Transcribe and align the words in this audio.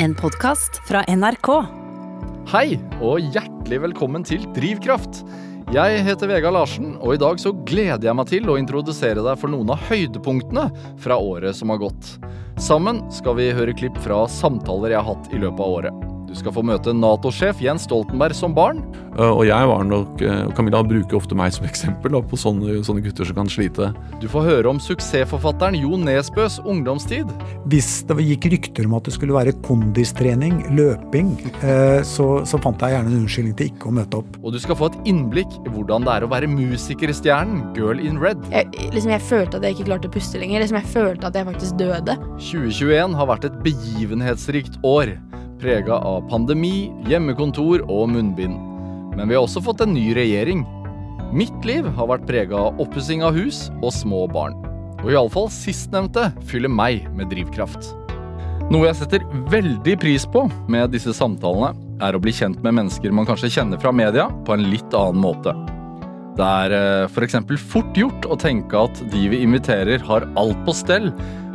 En 0.00 0.14
podkast 0.14 0.76
fra 0.86 1.00
NRK. 1.10 1.48
Hei, 2.52 2.76
og 3.02 3.18
hjertelig 3.34 3.80
velkommen 3.82 4.22
til 4.22 4.44
Drivkraft. 4.54 5.24
Jeg 5.74 6.04
heter 6.06 6.30
Vega 6.30 6.52
Larsen, 6.54 6.92
og 7.02 7.16
i 7.16 7.18
dag 7.18 7.40
så 7.42 7.50
gleder 7.66 8.06
jeg 8.06 8.14
meg 8.14 8.30
til 8.30 8.46
å 8.46 8.54
introdusere 8.60 9.24
deg 9.26 9.40
for 9.40 9.50
noen 9.50 9.72
av 9.74 9.82
høydepunktene 9.88 10.68
fra 11.02 11.18
året 11.18 11.58
som 11.58 11.74
har 11.74 11.82
gått. 11.82 12.12
Sammen 12.62 13.02
skal 13.10 13.40
vi 13.40 13.50
høre 13.58 13.74
klipp 13.74 13.98
fra 14.04 14.22
samtaler 14.30 14.94
jeg 14.94 15.02
har 15.02 15.16
hatt 15.16 15.34
i 15.34 15.42
løpet 15.42 15.66
av 15.66 15.80
året. 15.80 16.07
Du 16.28 16.34
skal 16.36 16.52
få 16.52 16.62
møte 16.66 16.92
Nato-sjef 16.92 17.62
Jens 17.64 17.86
Stoltenberg 17.88 18.36
som 18.36 18.52
barn. 18.56 18.82
Uh, 19.16 19.32
og 19.32 19.44
jeg 19.48 19.68
var 19.70 19.86
nok 19.88 20.20
Camilla 20.54 20.82
bruker 20.86 21.16
ofte 21.18 21.36
meg 21.38 21.54
som 21.56 21.66
eksempel 21.70 22.12
da, 22.14 22.20
på 22.20 22.38
sånne, 22.38 22.78
sånne, 22.86 23.02
gutter 23.06 23.28
som 23.28 23.38
kan 23.40 23.50
slite. 23.50 23.90
Du 24.22 24.28
får 24.30 24.46
høre 24.46 24.72
om 24.72 24.80
suksessforfatteren 24.82 25.78
Jo 25.78 25.96
Nesbøs 26.00 26.58
ungdomstid. 26.68 27.30
Hvis 27.72 28.02
det 28.08 28.18
gikk 28.28 28.50
rykter 28.52 28.88
om 28.88 28.98
at 28.98 29.08
det 29.08 29.16
skulle 29.16 29.36
være 29.36 29.56
kondistrening, 29.66 30.60
løping, 30.76 31.32
uh, 31.62 32.04
så, 32.06 32.28
så, 32.48 32.60
fant 32.62 32.84
jeg 32.84 32.96
gjerne 32.96 33.12
en 33.14 33.22
unnskyldning 33.22 33.56
til 33.58 33.72
ikke 33.72 33.88
å 33.90 33.94
møte 34.00 34.20
opp. 34.20 34.38
Og 34.42 34.54
du 34.54 34.60
skal 34.62 34.78
få 34.78 34.90
et 34.92 35.00
innblikk 35.08 35.50
i 35.64 35.72
hvordan 35.72 36.04
det 36.06 36.14
er 36.18 36.26
å 36.26 36.32
være 36.32 36.50
musikerstjernen 36.52 37.64
Girl 37.78 38.02
in 38.02 38.20
Red. 38.20 38.44
Jeg, 38.52 38.68
liksom, 38.92 39.14
jeg 39.16 39.24
følte 39.24 39.58
at 39.58 39.66
jeg 39.66 39.78
ikke 39.78 39.88
klarte 39.92 40.12
å 40.12 40.14
puste 40.18 40.42
lenger. 40.42 40.62
Liksom, 40.64 40.80
jeg 40.82 40.92
følte 40.92 41.32
at 41.32 41.40
jeg 41.40 41.48
faktisk 41.48 41.80
døde. 41.80 42.18
2021 42.36 43.16
har 43.18 43.32
vært 43.32 43.48
et 43.48 43.58
begivenhetsrikt 43.64 44.78
år 44.86 45.16
prega 45.60 45.98
av 45.98 46.24
pandemi, 46.30 46.88
hjemmekontor 47.08 47.84
og 47.86 48.08
munnbind. 48.12 48.56
Men 49.18 49.28
vi 49.28 49.36
har 49.36 49.44
også 49.44 49.62
fått 49.64 49.82
en 49.84 49.94
ny 49.96 50.12
regjering. 50.16 50.64
Mitt 51.34 51.66
liv 51.66 51.86
har 51.96 52.10
vært 52.10 52.26
prega 52.28 52.58
av 52.68 52.82
oppussing 52.82 53.24
av 53.26 53.36
hus 53.36 53.66
og 53.82 53.90
små 53.94 54.26
barn. 54.30 54.56
Og 55.02 55.12
iallfall 55.12 55.50
sistnevnte 55.52 56.30
fyller 56.48 56.72
meg 56.72 57.06
med 57.14 57.30
drivkraft. 57.32 57.92
Noe 58.68 58.90
jeg 58.90 58.98
setter 58.98 59.26
veldig 59.48 59.94
pris 60.02 60.26
på 60.28 60.44
med 60.70 60.92
disse 60.92 61.14
samtalene, 61.16 61.72
er 62.04 62.14
å 62.14 62.20
bli 62.22 62.30
kjent 62.34 62.60
med 62.62 62.76
mennesker 62.76 63.14
man 63.14 63.26
kanskje 63.26 63.50
kjenner 63.56 63.80
fra 63.82 63.90
media, 63.94 64.28
på 64.46 64.54
en 64.54 64.68
litt 64.70 64.94
annen 64.94 65.22
måte. 65.22 65.54
Det 66.38 66.46
er 66.46 66.74
f.eks. 67.08 67.40
For 67.48 67.64
fort 67.72 67.98
gjort 67.98 68.28
å 68.30 68.36
tenke 68.38 68.84
at 68.86 69.00
de 69.10 69.24
vi 69.32 69.40
inviterer 69.42 70.04
har 70.06 70.28
alt 70.38 70.60
på 70.66 70.74
stell, 70.76 71.10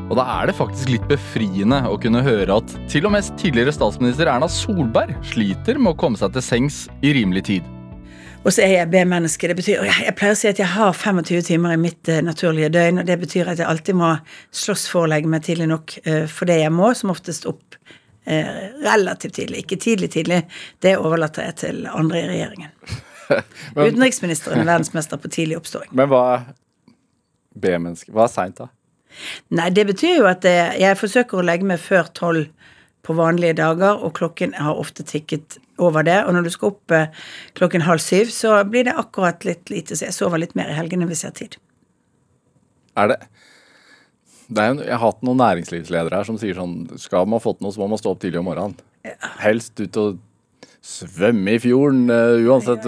og 0.09 0.18
da 0.20 0.23
er 0.40 0.50
det 0.50 0.58
faktisk 0.58 0.92
litt 0.92 1.06
befriende 1.09 1.80
å 1.88 1.96
kunne 2.02 2.23
høre 2.26 2.59
at 2.59 2.73
til 2.92 3.08
og 3.08 3.14
med 3.16 3.30
tidligere 3.40 3.73
statsminister 3.73 4.30
Erna 4.30 4.50
Solberg 4.52 5.16
sliter 5.32 5.80
med 5.80 5.94
å 5.94 6.00
komme 6.00 6.20
seg 6.20 6.36
til 6.36 6.44
sengs 6.46 6.84
i 7.06 7.14
rimelig 7.16 7.46
tid. 7.48 7.70
Og 8.44 8.52
så 8.52 8.66
er 8.66 8.74
jeg 8.74 8.90
B-menneske. 8.92 9.48
Det 9.48 9.56
betyr, 9.56 9.86
Jeg 9.88 10.16
pleier 10.20 10.36
å 10.36 10.38
si 10.38 10.50
at 10.50 10.59
jeg 10.59 10.68
har 10.68 10.92
25 10.92 11.46
timer 11.48 11.76
i 11.78 11.80
mitt 11.80 12.09
uh, 12.12 12.20
naturlige 12.20 12.74
døgn. 12.76 13.00
og 13.00 13.08
Det 13.08 13.16
betyr 13.22 13.54
at 13.54 13.62
jeg 13.62 13.70
alltid 13.70 13.96
må 13.96 14.09
slåss 14.52 14.84
for 14.92 15.06
å 15.06 15.12
legge 15.14 15.31
meg 15.31 15.46
tidlig 15.48 15.70
nok 15.72 15.96
uh, 16.04 16.26
for 16.28 16.52
det 16.52 16.59
jeg 16.59 16.74
må, 16.76 16.92
som 17.00 17.14
oftest 17.16 17.48
opp 17.48 17.80
uh, 17.80 18.52
relativt 18.84 19.40
tidlig. 19.40 19.64
Ikke 19.64 19.80
tidlig 19.80 20.12
tidlig. 20.18 20.44
Det 20.84 20.98
overlater 21.00 21.48
jeg 21.48 21.59
til 21.64 21.88
andre 21.88 22.20
i 22.20 22.30
regjeringen. 22.34 22.76
Men, 23.78 23.88
Utenriksministeren 23.88 24.59
er 24.59 24.68
verdensmester 24.74 25.24
på 25.24 25.31
tidlig 25.31 25.62
oppståing. 25.64 25.96
Men 25.96 26.12
hva 26.12 26.24
er 26.36 26.48
B-menneske? 27.56 28.12
Hva 28.12 28.28
er 28.28 28.36
seint, 28.36 28.59
da? 28.59 28.68
Nei, 29.53 29.69
det 29.73 29.88
betyr 29.89 30.19
jo 30.22 30.30
at 30.30 30.45
jeg 30.47 31.00
forsøker 31.00 31.39
å 31.39 31.45
legge 31.45 31.67
meg 31.67 31.81
før 31.83 32.09
tolv 32.17 32.50
på 33.03 33.16
vanlige 33.17 33.58
dager, 33.59 34.00
og 34.00 34.16
klokken 34.16 34.56
har 34.56 34.80
ofte 34.80 35.03
tikket 35.03 35.58
over 35.81 36.06
det. 36.08 36.22
Og 36.23 36.36
når 36.36 36.47
du 36.47 36.52
skal 36.53 36.72
opp 36.72 36.94
eh, 36.95 37.23
klokken 37.58 37.84
halv 37.84 38.02
syv, 38.03 38.31
så 38.31 38.56
blir 38.67 38.88
det 38.88 38.95
akkurat 39.00 39.44
litt 39.47 39.72
lite, 39.73 39.97
så 39.97 40.08
jeg 40.08 40.16
sover 40.16 40.39
litt 40.39 40.56
mer 40.56 40.72
i 40.72 40.78
helgene 40.78 41.08
hvis 41.09 41.25
jeg 41.25 41.31
har 41.31 41.39
tid. 41.39 41.58
Er 43.00 43.14
det 43.14 43.23
det 44.53 44.59
er 44.61 44.75
Jeg 44.75 44.91
har 44.91 45.02
hatt 45.02 45.23
noen 45.23 45.39
næringslivsledere 45.39 46.19
her 46.19 46.28
som 46.28 46.36
sier 46.38 46.53
sånn 46.53 46.73
Skal 47.00 47.25
man 47.31 47.41
få 47.41 47.56
til 47.56 47.66
noe, 47.66 47.73
så 47.73 47.80
må 47.80 47.88
man 47.89 47.97
stå 47.97 48.11
opp 48.11 48.19
tidlig 48.22 48.41
om 48.41 48.50
morgenen. 48.52 48.75
Ja. 49.08 49.16
Helst 49.39 49.80
ut 49.80 49.97
og 49.97 50.19
svømme 50.84 51.56
i 51.56 51.61
fjorden, 51.64 52.06
uh, 52.11 52.44
uansett 52.44 52.86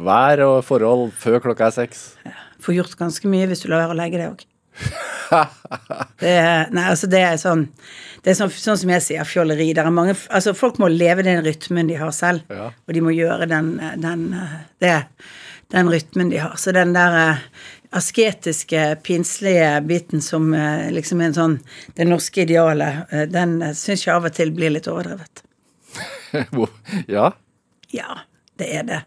vær 0.00 0.42
og 0.46 0.62
forhold, 0.64 1.12
før 1.12 1.42
klokka 1.44 1.68
er 1.68 1.76
seks. 1.76 2.04
Ja. 2.24 2.34
Får 2.64 2.78
gjort 2.80 2.96
ganske 2.98 3.30
mye 3.30 3.46
hvis 3.50 3.62
du 3.62 3.68
lar 3.68 3.84
være 3.84 3.94
å 3.94 4.00
legge 4.00 4.20
deg 4.20 4.32
òg. 4.32 4.46
det, 6.22 6.34
nei, 6.72 6.84
altså 6.84 7.08
det 7.10 7.20
er 7.20 7.34
sånn 7.40 7.66
Det 8.24 8.30
er 8.32 8.36
sånn, 8.38 8.52
sånn 8.52 8.78
som 8.80 8.92
jeg 8.92 9.04
sier, 9.04 9.26
fjolleri. 9.28 9.66
der 9.76 9.88
er 9.88 9.94
mange, 9.94 10.14
altså 10.34 10.54
folk 10.56 10.78
må 10.82 10.88
leve 10.92 11.24
den 11.26 11.42
rytmen 11.44 11.90
de 11.90 11.98
har 12.00 12.10
selv, 12.14 12.46
ja. 12.50 12.70
og 12.72 12.94
de 12.94 13.02
må 13.04 13.12
gjøre 13.14 13.46
den, 13.50 13.76
den, 14.02 14.24
det, 14.82 14.94
den 15.74 15.90
rytmen 15.92 16.32
de 16.32 16.40
har. 16.42 16.56
Så 16.60 16.74
den 16.74 16.94
der 16.96 17.16
eh, 17.20 17.44
asketiske, 17.90 18.98
pinslige 19.06 19.80
biten 19.86 20.24
som 20.24 20.50
eh, 20.54 20.88
liksom 20.92 21.22
er 21.22 21.30
en 21.30 21.38
sånn 21.38 21.58
Det 21.96 22.08
norske 22.08 22.42
idealet, 22.44 23.06
eh, 23.12 23.28
den 23.30 23.60
syns 23.74 24.06
jeg 24.06 24.14
av 24.14 24.28
og 24.28 24.34
til 24.36 24.52
blir 24.56 24.74
litt 24.74 24.88
overdrevet. 24.90 25.44
ja? 27.16 27.30
Ja. 27.94 28.18
Det 28.58 28.66
er 28.74 28.82
det. 28.82 28.98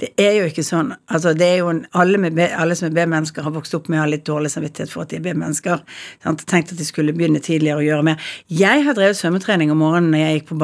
Det 0.00 0.08
er 0.20 0.38
jo 0.38 0.44
ikke 0.48 0.62
sånn. 0.64 0.94
Altså, 1.12 1.34
det 1.36 1.44
er 1.44 1.58
jo 1.60 1.68
en, 1.68 1.82
alle, 2.00 2.16
med, 2.22 2.38
alle, 2.56 2.76
som 2.78 2.88
er 2.88 2.94
B-mennesker, 2.96 3.44
har 3.44 3.52
vokst 3.52 3.76
opp 3.76 3.90
med 3.92 4.00
å 4.00 4.04
ha 4.04 4.08
litt 4.08 4.24
dårlig 4.24 4.54
samvittighet 4.54 4.92
for 4.92 5.04
at 5.04 5.12
de 5.12 5.18
er 5.18 5.26
B-mennesker. 5.26 5.82
Tenkt 6.24 6.72
at 6.72 6.78
de 6.78 6.86
skulle 6.88 7.12
begynne 7.16 7.42
tidligere 7.44 7.82
å 7.82 7.84
gjøre 7.84 8.06
mer. 8.08 8.32
Jeg 8.48 8.86
har 8.86 8.96
drevet 8.96 9.20
svømmetrening 9.20 9.74
om 9.74 9.82
morgenen 9.84 10.14
når 10.14 10.24
jeg 10.24 10.40
gikk 10.40 10.48
på, 10.54 10.58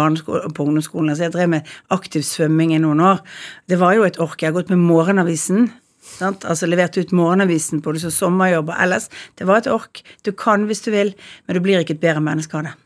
på 0.56 0.66
ungdomsskolen. 0.66 1.12
altså 1.12 1.28
Jeg 1.28 1.36
drev 1.36 1.52
med 1.52 1.76
aktiv 1.92 2.24
svømming 2.24 2.72
i 2.72 2.80
noen 2.80 3.04
år. 3.12 3.20
Det 3.68 3.80
var 3.82 3.98
jo 3.98 4.08
et 4.08 4.20
ork. 4.24 4.40
Jeg 4.40 4.54
har 4.54 4.56
gått 4.56 4.72
med 4.72 4.80
Morgenavisen. 4.88 5.68
Sant? 6.00 6.48
Altså 6.48 6.68
levert 6.68 6.96
ut 6.96 7.12
Morgenavisen 7.12 7.84
på 7.84 7.92
sommerjobb 8.00 8.72
og 8.72 8.78
ellers. 8.80 9.10
Det 9.36 9.48
var 9.50 9.60
et 9.60 9.72
ork. 9.72 10.00
Du 10.24 10.32
kan 10.32 10.64
hvis 10.70 10.80
du 10.86 10.94
vil, 10.96 11.12
men 11.44 11.56
du 11.56 11.60
blir 11.64 11.84
ikke 11.84 12.00
et 12.00 12.06
bedre 12.08 12.24
menneske 12.24 12.56
av 12.56 12.70
det. 12.70 12.78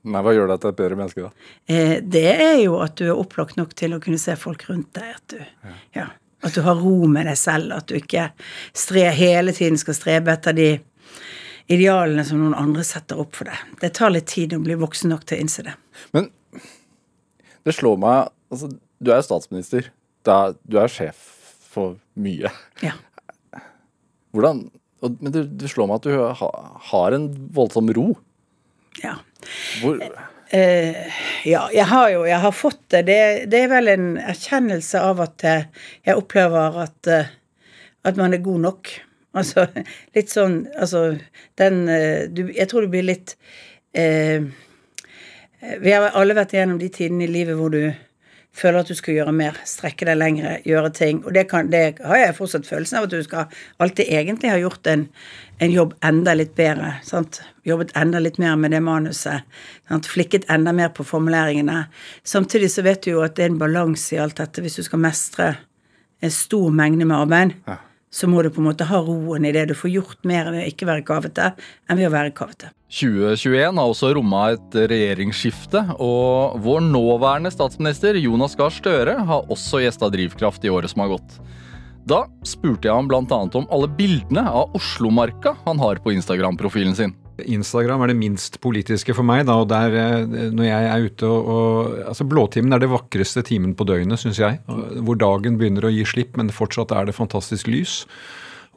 Nei, 0.00 0.22
Hva 0.24 0.32
gjør 0.32 0.48
deg 0.48 0.60
til 0.62 0.72
et 0.72 0.78
bedre 0.78 0.96
menneske, 0.96 1.28
da? 1.28 1.50
Eh, 1.68 1.96
det 2.00 2.26
er 2.32 2.56
jo 2.62 2.78
at 2.80 2.96
du 2.96 3.04
er 3.10 3.18
opplagt 3.20 3.58
nok 3.60 3.74
til 3.76 3.92
å 3.92 4.00
kunne 4.00 4.20
se 4.20 4.36
folk 4.40 4.64
rundt 4.70 4.94
deg. 4.96 5.10
At 5.18 5.34
du, 5.34 5.40
ja. 5.66 5.74
Ja, 5.98 6.06
at 6.46 6.56
du 6.56 6.62
har 6.64 6.80
ro 6.80 7.04
med 7.10 7.28
deg 7.28 7.36
selv. 7.36 7.74
At 7.76 7.90
du 7.90 7.98
ikke 7.98 8.30
stre, 8.72 9.10
hele 9.16 9.52
tiden 9.56 9.76
skal 9.80 9.98
strebe 9.98 10.32
etter 10.32 10.56
de 10.56 10.70
idealene 11.70 12.24
som 12.26 12.40
noen 12.40 12.56
andre 12.58 12.84
setter 12.86 13.20
opp 13.20 13.36
for 13.38 13.50
deg. 13.50 13.76
Det 13.82 13.92
tar 13.98 14.14
litt 14.14 14.30
tid 14.32 14.56
å 14.56 14.62
bli 14.64 14.78
voksen 14.80 15.12
nok 15.12 15.26
til 15.28 15.38
å 15.38 15.44
innse 15.44 15.66
det. 15.68 15.76
Men 16.16 16.30
det 17.66 17.76
slår 17.76 18.00
meg 18.00 18.30
altså, 18.50 18.72
Du 19.00 19.12
er 19.14 19.22
statsminister. 19.24 19.92
Er, 20.28 20.56
du 20.68 20.76
er 20.80 20.90
sjef 20.92 21.20
for 21.70 21.96
mye. 22.20 22.50
Ja. 22.84 22.96
Hvordan 24.34 24.66
Men 25.00 25.32
det, 25.32 25.46
det 25.60 25.70
slår 25.72 25.88
meg 25.88 26.02
at 26.02 26.08
du 26.08 26.48
har 26.90 27.14
en 27.16 27.28
voldsom 27.56 27.88
ro. 27.96 28.10
Ja. 29.00 29.14
Hvor 29.80 30.02
Uh, 30.50 31.06
ja, 31.46 31.68
jeg 31.70 31.84
har 31.86 32.08
jo 32.10 32.24
jeg 32.26 32.42
har 32.42 32.50
fått 32.50 32.80
det. 32.90 33.04
det. 33.06 33.18
det. 33.52 33.58
er 33.62 33.68
vel 33.70 33.88
en 33.92 34.06
erkjennelse 34.18 34.98
av 34.98 35.20
at 35.22 35.44
uh, 35.46 35.84
jeg 36.02 36.18
opplever 36.18 36.74
at, 36.88 37.06
uh, 37.06 37.28
at 38.02 38.18
man 38.18 38.34
er 38.34 38.42
god 38.42 38.66
nok. 38.66 38.90
Altså 39.30 39.62
litt 40.10 40.26
sånn 40.26 40.64
Altså 40.74 41.12
den 41.54 41.84
du, 42.34 42.40
Jeg 42.50 42.66
tror 42.66 42.82
det 42.82 42.90
blir 42.90 43.04
litt 43.06 43.36
Vi 43.94 45.92
har 45.94 46.08
alle 46.18 46.34
vært 46.34 46.56
igjennom 46.56 46.80
de 46.80 46.88
tidene 46.90 47.28
i 47.28 47.30
livet 47.30 47.54
hvor 47.54 47.70
du 47.70 47.94
føler 48.60 48.82
at 48.82 48.90
du 48.90 48.96
skal 48.98 49.16
gjøre 49.16 49.34
mer, 49.34 49.56
strekke 49.68 50.06
deg 50.08 50.18
lengre, 50.20 50.54
gjøre 50.68 50.92
ting. 50.96 51.22
Og 51.24 51.34
det, 51.36 51.46
kan, 51.50 51.70
det 51.72 52.00
har 52.04 52.20
jeg 52.20 52.36
fortsatt 52.36 52.68
følelsen 52.68 53.00
av 53.00 53.08
at 53.08 53.14
du 53.14 53.20
skal 53.26 53.60
alltid 53.82 54.12
egentlig 54.12 54.52
ha 54.52 54.60
gjort 54.60 54.90
en, 54.92 55.06
en 55.64 55.74
jobb 55.74 55.96
enda 56.06 56.36
litt 56.36 56.54
bedre. 56.58 56.94
Sant? 57.06 57.40
Jobbet 57.66 57.94
enda 57.98 58.22
litt 58.22 58.40
mer 58.42 58.56
med 58.60 58.74
det 58.76 58.82
manuset. 58.84 59.46
Sant? 59.88 60.08
Flikket 60.10 60.48
enda 60.52 60.74
mer 60.76 60.92
på 60.96 61.06
formuleringene. 61.08 61.84
Samtidig 62.22 62.72
så 62.74 62.86
vet 62.86 63.04
du 63.04 63.14
jo 63.14 63.24
at 63.26 63.36
det 63.38 63.48
er 63.48 63.54
en 63.54 63.60
balanse 63.60 64.16
i 64.16 64.22
alt 64.22 64.40
dette 64.40 64.64
hvis 64.64 64.80
du 64.80 64.86
skal 64.86 65.04
mestre 65.08 65.54
en 66.20 66.34
stor 66.34 66.68
mengde 66.74 67.08
med 67.08 67.16
arbeid. 67.16 67.56
Ja 67.68 67.80
så 68.10 68.26
må 68.26 68.42
du 68.42 68.50
på 68.50 68.60
en 68.60 68.68
måte 68.70 68.88
ha 68.90 69.00
roen 69.06 69.46
i 69.46 69.52
det. 69.54 69.68
Du 69.70 69.76
får 69.78 69.92
gjort 69.94 70.26
mer 70.26 70.50
ved 70.50 70.64
å 70.64 70.68
ikke 70.70 70.88
være 70.88 71.06
kavete 71.06 71.52
enn 71.86 71.98
ved 72.00 72.08
å 72.08 72.14
være 72.14 72.34
kavete. 72.34 72.72
2021 72.90 73.78
har 73.78 73.86
også 73.86 74.10
romma 74.16 74.48
et 74.56 74.76
regjeringsskifte, 74.90 75.84
og 76.02 76.58
vår 76.64 76.82
nåværende 76.88 77.52
statsminister 77.54 78.18
Jonas 78.18 78.58
Gahr 78.58 78.74
Støre 78.74 79.14
har 79.28 79.46
også 79.54 79.84
gjesta 79.84 80.10
Drivkraft 80.10 80.66
i 80.66 80.72
året 80.74 80.90
som 80.90 81.04
har 81.04 81.14
gått. 81.14 81.38
Da 82.10 82.24
spurte 82.42 82.88
jeg 82.88 82.96
ham 82.96 83.06
bl.a. 83.06 83.22
om 83.30 83.68
alle 83.70 83.90
bildene 83.94 84.42
av 84.42 84.74
Oslomarka 84.74 85.54
han 85.66 85.78
har 85.78 86.02
på 86.02 86.14
Instagram-profilen 86.16 86.96
sin. 86.98 87.14
Instagram 87.48 88.04
er 88.04 88.12
det 88.12 88.18
minst 88.20 88.58
politiske 88.64 89.14
for 89.16 89.26
meg. 89.26 89.46
da, 89.46 89.60
og 89.62 89.68
der, 89.68 89.94
eh, 89.94 90.50
Når 90.50 90.64
jeg 90.66 90.90
er 90.90 91.06
ute 91.06 91.26
og, 91.26 91.48
og 91.54 92.04
altså 92.08 92.26
Blåtimen 92.28 92.72
er 92.72 92.78
det 92.82 92.90
vakreste 92.90 93.42
timen 93.46 93.74
på 93.74 93.86
døgnet, 93.88 94.18
syns 94.18 94.38
jeg. 94.38 94.60
Hvor 94.66 95.16
dagen 95.16 95.58
begynner 95.58 95.88
å 95.88 95.94
gi 95.94 96.04
slipp, 96.04 96.36
men 96.36 96.52
fortsatt 96.54 96.92
er 96.92 97.06
det 97.06 97.16
fantastisk 97.16 97.66
lys. 97.66 98.04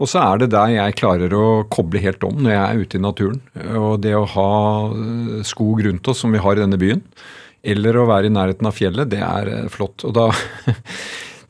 Og 0.02 0.10
så 0.10 0.24
er 0.24 0.42
det 0.42 0.54
der 0.54 0.72
jeg 0.74 0.98
klarer 0.98 1.34
å 1.38 1.46
koble 1.72 2.02
helt 2.02 2.24
om 2.26 2.40
når 2.42 2.56
jeg 2.56 2.64
er 2.64 2.82
ute 2.82 2.98
i 2.98 3.04
naturen. 3.04 3.42
Og 3.78 4.02
det 4.02 4.16
å 4.18 4.26
ha 4.36 4.54
eh, 4.90 5.44
skog 5.46 5.84
rundt 5.86 6.10
oss, 6.10 6.24
som 6.24 6.34
vi 6.34 6.42
har 6.42 6.58
i 6.58 6.64
denne 6.64 6.80
byen, 6.82 7.04
eller 7.64 8.00
å 8.00 8.08
være 8.10 8.28
i 8.28 8.34
nærheten 8.34 8.68
av 8.68 8.76
fjellet, 8.76 9.12
det 9.12 9.22
er 9.24 9.52
eh, 9.52 9.70
flott. 9.72 10.08
Og 10.08 10.16
da 10.18 10.32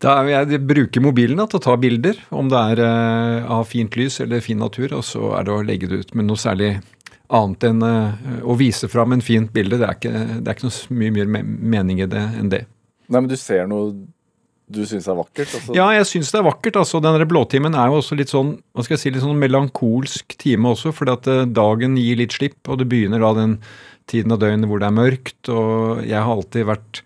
Da 0.04 0.18
jeg 0.27 0.57
bruker 0.68 1.00
mobilen 1.00 1.39
da, 1.39 1.45
til 1.48 1.62
å 1.62 1.63
ta 1.63 1.77
bilder, 1.80 2.18
om 2.36 2.50
det 2.51 2.60
er 2.74 3.45
av 3.48 3.62
fint 3.69 3.94
lys 3.95 4.18
eller 4.19 4.44
fin 4.44 4.60
natur, 4.60 4.98
og 4.98 5.06
så 5.07 5.30
er 5.38 5.45
det 5.48 5.54
å 5.54 5.62
legge 5.63 5.88
det 5.88 6.01
ut. 6.01 6.12
med 6.12 6.27
noe 6.27 6.36
særlig 6.36 6.74
annet 7.30 7.64
enn 7.70 7.84
eh, 7.88 8.42
å 8.44 8.56
vise 8.60 8.90
fram 8.92 9.14
en 9.16 9.22
fint 9.24 9.52
bilde. 9.54 9.80
Det 9.80 9.88
er 9.88 9.96
ikke, 10.00 10.25
det 10.44 10.48
er 10.52 10.58
ikke 10.58 10.68
noe 10.70 11.00
mye 11.00 11.28
mer 11.38 11.48
mening 11.78 12.02
i 12.04 12.10
det 12.10 12.25
enn 12.40 12.52
det. 12.52 12.66
Nei, 13.08 13.20
men 13.22 13.30
du 13.31 13.38
ser 13.40 13.68
noe 13.68 13.94
du 14.74 14.80
syns 14.88 15.06
er 15.12 15.18
vakkert? 15.20 15.52
Altså. 15.54 15.74
Ja, 15.75 15.90
jeg 15.94 16.06
syns 16.10 16.31
det 16.34 16.40
er 16.40 16.46
vakkert. 16.48 16.78
altså. 16.80 17.02
Den 17.04 17.28
blåtimen 17.30 17.75
er 17.78 17.92
jo 17.92 18.00
også 18.00 18.16
litt 18.18 18.31
sånn 18.31 18.56
hva 18.74 18.86
skal 18.86 18.96
jeg 18.96 19.02
si, 19.04 19.12
litt 19.14 19.22
sånn 19.25 19.38
melankolsk 19.42 20.38
time 20.40 20.72
også, 20.72 20.94
fordi 20.96 21.14
at 21.14 21.28
eh, 21.30 21.44
dagen 21.52 21.98
gir 22.00 22.18
litt 22.22 22.34
slipp, 22.34 22.62
og 22.72 22.80
det 22.81 22.88
begynner 22.90 23.22
da 23.22 23.34
den 23.38 23.58
tiden 24.10 24.34
av 24.36 24.40
døgnet 24.42 24.68
hvor 24.72 24.81
det 24.81 24.88
er 24.90 24.96
mørkt. 24.98 25.52
Og 25.52 26.02
jeg 26.08 26.18
har 26.18 26.31
alltid 26.31 26.66
vært 26.72 27.04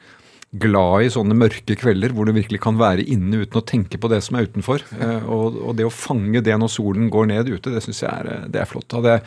glad 0.57 1.03
i 1.03 1.11
sånne 1.11 1.35
mørke 1.37 1.75
kvelder 1.77 2.13
hvor 2.15 2.29
du 2.29 2.31
virkelig 2.37 2.61
kan 2.63 2.77
være 2.79 3.03
inne 3.03 3.41
uten 3.43 3.59
å 3.59 3.65
tenke 3.67 3.99
på 3.99 4.09
det 4.13 4.21
som 4.23 4.37
er 4.39 4.47
utenfor. 4.47 4.85
Eh, 5.01 5.25
Og, 5.27 5.57
og 5.67 5.75
det 5.77 5.89
å 5.89 5.93
fange 5.93 6.41
det 6.45 6.55
når 6.61 6.71
solen 6.71 7.09
går 7.13 7.33
ned 7.33 7.49
ute, 7.51 7.73
det 7.73 7.83
syns 7.83 8.05
jeg 8.05 8.13
er, 8.13 8.45
det 8.47 8.61
er 8.63 8.69
flott. 8.69 8.93
Hadde 8.95 9.17
jeg 9.17 9.25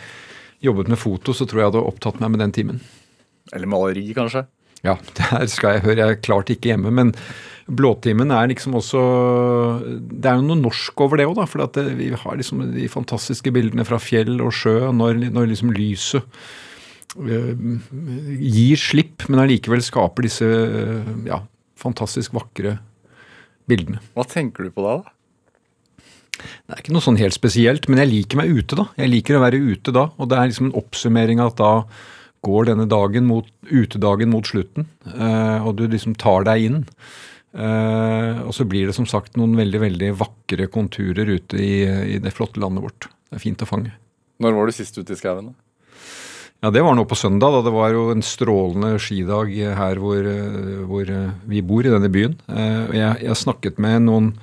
jobbet 0.65 0.91
med 0.93 1.01
foto, 1.01 1.35
så 1.37 1.47
tror 1.49 1.63
jeg 1.63 1.71
hadde 1.71 1.85
opptatt 1.89 2.21
meg 2.23 2.35
med 2.35 2.45
den 2.45 2.55
timen. 2.57 2.81
Eller 3.55 3.71
maleri, 3.71 4.07
kanskje? 4.17 4.45
Ja, 4.87 4.97
det 5.17 5.29
her 5.31 5.47
skal 5.51 5.77
jeg 5.77 5.87
høre. 5.87 6.01
Jeg 6.03 6.17
er 6.17 6.25
klart 6.25 6.53
ikke 6.53 6.73
hjemme. 6.73 6.93
Men 6.95 7.15
Blåtimen 7.71 8.33
er 8.35 8.49
liksom 8.51 8.75
også 8.81 9.01
Det 10.11 10.27
er 10.27 10.41
jo 10.41 10.47
noe 10.49 10.59
norsk 10.59 11.05
over 11.05 11.21
det 11.21 11.29
òg, 11.29 11.37
da. 11.39 11.47
For 11.51 11.63
det, 11.77 11.87
vi 12.01 12.11
har 12.11 12.39
liksom 12.39 12.65
de 12.75 12.89
fantastiske 12.91 13.53
bildene 13.55 13.87
fra 13.87 14.01
fjell 14.03 14.41
og 14.43 14.53
sjø 14.57 14.91
når, 14.97 15.23
når 15.31 15.53
liksom 15.53 15.73
lyset 15.77 16.27
øh, 17.21 17.55
gir 18.41 18.81
slipp, 18.81 19.29
men 19.29 19.45
allikevel 19.45 19.83
skaper 19.85 20.27
disse 20.27 20.47
øh, 20.47 21.15
ja, 21.29 21.43
fantastisk 21.79 22.35
vakre 22.37 22.79
bildene. 23.71 24.03
Hva 24.17 24.27
tenker 24.27 24.67
du 24.67 24.75
på 24.75 24.87
da? 24.87 24.99
da? 25.05 25.17
Det 26.41 26.77
er 26.77 26.83
ikke 26.83 26.95
noe 26.95 27.05
sånn 27.05 27.21
helt 27.21 27.37
spesielt, 27.37 27.89
men 27.91 28.03
jeg 28.03 28.11
liker 28.11 28.41
meg 28.41 28.55
ute 28.55 28.79
da. 28.79 28.87
Jeg 29.01 29.13
liker 29.13 29.39
å 29.39 29.45
være 29.45 29.61
ute 29.61 29.95
da, 29.95 30.09
og 30.17 30.31
det 30.31 30.39
er 30.39 30.51
liksom 30.51 30.71
en 30.71 30.79
oppsummering 30.81 31.43
av 31.43 31.53
at 31.53 31.61
da 31.61 31.73
går 32.47 32.71
denne 32.71 32.87
dagen 32.89 33.27
mot, 33.29 33.49
utedagen 33.69 34.31
mot 34.33 34.47
slutten, 34.47 34.87
eh, 35.13 35.67
og 35.67 35.77
du 35.79 35.87
liksom 35.91 36.17
tar 36.21 36.47
deg 36.49 36.69
inn. 36.69 36.79
Eh, 37.51 38.41
og 38.47 38.55
så 38.57 38.65
blir 38.69 38.89
det 38.89 38.97
som 38.97 39.09
sagt 39.11 39.37
noen 39.41 39.57
veldig, 39.59 39.81
veldig 39.83 40.13
vakre 40.21 40.69
konturer 40.73 41.29
ute 41.29 41.59
i, 41.61 41.75
i 42.17 42.21
det 42.23 42.33
flotte 42.35 42.63
landet 42.63 42.87
vårt. 42.87 43.11
Det 43.29 43.41
er 43.41 43.45
fint 43.45 43.65
å 43.65 43.69
fange. 43.69 43.93
Når 44.41 44.57
var 44.57 44.71
du 44.71 44.77
sist 44.77 44.97
ute 44.97 45.13
i 45.13 45.21
skauen? 45.21 45.53
Ja, 46.61 46.71
det 46.73 46.83
var 46.85 46.97
nå 46.97 47.07
på 47.09 47.17
søndag. 47.17 47.53
da 47.57 47.61
Det 47.65 47.73
var 47.73 47.93
jo 47.93 48.09
en 48.13 48.25
strålende 48.25 48.99
skidag 49.01 49.53
her 49.77 50.01
hvor, 50.01 50.21
eh, 50.21 50.81
hvor 50.89 51.13
vi 51.49 51.63
bor, 51.65 51.85
i 51.85 51.93
denne 51.93 52.13
byen. 52.13 52.39
Jeg, 52.49 53.21
jeg 53.27 53.41
snakket 53.43 53.81
med 53.81 54.09
noen 54.09 54.35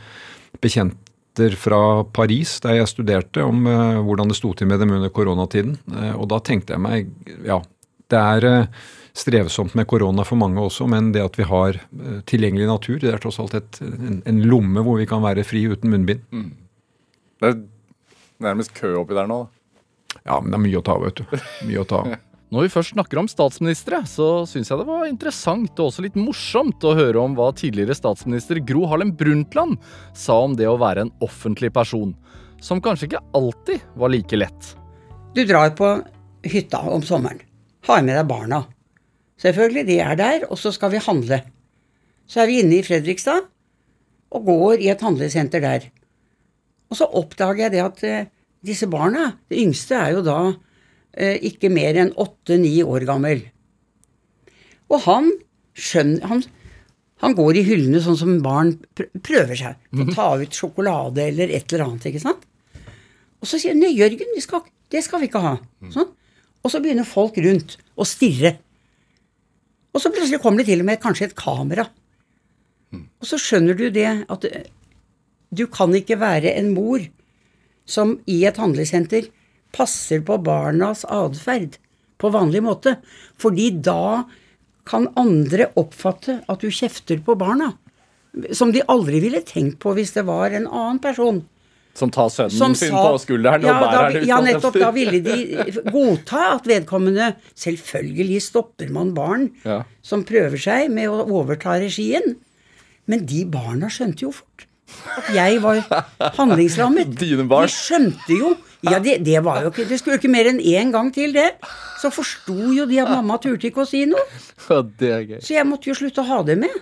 bekjenter 1.38 1.56
fra 1.56 2.04
Paris, 2.04 2.60
der 2.62 2.78
jeg 2.78 2.88
studerte, 2.88 3.44
om 3.44 3.66
eh, 3.68 4.02
hvordan 4.02 4.30
det 4.30 4.38
sto 4.38 4.54
til 4.54 4.68
med 4.68 4.80
dem 4.80 4.92
under 4.92 5.10
koronatiden. 5.10 5.78
Eh, 5.94 6.16
og 6.16 6.30
da 6.30 6.40
tenkte 6.40 6.74
jeg 6.74 6.82
meg 6.82 7.08
Ja, 7.46 7.62
det 8.10 8.18
er 8.18 8.46
eh, 8.46 8.68
strevsomt 9.14 9.76
med 9.76 9.88
korona 9.88 10.24
for 10.24 10.38
mange 10.38 10.60
også, 10.60 10.88
men 10.88 11.12
det 11.12 11.24
at 11.24 11.38
vi 11.38 11.44
har 11.44 11.80
tilgjengelig 12.26 12.68
natur, 12.68 13.00
det 13.00 13.14
er 13.14 13.18
tross 13.18 13.40
alt 13.40 13.56
et, 13.56 13.82
en, 13.82 14.22
en 14.26 14.42
lomme 14.46 14.84
hvor 14.84 15.00
vi 15.00 15.08
kan 15.08 15.24
være 15.24 15.44
fri 15.44 15.66
uten 15.66 15.90
munnbind. 15.90 16.22
Det 17.42 17.50
er 17.50 17.58
nærmest 18.40 18.76
kø 18.78 18.94
oppi 19.00 19.18
der 19.18 19.28
nå. 19.28 19.44
da. 19.44 20.20
Ja, 20.24 20.40
men 20.40 20.52
det 20.52 20.58
er 20.58 20.66
mye 20.68 20.78
å 20.78 20.86
ta 20.86 20.98
av, 20.98 21.08
vet 21.08 21.18
du. 21.18 21.42
Mye 21.66 21.82
å 21.82 21.88
ta 21.88 22.04
av. 22.04 22.16
Når 22.48 22.64
vi 22.64 22.72
først 22.72 22.94
snakker 22.94 23.20
om 23.20 23.28
statsministre, 23.28 23.98
så 24.08 24.46
syns 24.48 24.70
jeg 24.72 24.80
det 24.80 24.88
var 24.88 25.04
interessant 25.10 25.80
og 25.82 25.90
også 25.90 26.06
litt 26.06 26.16
morsomt 26.16 26.86
å 26.88 26.94
høre 26.96 27.20
om 27.20 27.34
hva 27.36 27.50
tidligere 27.52 27.98
statsminister 27.98 28.62
Gro 28.64 28.86
Harlem 28.88 29.12
Brundtland 29.20 29.76
sa 30.16 30.38
om 30.46 30.54
det 30.56 30.70
å 30.70 30.78
være 30.80 31.04
en 31.04 31.12
offentlig 31.26 31.74
person, 31.76 32.14
som 32.64 32.80
kanskje 32.84 33.10
ikke 33.10 33.24
alltid 33.36 33.84
var 34.00 34.14
like 34.14 34.40
lett. 34.40 34.70
Du 35.36 35.44
drar 35.44 35.74
på 35.76 35.90
hytta 36.48 36.80
om 36.88 37.04
sommeren. 37.04 37.42
Har 37.84 38.00
med 38.06 38.16
deg 38.16 38.30
barna. 38.30 38.62
Selvfølgelig, 39.44 39.84
de 39.90 39.98
er 40.06 40.16
der, 40.18 40.46
og 40.48 40.56
så 40.62 40.72
skal 40.72 40.94
vi 40.96 41.04
handle. 41.04 41.42
Så 42.32 42.42
er 42.42 42.48
vi 42.48 42.62
inne 42.62 42.80
i 42.80 42.86
Fredrikstad 42.86 43.44
og 44.32 44.48
går 44.48 44.86
i 44.86 44.88
et 44.94 45.04
handlesenter 45.04 45.64
der. 45.64 45.90
Og 46.88 46.96
så 47.00 47.10
oppdager 47.12 47.66
jeg 47.66 47.76
det 47.76 47.84
at 47.84 48.08
eh, 48.08 48.32
disse 48.64 48.88
barna, 48.88 49.34
det 49.52 49.60
yngste 49.60 50.00
er 50.00 50.16
jo 50.16 50.24
da 50.24 50.40
ikke 51.18 51.72
mer 51.74 51.98
enn 51.98 52.14
åtte-ni 52.20 52.76
år 52.86 53.08
gammel. 53.10 53.42
Og 54.94 55.02
han 55.08 55.32
skjønner 55.78 56.30
han, 56.30 56.44
han 57.24 57.36
går 57.38 57.58
i 57.58 57.66
hyllene 57.66 58.02
sånn 58.04 58.20
som 58.20 58.36
barn 58.46 58.76
prøver 58.96 59.58
seg. 59.58 59.80
På 59.90 60.06
å 60.06 60.14
ta 60.14 60.28
ut 60.42 60.54
sjokolade 60.54 61.26
eller 61.32 61.50
et 61.50 61.66
eller 61.72 61.88
annet, 61.88 62.10
ikke 62.12 62.24
sant? 62.24 62.46
Og 63.42 63.50
så 63.50 63.60
sier 63.60 63.74
han 63.74 63.82
nei, 63.82 63.94
Jørgen, 63.98 64.34
skal, 64.42 64.64
det 64.94 65.04
skal 65.06 65.22
vi 65.22 65.30
ikke 65.30 65.42
ha. 65.44 65.56
Sånn. 65.94 66.12
Og 66.66 66.74
så 66.74 66.82
begynner 66.84 67.08
folk 67.08 67.38
rundt 67.42 67.78
å 67.98 68.06
stirre. 68.08 68.58
Og 69.94 70.02
så 70.04 70.12
plutselig 70.14 70.42
kommer 70.44 70.62
det 70.62 70.70
til 70.70 70.84
og 70.84 70.90
med 70.90 71.02
kanskje 71.02 71.30
et 71.30 71.38
kamera. 71.38 71.88
Og 72.94 73.30
så 73.30 73.40
skjønner 73.42 73.78
du 73.78 73.88
det 73.94 74.08
at 74.30 74.46
eh, 74.48 74.70
du 75.50 75.66
kan 75.72 75.94
ikke 75.96 76.20
være 76.22 76.54
en 76.58 76.74
mor 76.76 77.04
som 77.88 78.18
i 78.28 78.42
et 78.48 78.60
handlesenter 78.60 79.30
passer 79.76 80.22
på 80.26 80.38
barnas 80.44 81.04
atferd 81.06 81.78
på 82.18 82.32
vanlig 82.34 82.64
måte. 82.66 82.96
Fordi 83.40 83.70
da 83.84 84.24
kan 84.88 85.10
andre 85.20 85.68
oppfatte 85.78 86.40
at 86.50 86.64
du 86.64 86.70
kjefter 86.72 87.20
på 87.26 87.36
barna. 87.38 87.74
Som 88.54 88.72
de 88.72 88.82
aldri 88.88 89.20
ville 89.24 89.42
tenkt 89.46 89.80
på 89.84 89.94
hvis 89.98 90.14
det 90.16 90.24
var 90.28 90.54
en 90.56 90.68
annen 90.68 91.00
person. 91.04 91.44
Som 91.98 92.12
tar 92.14 92.30
sønnen 92.30 92.54
Som 92.54 92.76
sin 92.78 92.92
sa- 92.94 93.04
på 93.10 93.18
skulderen 93.24 93.64
ja, 93.66 93.74
og 93.74 93.82
bærer 93.82 93.92
da, 93.92 94.02
han 94.04 94.18
ut. 94.22 94.28
Ja, 94.30 94.38
nettopp. 94.46 94.76
Da 94.78 94.92
ville 94.94 95.20
de 95.26 95.38
godta 95.96 96.44
at 96.56 96.68
vedkommende 96.70 97.32
Selvfølgelig 97.58 98.42
stopper 98.46 98.92
man 98.94 99.16
barn 99.18 99.48
Ja. 99.66 99.80
som 100.06 100.24
prøver 100.24 100.62
seg 100.62 100.92
med 100.94 101.10
å 101.10 101.24
overta 101.26 101.80
regien. 101.82 102.36
Men 103.10 103.26
de 103.26 103.46
barna 103.50 103.90
skjønte 103.90 104.28
jo 104.28 104.32
fort 104.32 104.68
at 105.18 105.34
jeg 105.36 105.58
var 105.64 105.82
handlingslammet. 106.38 107.18
De 107.20 107.34
skjønte 107.74 108.38
jo 108.38 108.54
Ja, 108.86 109.00
det, 109.02 109.18
det 109.26 109.40
var 109.42 109.64
jo 109.66 109.72
ikke 109.72 109.88
Det 109.90 109.98
skulle 109.98 110.18
jo 110.18 110.22
ikke 110.22 110.30
mer 110.30 110.50
enn 110.52 110.60
én 110.62 110.92
gang 110.94 111.10
til, 111.14 111.34
det. 111.34 111.48
Så 111.98 112.12
forsto 112.14 112.74
jo 112.76 112.86
de 112.90 113.00
at 113.02 113.10
mamma 113.10 113.40
turte 113.42 113.72
ikke 113.72 113.84
å 113.84 113.90
si 113.90 114.04
noe. 114.10 114.26
Ja, 114.68 114.82
det 115.00 115.10
er 115.14 115.24
gøy. 115.26 115.40
Så 115.42 115.56
jeg 115.56 115.66
måtte 115.70 115.90
jo 115.90 115.98
slutte 115.98 116.22
å 116.22 116.30
ha 116.30 116.42
det 116.46 116.60
med. 116.62 116.76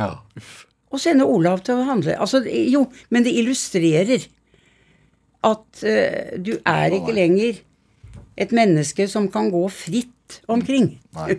Ja, 0.00 0.14
uff. 0.38 0.62
Og 0.92 1.00
sende 1.00 1.24
Olav 1.28 1.62
til 1.64 1.80
å 1.80 1.86
handle. 1.88 2.14
Altså, 2.20 2.42
jo, 2.44 2.84
men 3.12 3.24
det 3.24 3.32
illustrerer 3.40 4.26
at 5.48 5.84
uh, 5.84 6.32
du 6.36 6.54
er 6.58 6.96
ikke 6.98 7.14
lenger 7.16 7.62
et 8.40 8.52
menneske 8.56 9.06
som 9.10 9.28
kan 9.32 9.48
gå 9.52 9.62
fritt 9.72 10.40
omkring. 10.52 10.94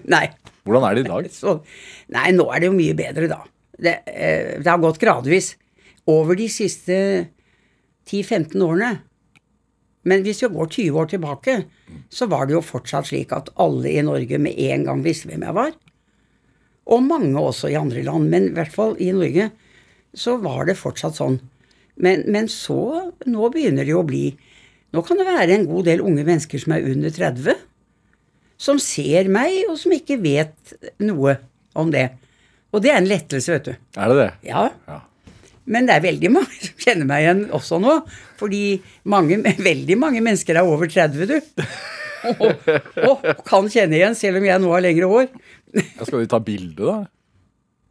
Nei. 0.10 0.26
Hvordan 0.66 0.88
er 0.88 0.98
det 0.98 1.06
i 1.06 1.10
dag? 1.10 1.30
Så, 1.42 1.60
nei, 2.14 2.32
nå 2.34 2.48
er 2.50 2.64
det 2.64 2.72
jo 2.72 2.78
mye 2.78 2.98
bedre, 2.98 3.30
da. 3.30 3.42
Det, 3.74 3.96
uh, 4.10 4.58
det 4.58 4.70
har 4.70 4.82
gått 4.82 5.02
gradvis. 5.02 5.54
Over 6.10 6.36
de 6.36 6.50
siste 6.52 6.98
10-15 8.10 8.58
årene. 8.66 8.96
Men 10.10 10.24
hvis 10.26 10.44
vi 10.44 10.52
går 10.52 10.70
20 10.70 11.00
år 11.00 11.10
tilbake, 11.14 11.58
så 12.12 12.28
var 12.32 12.48
det 12.48 12.58
jo 12.58 12.64
fortsatt 12.66 13.08
slik 13.10 13.32
at 13.36 13.52
alle 13.62 13.92
i 13.92 14.04
Norge 14.04 14.40
med 14.42 14.60
en 14.60 14.86
gang 14.88 15.04
visste 15.06 15.30
hvem 15.30 15.46
jeg 15.48 15.56
var. 15.56 15.72
Og 16.92 17.04
mange 17.06 17.40
også 17.40 17.72
i 17.72 17.80
andre 17.80 18.04
land, 18.04 18.28
men 18.32 18.50
i 18.50 18.56
hvert 18.58 18.74
fall 18.74 18.98
i 19.00 19.12
Norge 19.16 19.50
så 20.14 20.36
var 20.44 20.68
det 20.68 20.76
fortsatt 20.78 21.16
sånn. 21.18 21.40
Men, 21.96 22.26
men 22.34 22.50
så 22.50 23.12
Nå 23.30 23.50
begynner 23.54 23.86
det 23.86 23.94
jo 23.94 24.00
å 24.02 24.08
bli 24.08 24.32
Nå 24.94 25.02
kan 25.06 25.20
det 25.20 25.28
være 25.28 25.54
en 25.54 25.68
god 25.70 25.86
del 25.86 26.02
unge 26.02 26.24
mennesker 26.26 26.62
som 26.62 26.74
er 26.74 26.86
under 26.90 27.14
30, 27.14 27.56
som 28.62 28.78
ser 28.82 29.30
meg, 29.34 29.64
og 29.70 29.80
som 29.82 29.94
ikke 29.96 30.20
vet 30.22 30.74
noe 31.02 31.34
om 31.74 31.90
det. 31.94 32.12
Og 32.74 32.84
det 32.86 32.92
er 32.92 33.00
en 33.00 33.10
lettelse, 33.10 33.56
vet 33.56 33.72
du. 33.72 33.88
Er 33.98 34.12
det 34.12 34.20
det? 34.20 34.28
Ja. 34.52 34.68
Ja. 34.86 35.00
Men 35.66 35.88
det 35.88 35.96
er 35.96 36.04
veldig 36.04 36.32
mange 36.34 36.60
som 36.60 36.84
kjenner 36.86 37.08
meg 37.08 37.24
igjen 37.26 37.44
også 37.56 37.80
nå. 37.84 37.98
Fordi 38.40 38.62
mange, 39.10 39.40
veldig 39.70 39.98
mange 40.00 40.24
mennesker 40.26 40.60
er 40.60 40.68
over 40.68 40.90
30, 40.92 41.28
du. 41.30 41.66
Og, 42.34 42.70
og 43.04 43.44
kan 43.48 43.68
kjenne 43.72 43.98
igjen, 44.00 44.16
selv 44.16 44.40
om 44.40 44.48
jeg 44.48 44.62
nå 44.64 44.72
har 44.72 44.84
lengre 44.86 45.10
hår. 45.12 45.28
Ja, 45.76 46.06
skal 46.06 46.22
vi 46.22 46.30
ta 46.32 46.40
bilde, 46.44 46.80
da? 46.80 47.02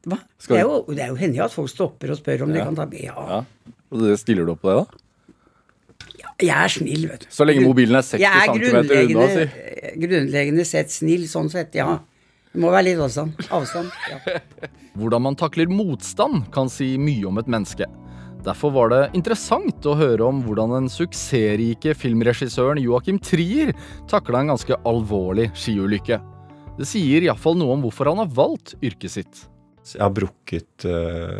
Hva? 0.08 0.18
Det 0.48 0.56
er, 0.58 0.64
jo, 0.66 0.80
det 0.90 1.04
er 1.04 1.12
jo 1.12 1.18
hendig 1.20 1.42
at 1.44 1.52
folk 1.54 1.70
stopper 1.70 2.10
og 2.14 2.18
spør 2.18 2.46
om 2.46 2.54
de 2.54 2.62
kan 2.62 2.76
ta 2.78 2.86
bilde. 2.90 3.12
Ja. 3.12 3.26
Ja. 3.38 3.78
Og 3.92 4.02
det 4.02 4.16
Stiller 4.22 4.48
du 4.48 4.54
opp 4.54 4.62
på 4.64 4.72
det, 4.72 4.82
da? 4.82 4.98
Jeg 6.42 6.56
er 6.56 6.72
snill, 6.72 7.04
vet 7.10 7.22
du. 7.22 7.28
Så 7.30 7.44
lenge 7.46 7.62
mobilen 7.62 7.94
er 7.98 8.02
60 8.02 8.22
Jeg 8.22 8.40
er 8.40 8.48
cm 8.50 8.78
unna, 8.80 9.26
si. 9.30 9.44
er 9.92 9.98
grunnleggende 10.02 10.64
sett 10.66 10.90
snill, 10.90 11.28
sånn 11.30 11.50
sett, 11.52 11.76
ja. 11.78 12.00
Det 12.52 12.60
må 12.60 12.68
være 12.72 12.90
litt 12.90 13.00
avstand. 13.00 13.32
avstand 13.48 13.90
ja. 14.10 14.38
Hvordan 15.00 15.24
man 15.24 15.36
takler 15.40 15.70
motstand, 15.72 16.46
kan 16.52 16.68
si 16.68 16.94
mye 17.00 17.24
om 17.30 17.40
et 17.40 17.48
menneske. 17.48 17.88
Derfor 18.44 18.74
var 18.74 18.90
det 18.90 19.02
interessant 19.16 19.86
å 19.86 19.94
høre 19.96 20.26
om 20.26 20.40
hvordan 20.42 20.72
den 20.74 20.88
suksessrike 20.90 21.94
filmregissøren 21.94 22.80
Joachim 22.82 23.20
Trier 23.22 23.70
takla 24.10 24.42
en 24.42 24.50
ganske 24.50 24.76
alvorlig 24.88 25.46
skiulykke. 25.54 26.18
Det 26.76 26.88
sier 26.88 27.22
iallfall 27.22 27.54
noe 27.60 27.76
om 27.76 27.86
hvorfor 27.86 28.10
han 28.10 28.20
har 28.24 28.34
valgt 28.34 28.74
yrket 28.82 29.14
sitt. 29.14 29.44
Jeg 29.86 30.02
har 30.02 30.12
brukket 30.14 30.86
eh, 30.90 31.38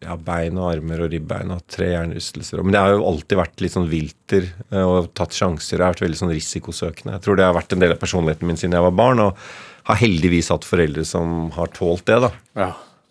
ja, 0.00 0.16
bein 0.16 0.58
og 0.60 0.70
armer 0.70 1.04
og 1.04 1.12
ribbein 1.12 1.52
og 1.54 1.62
tre 1.70 1.90
hjernerystelser. 1.92 2.64
Men 2.64 2.78
jeg 2.78 2.86
har 2.86 2.96
jo 2.96 3.06
alltid 3.12 3.40
vært 3.40 3.62
litt 3.64 3.76
sånn 3.76 3.90
vilter 3.92 4.48
eh, 4.48 4.80
og 4.80 5.12
tatt 5.16 5.36
sjanser. 5.36 5.76
Jeg 5.76 5.84
har 5.84 5.94
vært 5.94 6.06
veldig 6.06 6.22
sånn 6.22 6.34
risikosøkende. 6.34 7.18
Jeg 7.18 7.26
tror 7.26 7.38
det 7.38 7.46
har 7.46 7.56
vært 7.56 7.76
en 7.76 7.84
del 7.84 7.94
av 7.94 8.00
personligheten 8.02 8.48
min 8.48 8.60
siden 8.60 8.78
jeg 8.78 8.86
var 8.88 8.96
barn, 8.96 9.22
og 9.28 9.44
har 9.88 10.00
heldigvis 10.00 10.50
hatt 10.52 10.66
foreldre 10.66 11.04
som 11.08 11.50
har 11.56 11.72
tålt 11.76 12.06
det. 12.08 12.20
da. 12.24 12.32
Ja. 12.56 12.70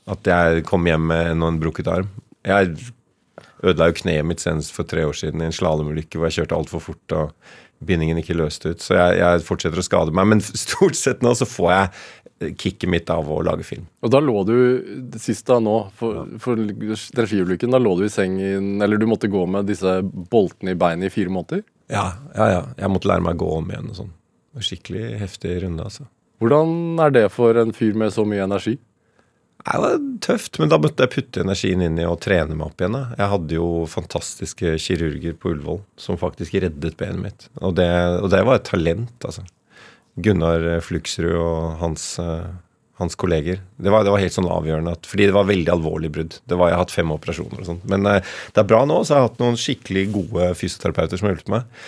At 0.10 0.28
jeg 0.28 0.66
kom 0.68 0.88
hjem 0.90 1.08
med 1.12 1.32
en 1.32 1.48
en 1.48 1.60
brukket 1.62 1.88
arm. 1.88 2.10
Jeg 2.44 2.76
ødela 3.64 3.90
jo 3.90 4.00
kneet 4.02 4.28
mitt 4.28 4.44
senest 4.44 4.74
for 4.76 4.84
tre 4.84 5.06
år 5.08 5.16
siden 5.16 5.42
i 5.42 5.48
en 5.48 5.56
slalåmulykke 5.56 6.20
hvor 6.20 6.28
jeg 6.28 6.42
kjørte 6.42 6.58
altfor 6.58 6.84
fort 6.84 7.16
og 7.16 7.54
bindingen 7.84 8.20
ikke 8.20 8.36
løste 8.36 8.74
ut. 8.74 8.84
Så 8.84 8.98
jeg, 8.98 9.20
jeg 9.22 9.46
fortsetter 9.48 9.80
å 9.80 9.86
skade 9.86 10.16
meg. 10.16 10.28
Men 10.34 10.44
stort 10.66 10.98
sett 11.00 11.24
nå 11.24 11.36
så 11.38 11.48
får 11.48 11.72
jeg 11.74 12.58
kicket 12.60 12.90
mitt 12.92 13.12
av 13.14 13.30
å 13.32 13.40
lage 13.46 13.64
film. 13.68 13.86
Og 14.04 14.12
da 14.12 14.20
lå 14.20 14.36
du 14.48 14.56
sist 15.22 15.48
da 15.48 15.60
nå, 15.64 15.76
for, 15.96 16.26
for 16.44 16.60
regiulykken, 16.60 17.72
da 17.72 17.80
lå 17.80 17.94
du 18.00 18.04
i 18.08 18.12
sengen 18.12 18.82
Eller 18.84 19.00
du 19.00 19.06
måtte 19.08 19.32
gå 19.32 19.46
med 19.48 19.70
disse 19.70 20.02
boltene 20.04 20.74
i 20.74 20.80
beinet 20.80 21.08
i 21.08 21.14
fire 21.14 21.32
måneder? 21.32 21.64
Ja, 21.92 22.10
ja, 22.34 22.50
ja. 22.50 22.66
Jeg 22.80 22.92
måtte 22.92 23.12
lære 23.12 23.24
meg 23.24 23.38
å 23.38 23.46
gå 23.46 23.54
om 23.60 23.72
igjen 23.72 23.94
og 23.94 24.00
sånn. 24.02 24.12
Skikkelig 24.64 25.16
heftig 25.22 25.56
runde, 25.64 25.88
altså. 25.88 26.10
Hvordan 26.44 27.00
er 27.00 27.14
det 27.16 27.28
for 27.32 27.56
en 27.56 27.72
fyr 27.76 27.96
med 27.96 28.12
så 28.12 28.26
mye 28.28 28.44
energi? 28.44 28.76
Det 29.64 29.80
var 29.80 29.94
tøft, 30.20 30.58
men 30.60 30.68
da 30.68 30.76
måtte 30.82 31.06
jeg 31.06 31.12
putte 31.14 31.44
energien 31.46 31.82
inn 31.86 31.96
i 32.02 32.08
å 32.08 32.18
trene 32.20 32.52
meg 32.52 32.66
opp 32.68 32.82
igjen. 32.82 32.98
da. 32.98 33.04
Jeg 33.16 33.32
hadde 33.32 33.56
jo 33.56 33.68
fantastiske 33.88 34.74
kirurger 34.84 35.38
på 35.40 35.54
Ullevål 35.54 35.80
som 35.96 36.20
faktisk 36.20 36.58
reddet 36.60 36.98
benet 37.00 37.22
mitt. 37.24 37.48
Og 37.62 37.78
det, 37.80 37.88
og 38.20 38.28
det 38.34 38.42
var 38.44 38.60
et 38.60 38.68
talent, 38.68 39.16
altså. 39.24 39.46
Gunnar 40.20 40.68
Fluksrud 40.84 41.32
og 41.32 41.80
hans, 41.80 42.20
eh, 42.20 42.52
hans 43.00 43.16
kolleger. 43.16 43.64
Det 43.80 43.94
var, 43.94 44.04
det 44.04 44.12
var 44.14 44.22
helt 44.22 44.36
sånn 44.36 44.52
avgjørende, 44.52 44.98
at, 45.00 45.08
fordi 45.10 45.30
det 45.32 45.38
var 45.38 45.48
veldig 45.48 45.72
alvorlig 45.78 46.12
brudd. 46.14 46.36
Det 46.44 46.60
var, 46.60 46.70
jeg 46.70 46.78
har 46.78 46.84
hatt 46.84 46.98
fem 47.00 47.16
operasjoner 47.16 47.64
og 47.64 47.70
sånt. 47.72 47.88
Men 47.90 48.10
eh, 48.10 48.36
det 48.52 48.66
er 48.66 48.70
bra 48.70 48.84
nå, 48.90 49.00
så 49.02 49.16
jeg 49.16 49.22
har 49.22 49.32
hatt 49.32 49.42
noen 49.42 49.62
skikkelig 49.64 50.10
gode 50.20 50.52
fysioterapeuter 50.60 51.22
som 51.22 51.30
har 51.30 51.38
hjulpet 51.38 51.56
meg. 51.56 51.80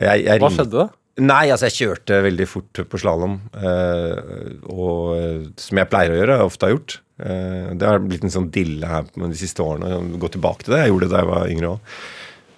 Jeg, 0.00 0.26
jeg 0.26 0.42
Hva 0.42 0.50
skjedde 0.58 0.82
da? 0.82 0.88
Nei, 1.20 1.50
altså 1.52 1.68
jeg 1.68 1.76
kjørte 1.76 2.22
veldig 2.24 2.46
fort 2.48 2.80
på 2.88 2.98
slalåm, 3.00 3.36
eh, 3.60 4.14
eh, 4.16 5.42
som 5.60 5.80
jeg 5.80 5.90
pleier 5.92 6.14
å 6.14 6.16
gjøre, 6.16 6.38
jeg 6.38 6.48
ofte 6.48 6.66
har 6.66 6.72
gjort. 6.72 6.96
Eh, 7.20 7.66
det 7.76 7.88
har 7.88 8.00
blitt 8.04 8.24
en 8.24 8.32
sånn 8.32 8.48
dille 8.54 8.88
her 8.88 9.10
de 9.12 9.36
siste 9.36 9.64
årene. 9.64 10.18
Gå 10.20 10.30
tilbake 10.32 10.64
til 10.64 10.74
det. 10.74 10.84
Jeg 10.84 10.94
gjorde 10.94 11.08
det 11.08 11.12
da 11.12 11.20
jeg 11.20 11.30
var 11.30 11.52
yngre 11.52 11.74
òg. 11.74 11.92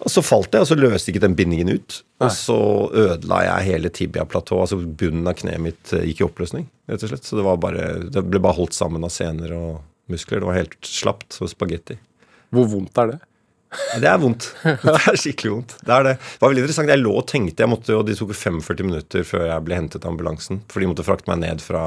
Og 0.03 0.11
så 0.11 0.23
falt 0.27 0.55
jeg, 0.55 0.65
og 0.65 0.67
så 0.67 0.79
løste 0.79 1.13
ikke 1.13 1.23
den 1.23 1.37
bindingen 1.39 1.75
ut. 1.75 2.01
Og 2.23 2.31
så 2.35 2.59
ødela 2.91 3.43
jeg 3.47 3.69
hele 3.71 3.91
tibia-platået. 3.95 4.65
Altså 4.65 4.79
bunnen 4.83 5.31
av 5.31 5.37
kneet 5.39 5.63
mitt 5.63 5.93
gikk 5.95 6.23
i 6.23 6.27
oppløsning, 6.27 6.65
rett 6.91 7.05
og 7.07 7.13
slett. 7.13 7.27
Så 7.27 7.39
det 7.39 7.47
var 7.47 7.61
bare 7.63 8.11
Det 8.11 8.25
ble 8.27 8.43
bare 8.43 8.59
holdt 8.59 8.75
sammen 8.75 9.07
av 9.07 9.15
sener 9.15 9.55
og 9.55 9.83
muskler. 10.11 10.43
Det 10.43 10.51
var 10.51 10.59
helt 10.59 10.79
slapt 10.87 11.39
Så 11.39 11.51
spagetti. 11.51 11.99
Hvor 12.53 12.67
vondt 12.69 12.99
er 12.99 13.15
det? 13.15 13.21
Ja, 13.73 13.99
Det 14.03 14.09
er 14.11 14.21
vondt. 14.21 14.49
Det 14.85 14.95
er 14.95 15.19
skikkelig 15.19 15.53
vondt. 15.55 15.75
Det 15.81 15.95
er 15.97 16.07
det. 16.07 16.15
Det 16.21 16.43
var 16.45 16.53
veldig 16.53 16.65
interessant. 16.65 16.93
Jeg 16.93 17.03
lå 17.03 17.13
og 17.17 17.27
tenkte, 17.31 17.65
jeg 17.65 17.73
måtte, 17.73 17.97
og 17.97 18.07
De 18.09 18.17
tok 18.19 18.33
jo 18.35 18.39
45 18.39 18.89
minutter 18.89 19.27
før 19.29 19.47
jeg 19.49 19.67
ble 19.67 19.79
hentet 19.79 20.05
av 20.05 20.13
ambulansen. 20.13 20.63
For 20.73 20.83
de 20.85 20.91
måtte 20.91 21.07
frakte 21.07 21.31
meg 21.33 21.43
ned 21.45 21.65
fra, 21.65 21.85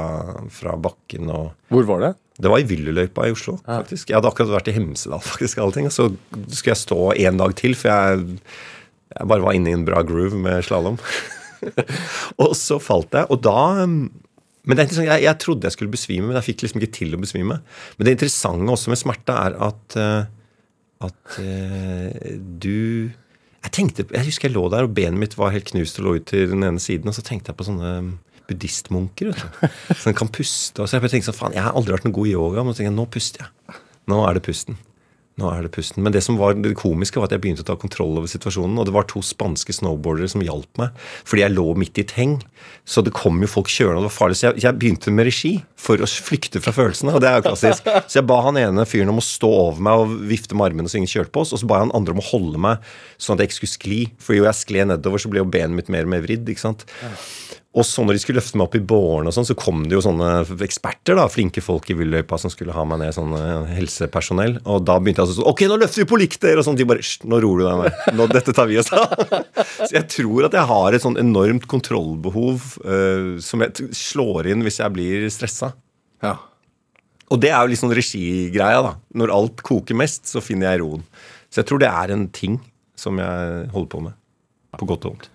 fra 0.52 0.76
bakken. 0.82 1.30
og 1.30 1.52
Hvor 1.74 1.88
var 1.88 2.02
det? 2.04 2.12
Det 2.36 2.52
var 2.52 2.60
i 2.60 2.66
Willerløypa 2.68 3.28
i 3.28 3.32
Oslo. 3.32 3.56
faktisk. 3.64 4.10
Jeg 4.10 4.18
hadde 4.18 4.28
akkurat 4.28 4.52
vært 4.58 4.72
i 4.72 4.76
Hemsedal. 4.76 5.22
faktisk, 5.32 5.62
alle 5.62 5.76
ting. 5.76 5.88
Så 5.94 6.10
skulle 6.50 6.74
jeg 6.74 6.82
stå 6.82 7.00
en 7.14 7.40
dag 7.42 7.56
til, 7.58 7.78
for 7.78 7.92
jeg, 7.92 8.42
jeg 9.16 9.32
bare 9.32 9.46
var 9.46 9.56
inne 9.56 9.72
i 9.72 9.78
en 9.78 9.86
bra 9.88 10.02
groove 10.06 10.36
med 10.42 10.66
slalåm. 10.66 10.98
og 12.42 12.52
så 12.58 12.80
falt 12.82 13.14
jeg, 13.16 13.30
og 13.32 13.42
da 13.46 13.58
men 14.66 14.74
det 14.74 14.88
er 14.98 15.04
jeg, 15.06 15.22
jeg 15.22 15.38
trodde 15.38 15.68
jeg 15.68 15.76
skulle 15.76 15.92
besvime, 15.92 16.26
men 16.26 16.36
jeg 16.40 16.48
fikk 16.48 16.64
liksom 16.64 16.80
ikke 16.82 16.94
til 16.96 17.14
å 17.14 17.20
besvime. 17.22 17.60
Men 17.96 18.08
det 18.08 18.16
interessante 18.16 18.72
også 18.74 18.90
med 18.90 18.98
smerte 18.98 19.36
er 19.38 19.54
at 19.62 19.96
eh, 20.02 20.24
at 21.04 21.38
eh, 21.42 22.36
du 22.36 23.12
jeg 23.66 23.72
tenkte, 23.74 24.04
jeg 24.14 24.28
husker 24.28 24.46
jeg 24.46 24.54
lå 24.54 24.68
der, 24.70 24.86
og 24.86 24.94
benet 24.94 25.18
mitt 25.18 25.34
var 25.34 25.50
helt 25.50 25.66
knust 25.72 25.98
og 25.98 26.06
lå 26.06 26.12
ut 26.20 26.28
til 26.30 26.52
den 26.52 26.62
ene 26.62 26.78
siden. 26.78 27.10
Og 27.10 27.16
så 27.16 27.24
tenkte 27.26 27.50
jeg 27.50 27.58
på 27.58 27.66
sånne 27.66 27.90
buddhistmunker 28.46 29.32
vet 29.32 29.40
du, 29.42 29.70
som 30.04 30.14
kan 30.14 30.30
puste. 30.30 30.82
Og 30.82 30.86
så 30.86 31.00
jeg 31.00 31.10
tenkte 31.10 31.32
sånn, 31.32 31.38
faen, 31.40 31.56
jeg 31.56 31.66
har 31.66 31.74
aldri 31.74 31.96
vært 31.96 32.06
noe 32.06 32.14
god 32.14 32.30
i 32.30 32.36
yoga, 32.36 32.62
men 32.62 32.76
så 32.76 32.80
tenkte 32.80 32.92
jeg, 32.92 32.98
nå 33.00 33.08
puster 33.16 33.42
jeg. 33.42 33.80
Nå 34.06 34.20
er 34.22 34.38
det 34.38 34.44
pusten. 34.46 34.78
Nå 35.36 35.50
er 35.52 35.66
det 35.66 35.72
pusten. 35.74 36.00
Men 36.00 36.14
det 36.14 36.22
som 36.24 36.38
var 36.40 36.54
det 36.56 36.70
komiske, 36.80 37.20
var 37.20 37.28
at 37.28 37.34
jeg 37.34 37.42
begynte 37.44 37.60
å 37.60 37.68
ta 37.68 37.74
kontroll 37.76 38.14
over 38.16 38.30
situasjonen. 38.30 38.78
Og 38.80 38.86
det 38.88 38.94
var 38.96 39.04
to 39.10 39.20
spanske 39.20 39.74
snowboardere 39.76 40.30
som 40.32 40.40
hjalp 40.40 40.80
meg, 40.80 40.94
fordi 41.28 41.42
jeg 41.42 41.52
lå 41.52 41.64
midt 41.76 42.00
i 42.00 42.04
et 42.06 42.14
heng. 42.16 42.38
Så 42.88 43.04
det 43.04 43.12
kom 43.16 43.42
jo 43.44 43.50
folk 43.50 43.68
kjørende, 43.68 44.00
og 44.00 44.06
det 44.06 44.08
var 44.08 44.14
farlig. 44.16 44.38
Så 44.40 44.46
jeg, 44.48 44.62
jeg 44.64 44.78
begynte 44.80 45.12
med 45.12 45.28
regi 45.28 45.52
for 45.76 46.00
å 46.00 46.08
flykte 46.08 46.62
fra 46.64 46.72
følelsene. 46.72 47.12
Og 47.12 47.20
det 47.20 47.28
er 47.28 47.42
jo 47.42 47.50
klassisk. 47.50 47.84
Så 48.08 48.22
jeg 48.22 48.28
ba 48.32 48.40
han 48.46 48.56
ene 48.62 48.88
fyren 48.88 49.12
om 49.12 49.20
å 49.20 49.26
stå 49.26 49.50
over 49.50 49.84
meg 49.84 50.06
og 50.06 50.16
vifte 50.30 50.56
med 50.56 50.70
armene 50.70 50.88
så 50.88 51.02
ingen 51.02 51.12
kjørte 51.12 51.34
på 51.34 51.44
oss. 51.44 51.52
Og 51.52 51.60
så 51.60 51.68
ba 51.68 51.82
jeg 51.82 51.88
han 51.88 51.96
andre 52.00 52.16
om 52.16 52.22
å 52.22 52.28
holde 52.30 52.62
meg 52.62 52.88
sånn 53.20 53.36
at 53.36 53.44
jeg 53.44 53.52
ikke 53.52 53.58
skulle 53.60 53.74
skli. 53.74 54.00
For 54.22 54.38
jo 54.38 54.48
jeg 54.48 54.60
skled 54.62 54.88
nedover, 54.94 55.20
så 55.20 55.28
ble 55.32 55.44
jo 55.44 55.50
benet 55.52 55.76
mitt 55.76 55.92
mer 55.92 56.08
og 56.08 56.14
mer 56.16 56.24
vridd. 56.24 56.48
ikke 56.48 56.64
sant? 56.64 56.88
Og 57.76 57.84
så 57.84 58.00
når 58.04 58.16
de 58.16 58.20
skulle 58.22 58.40
løfte 58.40 58.56
meg 58.56 58.70
opp 58.70 58.76
i 58.78 58.80
bårene, 58.88 59.28
og 59.28 59.36
sånn, 59.36 59.46
så 59.48 59.56
kom 59.58 59.82
det 59.84 59.98
jo 59.98 60.02
sånne 60.04 60.30
eksperter, 60.64 61.18
da, 61.18 61.26
flinke 61.28 61.60
folk 61.60 61.90
i 61.92 61.96
Villøypa 61.98 62.38
som 62.40 62.52
skulle 62.52 62.72
ha 62.72 62.84
meg 62.88 63.02
ned, 63.02 63.12
sånne 63.12 63.40
helsepersonell. 63.68 64.56
Og 64.64 64.86
da 64.88 64.96
begynte 64.96 65.20
jeg 65.20 65.26
altså 65.26 65.36
sånn 65.42 65.50
Ok, 65.50 65.66
nå 65.68 65.76
løfter 65.82 66.02
vi 66.02 66.08
på 66.08 66.20
likt 66.22 66.40
dere! 66.40 66.62
Og 66.62 66.66
sånn. 66.66 66.78
De 66.80 66.86
bare 66.88 67.04
Hysj, 67.04 67.26
nå 67.28 67.40
roer 67.44 67.60
du 67.60 67.66
deg 67.66 67.82
ned. 67.82 68.00
Nå, 68.16 68.28
dette 68.32 68.54
tar 68.56 68.70
vi 68.70 68.80
oss 68.80 68.88
av. 68.96 69.12
så 69.86 69.90
jeg 69.92 70.08
tror 70.14 70.48
at 70.48 70.56
jeg 70.56 70.70
har 70.72 70.96
et 70.96 71.04
sånn 71.04 71.20
enormt 71.20 71.68
kontrollbehov 71.68 72.72
uh, 72.88 73.36
som 73.44 73.64
jeg 73.66 73.90
slår 73.96 74.52
inn 74.54 74.64
hvis 74.64 74.80
jeg 74.80 74.96
blir 74.96 75.28
stressa. 75.32 75.74
Ja. 76.24 76.38
Og 77.28 77.44
det 77.44 77.52
er 77.52 77.60
jo 77.68 77.76
sånn 77.84 77.94
regigreia, 77.96 78.80
da. 78.88 78.96
Når 79.20 79.36
alt 79.36 79.64
koker 79.66 79.98
mest, 79.98 80.24
så 80.30 80.40
finner 80.44 80.72
jeg 80.72 80.84
roen. 80.86 81.04
Så 81.52 81.60
jeg 81.60 81.68
tror 81.68 81.84
det 81.84 81.92
er 81.92 82.16
en 82.16 82.28
ting 82.32 82.60
som 82.96 83.20
jeg 83.20 83.66
holder 83.74 83.92
på 83.92 84.04
med. 84.08 84.16
På 84.80 84.88
godt 84.88 85.04
og 85.04 85.16
vondt. 85.16 85.32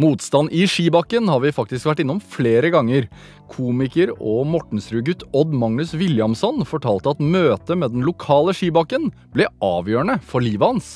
Motstand 0.00 0.52
i 0.56 0.62
skibakken 0.70 1.28
har 1.28 1.42
vi 1.42 1.50
faktisk 1.52 1.88
vært 1.90 2.00
innom 2.04 2.20
flere 2.22 2.70
ganger. 2.72 3.08
Komiker 3.50 4.12
og 4.16 4.46
Mortensrud-gutt 4.48 5.26
Odd 5.36 5.52
Magnus 5.52 5.92
Williamson 5.98 6.62
fortalte 6.68 7.12
at 7.12 7.20
møtet 7.20 7.76
med 7.80 7.92
den 7.96 8.06
lokale 8.06 8.54
skibakken 8.56 9.10
ble 9.34 9.48
avgjørende 9.60 10.20
for 10.24 10.40
livet 10.44 10.64
hans. 10.70 10.90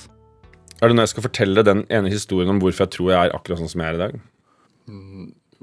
Er 0.81 0.89
det 0.91 0.97
når 0.97 1.07
jeg 1.09 1.13
skal 1.15 1.27
fortelle 1.29 1.65
den 1.67 1.85
ene 1.93 2.11
historien 2.13 2.51
om 2.55 2.61
hvorfor 2.63 2.87
jeg 2.87 2.95
tror 2.97 3.11
jeg 3.13 3.19
er 3.29 3.37
akkurat 3.37 3.61
sånn 3.61 3.73
som 3.75 3.83
jeg 3.85 3.93
er 3.93 3.99
i 3.99 4.03
dag? 4.05 4.17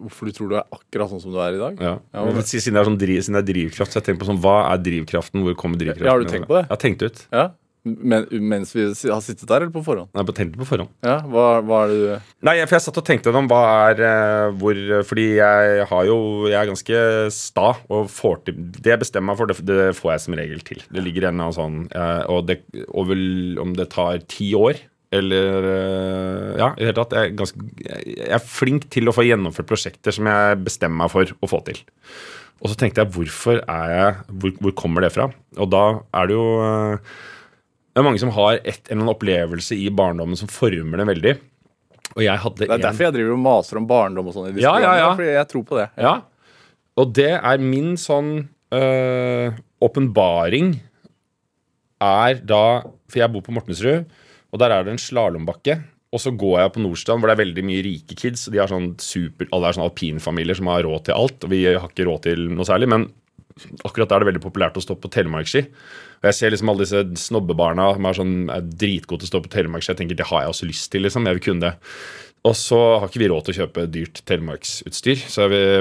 Hvorfor 0.01 0.25
du 0.29 0.33
tror 0.33 0.49
du 0.49 0.55
er 0.57 0.65
akkurat 0.73 1.11
sånn 1.11 1.21
som 1.21 1.33
du 1.33 1.39
er 1.43 1.55
i 1.57 1.61
dag? 1.61 1.81
Ja. 1.81 1.95
Ja, 2.13 2.25
men- 2.25 2.41
Siden 2.43 2.73
det 2.73 2.81
er 2.81 2.89
sånn 2.89 2.97
driv, 3.01 3.19
siden 3.21 3.37
det 3.37 3.43
er 3.43 3.53
drivkraft, 3.53 3.91
så 3.93 3.99
jeg 4.01 4.05
tenker 4.07 4.21
på 4.25 4.29
sånn, 4.31 4.41
hva 4.41 4.71
er 4.73 4.77
drivkraften? 4.81 5.43
Hvor 5.45 5.55
kommer 5.55 5.77
drivkraften? 5.77 6.05
Ja, 6.05 6.11
har 6.15 6.19
du 6.23 6.25
tenkt 6.31 6.47
på 6.49 6.57
det? 6.57 6.63
Jeg 6.67 6.73
har 6.73 6.81
tenkt 6.85 7.01
ut. 7.05 7.27
Ja? 7.31 7.49
Men, 7.81 8.27
mens 8.45 8.75
vi 8.75 8.83
har 8.85 9.21
sittet 9.25 9.47
der, 9.49 9.63
eller 9.63 9.73
på 9.73 9.81
forhånd? 9.81 10.11
Nei, 10.13 10.21
på 10.21 10.29
bare 10.29 10.37
tenkt 10.37 10.57
på 10.59 10.67
forhånd. 10.69 10.91
Ja, 11.01 11.15
hva, 11.25 11.45
hva 11.65 11.79
er 11.87 11.89
det 11.89 11.97
du 11.97 12.45
Nei, 12.45 12.53
for 12.67 12.77
jeg 12.77 12.85
satt 12.85 12.99
og 13.01 13.07
tenkte 13.07 13.33
om 13.33 13.49
hva 13.49 13.61
er 13.89 14.03
eh, 14.05 14.49
hvor 14.61 14.81
Fordi 15.09 15.25
jeg 15.39 15.87
har 15.89 16.05
jo 16.05 16.17
Jeg 16.51 16.59
er 16.59 16.69
ganske 16.69 17.01
sta 17.33 17.71
og 17.89 18.11
får 18.13 18.43
til 18.45 18.59
Det 18.77 18.93
jeg 18.93 19.01
bestemmer 19.01 19.31
meg 19.31 19.39
for, 19.41 19.49
det, 19.49 19.65
det 19.65 19.97
får 19.97 20.13
jeg 20.13 20.23
som 20.27 20.37
regel 20.37 20.61
til. 20.67 20.83
Det 20.93 21.05
ligger 21.07 21.31
en 21.31 21.41
av 21.47 21.55
sånn 21.57 21.81
eh, 21.89 22.21
Og 22.29 22.45
det, 22.51 22.59
og 22.85 23.09
vel 23.09 23.57
om 23.61 23.73
det 23.77 23.89
tar 23.95 24.21
ti 24.29 24.51
år 24.57 24.83
eller 25.11 25.65
eh, 25.67 26.51
Ja, 26.61 26.69
i 26.75 26.83
det 26.83 26.91
hele 26.91 26.99
tatt. 27.01 27.17
Jeg 27.17 27.31
er, 27.31 27.33
ganske, 27.41 27.65
jeg 27.81 28.29
er 28.37 28.45
flink 28.45 28.85
til 28.93 29.09
å 29.09 29.15
få 29.15 29.25
gjennomført 29.27 29.67
prosjekter 29.67 30.15
som 30.15 30.29
jeg 30.29 30.61
bestemmer 30.63 31.03
meg 31.03 31.11
for 31.11 31.33
å 31.35 31.49
få 31.51 31.59
til. 31.67 31.81
Og 32.61 32.71
så 32.71 32.77
tenkte 32.77 33.01
jeg, 33.03 33.11
hvorfor 33.15 33.59
er 33.59 33.91
jeg 33.91 34.15
Hvor, 34.29 34.55
hvor 34.61 34.75
kommer 34.83 35.03
det 35.03 35.11
fra? 35.15 35.27
Og 35.57 35.71
da 35.73 35.83
er 36.21 36.29
det 36.29 36.37
jo 36.37 36.45
Det 37.91 37.99
er 37.99 38.05
mange 38.07 38.21
som 38.21 38.31
har 38.31 38.59
et, 38.63 38.81
eller 38.87 39.01
annen 39.01 39.13
opplevelse 39.13 39.75
i 39.75 39.89
barndommen 39.91 40.39
som 40.39 40.47
former 40.51 41.01
dem 41.01 41.09
veldig. 41.11 41.33
Og 42.15 42.23
jeg 42.23 42.39
hadde 42.43 42.57
Det 42.63 42.69
er 42.69 42.73
en- 42.75 42.81
derfor 42.81 43.03
jeg 43.07 43.13
driver 43.13 43.33
og 43.33 43.39
maser 43.39 43.77
om 43.77 43.87
barndom 43.87 44.27
og 44.27 44.33
sånn 44.33 44.59
Ja, 44.59 44.77
ja, 44.79 44.95
ja. 44.95 45.15
Fordi 45.15 45.31
jeg 45.31 45.47
tror 45.47 45.63
på 45.65 45.77
det. 45.77 45.89
Ja. 45.97 46.21
Og 46.97 47.13
det 47.13 47.31
er 47.41 47.57
min 47.57 47.95
sånn 47.95 48.47
øh, 48.71 49.53
er 52.01 52.33
da 52.45 52.81
For 53.09 53.19
jeg 53.19 53.31
bor 53.31 53.41
på 53.41 53.51
Mortensrud, 53.53 54.05
og 54.51 54.59
der 54.59 54.71
er 54.71 54.83
det 54.83 54.91
en 54.93 54.97
slalåmbakke. 54.97 55.83
Og 56.11 56.19
så 56.19 56.31
går 56.35 56.59
jeg 56.59 56.73
på 56.73 56.81
Nordstrand, 56.83 57.21
hvor 57.21 57.27
det 57.29 57.37
er 57.39 57.43
veldig 57.45 57.63
mye 57.63 57.83
rike 57.83 58.15
kids. 58.19 58.47
og 58.47 58.53
de 58.53 58.59
har 58.59 58.67
sånn 58.67 58.99
super, 58.99 59.47
Alle 59.51 59.67
er 59.67 59.73
sånn 59.73 59.89
alpinfamilier 59.89 60.55
som 60.55 60.67
har 60.67 60.83
råd 60.83 61.05
til 61.05 61.13
alt. 61.15 61.43
Og 61.43 61.49
vi 61.49 61.63
har 61.65 61.87
ikke 61.87 62.07
råd 62.07 62.21
til 62.23 62.49
noe 62.49 62.65
særlig. 62.65 62.87
Men 62.89 63.11
akkurat 63.83 64.09
der 64.09 64.19
er 64.19 64.25
det 64.25 64.31
veldig 64.31 64.43
populært 64.45 64.79
å 64.79 64.83
stå 64.83 64.97
på 64.99 65.11
telemarkski. 65.13 65.65
Og 66.21 66.27
jeg 66.29 66.37
ser 66.37 66.53
liksom 66.53 66.71
alle 66.71 66.85
disse 66.85 67.03
snobbebarna 67.27 67.91
som 67.97 68.07
er 68.07 68.17
sånn 68.17 68.35
dritgode 68.77 69.23
til 69.23 69.29
å 69.29 69.33
stå 69.35 69.45
på 69.45 69.53
telemarkski. 69.55 69.93
Jeg 69.93 70.01
tenker 70.01 70.19
det 70.19 70.27
har 70.29 70.43
jeg 70.45 70.53
også 70.53 70.69
lyst 70.69 70.91
til, 70.93 71.05
liksom. 71.07 71.25
Jeg 71.25 71.39
vil 71.39 71.47
kunne 71.49 71.69
det. 71.69 71.73
Og 72.49 72.55
så 72.57 72.77
har 72.97 73.05
ikke 73.05 73.19
vi 73.21 73.29
råd 73.29 73.43
til 73.45 73.53
å 73.53 73.59
kjøpe 73.59 73.83
dyrt 73.93 74.23
telemarksutstyr, 74.25 75.19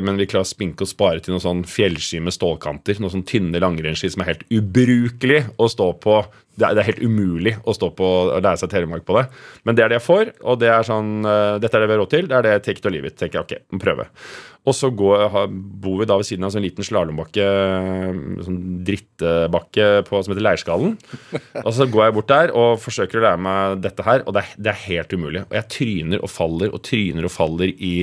men 0.04 0.18
vi 0.20 0.26
klarer 0.28 0.44
å 0.44 0.50
spinke 0.50 0.84
og 0.84 0.90
spare 0.90 1.22
til 1.24 1.32
noen 1.32 1.44
sånn 1.44 1.62
fjellski 1.64 2.20
med 2.20 2.36
stålkanter. 2.36 3.00
Noen 3.00 3.14
sånn 3.14 3.24
tynne 3.28 3.62
langrennsski 3.64 4.10
som 4.12 4.20
er 4.24 4.34
helt 4.34 4.44
ubrukelig 4.52 5.46
å 5.56 5.70
stå 5.72 5.86
på 6.04 6.18
det 6.60 6.66
er, 6.68 6.76
det 6.76 6.82
er 6.84 6.88
helt 6.92 7.02
umulig 7.08 7.54
å 7.64 7.74
stå 7.76 7.88
på 7.96 8.10
og 8.36 8.36
lære 8.44 8.60
seg 8.60 8.70
telemark 8.72 9.06
på 9.08 9.16
det. 9.18 9.24
Men 9.64 9.76
det 9.78 9.84
er 9.86 9.92
det 9.94 9.98
jeg 9.98 10.06
får, 10.06 10.30
og 10.44 10.60
det 10.60 10.68
er 10.70 10.86
sånn 10.86 11.10
uh, 11.24 11.56
Dette 11.62 11.76
er 11.78 11.82
det 11.84 11.90
vi 11.90 11.96
har 11.96 12.02
råd 12.04 12.12
til. 12.14 12.28
Det 12.30 12.36
er 12.38 12.46
det 12.46 12.54
take 12.66 12.78
it 12.82 12.86
or 12.90 12.94
leave 12.94 13.08
it. 13.10 13.16
tenker 13.20 13.40
jeg, 13.40 13.46
ok, 13.64 13.80
prøve. 13.82 14.06
Og 14.68 14.76
så 14.76 14.90
går, 14.92 15.22
har- 15.32 15.48
bor 15.50 15.96
vi 16.02 16.06
da 16.10 16.18
ved 16.20 16.28
siden 16.28 16.44
av 16.44 16.50
en 16.50 16.58
sånn 16.58 16.66
liten 16.66 16.84
slalåmbakke, 16.84 17.46
sånn 18.44 18.58
drittbakke 18.84 19.86
på, 20.08 20.20
som 20.22 20.34
heter 20.34 20.44
Leirskallen. 20.44 20.96
Og 21.64 21.72
så 21.76 21.86
går 21.90 22.06
jeg 22.08 22.16
bort 22.18 22.30
der 22.32 22.52
og 22.56 22.76
forsøker 22.82 23.20
å 23.20 23.24
lære 23.26 23.42
meg 23.46 23.80
dette 23.86 24.04
her, 24.06 24.24
og 24.26 24.36
det 24.36 24.44
er, 24.44 24.54
det 24.60 24.72
er 24.74 24.82
helt 24.86 25.14
umulig. 25.16 25.44
Og 25.48 25.56
jeg 25.58 25.70
tryner 25.76 26.24
og 26.26 26.32
faller 26.32 26.74
og 26.76 26.82
tryner 26.86 27.26
og 27.28 27.34
faller 27.34 27.72
i 27.72 27.94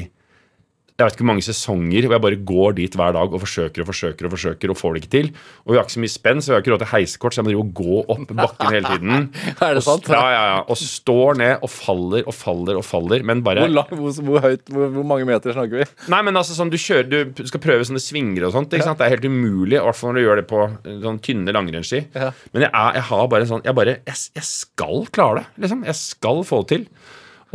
jeg 0.98 1.06
vet 1.06 1.13
ikke 1.13 1.22
hvor 1.22 1.30
mange 1.30 1.46
sesonger 1.46 2.06
hvor 2.08 2.16
jeg 2.16 2.22
bare 2.24 2.38
går 2.50 2.72
dit 2.80 2.96
hver 2.98 3.12
dag 3.13 3.34
og 3.38 3.42
forsøker 3.44 3.84
og 3.84 3.89
forsøker 3.92 4.25
og 4.25 4.32
forsøker 4.34 4.72
og 4.74 4.77
får 4.80 4.96
det 4.96 5.01
ikke 5.04 5.12
til. 5.13 5.27
Og 5.62 5.70
vi 5.70 5.77
har 5.77 5.86
ikke 5.86 5.94
så 5.94 6.01
mye 6.01 6.13
spenn, 6.13 6.39
så 6.42 6.50
vi 6.50 6.56
har 6.56 6.63
ikke 6.63 6.72
råd 6.74 6.82
til 6.82 6.89
heisekort, 6.89 7.36
så 7.36 7.39
jeg 7.42 7.46
må 7.46 7.51
drive 7.51 7.66
og 7.68 7.75
gå 7.77 8.00
opp 8.16 8.32
bakken 8.39 8.74
hele 8.74 8.94
tiden. 8.96 9.27
Er 9.68 9.77
det 9.77 9.84
sant? 9.86 10.10
Ja, 10.10 10.24
ja, 10.34 10.42
ja. 10.56 10.56
Og 10.66 10.80
står 10.82 11.38
ned 11.38 11.62
og 11.62 11.70
faller 11.70 12.25
og 12.25 12.34
faller 12.34 12.80
og 12.82 12.86
faller, 12.88 13.25
men 13.30 13.44
bare 13.46 13.68
Hvor, 13.68 13.75
lang, 13.75 13.94
hvor, 14.00 14.18
hvor 14.32 14.48
høyt, 14.48 14.63
hvor, 14.74 14.89
hvor 14.96 15.06
mange 15.13 15.27
meter 15.30 15.54
snakker 15.54 15.84
vi? 15.84 15.88
Nei, 16.10 16.24
men 16.25 16.42
altså 16.42 16.58
sånn, 16.58 16.74
du 16.74 16.80
kjører 16.82 17.30
Du 17.38 17.44
skal 17.46 17.62
prøve 17.62 17.86
sånne 17.86 18.01
svinger 18.01 18.48
og 18.50 18.56
sånt. 18.58 18.74
Ikke 18.74 18.89
sant? 18.89 18.98
Det 18.98 19.06
er 19.06 19.13
helt 19.20 19.30
umulig, 19.30 19.77
i 19.77 19.84
hvert 19.86 20.00
fall 20.00 20.16
når 20.16 20.18
du 20.18 20.25
gjør 20.25 20.42
det 20.42 20.48
på 20.50 20.63
eh, 20.66 20.98
sånn 21.06 21.22
tynne 21.30 21.54
langrennsski. 21.54 22.01
Ja. 22.18 22.32
Men 22.56 22.66
jeg, 22.66 22.74
er, 22.74 22.98
jeg 22.98 23.08
har 23.12 23.30
bare 23.30 23.46
en 23.46 23.54
sånn 23.54 23.66
Jeg 23.70 23.77
bare 23.77 24.00
jeg, 24.00 24.18
jeg 24.42 24.50
skal 24.50 25.06
klare 25.13 25.44
det, 25.44 25.48
liksom. 25.68 25.86
Jeg 25.86 26.01
skal 26.01 26.42
få 26.48 26.63
det 26.63 26.74
til. 26.74 26.89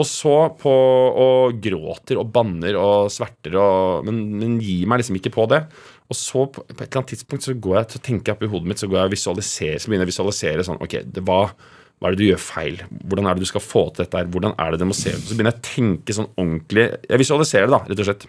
Og 0.01 0.07
så 0.09 0.37
på 0.57 0.73
Og 0.73 1.59
gråter 1.63 2.21
og 2.21 2.31
banner 2.33 2.79
og 2.81 3.11
sverter 3.13 3.59
og 3.61 4.07
Men, 4.09 4.23
men 4.41 4.57
gir 4.63 4.89
meg 4.89 5.03
liksom 5.03 5.19
ikke 5.21 5.35
på 5.35 5.47
det. 5.53 5.63
Og 6.09 6.17
så 6.17 6.47
på, 6.47 6.65
på 6.65 6.79
et 6.79 6.87
eller 6.87 7.03
annet 7.03 7.13
tidspunkt 7.15 7.47
så 7.47 7.55
går 7.57 7.79
jeg 7.79 8.03
tenker 8.05 8.33
jeg 8.33 8.39
opp 8.39 8.47
i 8.47 8.51
hodet 8.53 8.73
mitt 8.73 8.83
Så 8.83 8.89
går 8.91 9.03
jeg 9.03 9.11
og 9.11 9.15
visualiserer 9.15 9.81
Så 9.83 9.91
begynner 9.91 10.07
jeg 10.07 10.11
å 10.11 10.15
visualisere 10.15 10.67
sånn 10.67 10.83
Ok, 10.85 10.99
det, 11.09 11.25
hva, 11.29 11.41
hva 11.49 12.09
er 12.09 12.17
det 12.17 12.23
du 12.23 12.31
gjør 12.31 12.43
feil? 12.43 12.81
Hvordan 13.05 13.29
er 13.29 13.37
det 13.37 13.47
du 13.47 13.51
skal 13.53 13.65
få 13.65 13.87
til 13.91 14.05
dette 14.05 14.21
her? 14.21 14.31
Hvordan 14.33 14.57
er 14.61 14.75
det 14.75 14.83
det 14.83 14.89
må 14.91 14.97
se 14.97 15.15
ut? 15.15 15.25
Så 15.25 15.37
begynner 15.37 15.55
jeg 15.55 15.61
å 15.63 15.69
tenke 15.69 16.17
sånn 16.17 16.31
ordentlig 16.35 16.89
Jeg 17.09 17.23
visualiserer 17.25 17.69
det, 17.69 17.77
da, 17.77 17.85
rett 17.89 18.05
og 18.05 18.11
slett. 18.11 18.29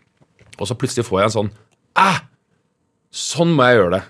Og 0.59 0.69
så 0.69 0.77
plutselig 0.79 1.07
får 1.07 1.21
jeg 1.21 1.31
en 1.31 1.37
sånn 1.39 1.53
Æh! 2.03 2.21
Sånn 3.13 3.51
må 3.53 3.67
jeg 3.69 3.77
gjøre 3.77 3.93
det. 3.93 4.03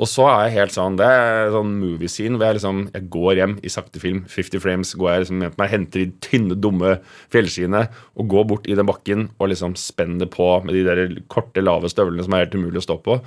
Og 0.00 0.08
så 0.08 0.24
er 0.24 0.46
jeg 0.46 0.54
helt 0.56 0.74
sånn 0.74 0.96
Det 0.96 1.04
er 1.04 1.50
sånn 1.52 1.74
movie 1.76 2.10
scene 2.10 2.38
hvor 2.38 2.48
jeg 2.48 2.58
liksom 2.58 2.78
Jeg 2.94 3.08
går 3.12 3.40
hjem 3.40 3.56
i 3.60 3.72
sakte 3.72 4.00
film, 4.00 4.22
50 4.30 4.62
frames, 4.64 4.94
går 4.96 5.10
jeg 5.10 5.24
liksom 5.24 5.44
hjem 5.44 5.56
meg, 5.60 5.72
henter 5.72 6.02
de 6.02 6.06
tynne, 6.24 6.56
dumme 6.56 6.94
fjellskiene 7.32 7.84
og 8.16 8.30
går 8.32 8.46
bort 8.48 8.70
i 8.70 8.76
den 8.78 8.88
bakken 8.88 9.26
og 9.36 9.50
liksom 9.52 9.76
spenner 9.80 10.30
på 10.32 10.48
med 10.64 10.76
de 10.76 10.84
der 10.86 11.02
korte, 11.32 11.64
lave 11.64 11.90
støvlene 11.92 12.24
som 12.24 12.36
er 12.36 12.46
helt 12.46 12.56
umulig 12.56 12.80
å 12.80 12.86
stå 12.86 12.98
på. 13.04 13.18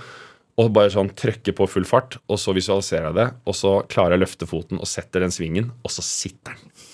Og 0.62 0.72
bare 0.72 0.93
sånn 0.93 1.12
trykker 1.17 1.55
på 1.57 1.67
full 1.67 1.88
fart, 1.88 2.15
og 2.31 2.39
så 2.39 2.53
visualiserer 2.55 3.10
jeg 3.10 3.17
det. 3.17 3.25
Og 3.43 3.57
så 3.57 3.74
klarer 3.91 4.15
jeg 4.15 4.22
å 4.22 4.24
løfte 4.24 4.48
foten 4.48 4.79
og 4.79 4.88
setter 4.88 5.25
den 5.25 5.34
svingen, 5.36 5.72
og 5.84 5.91
så 5.91 6.05
sitter 6.05 6.55
den. 6.55 6.86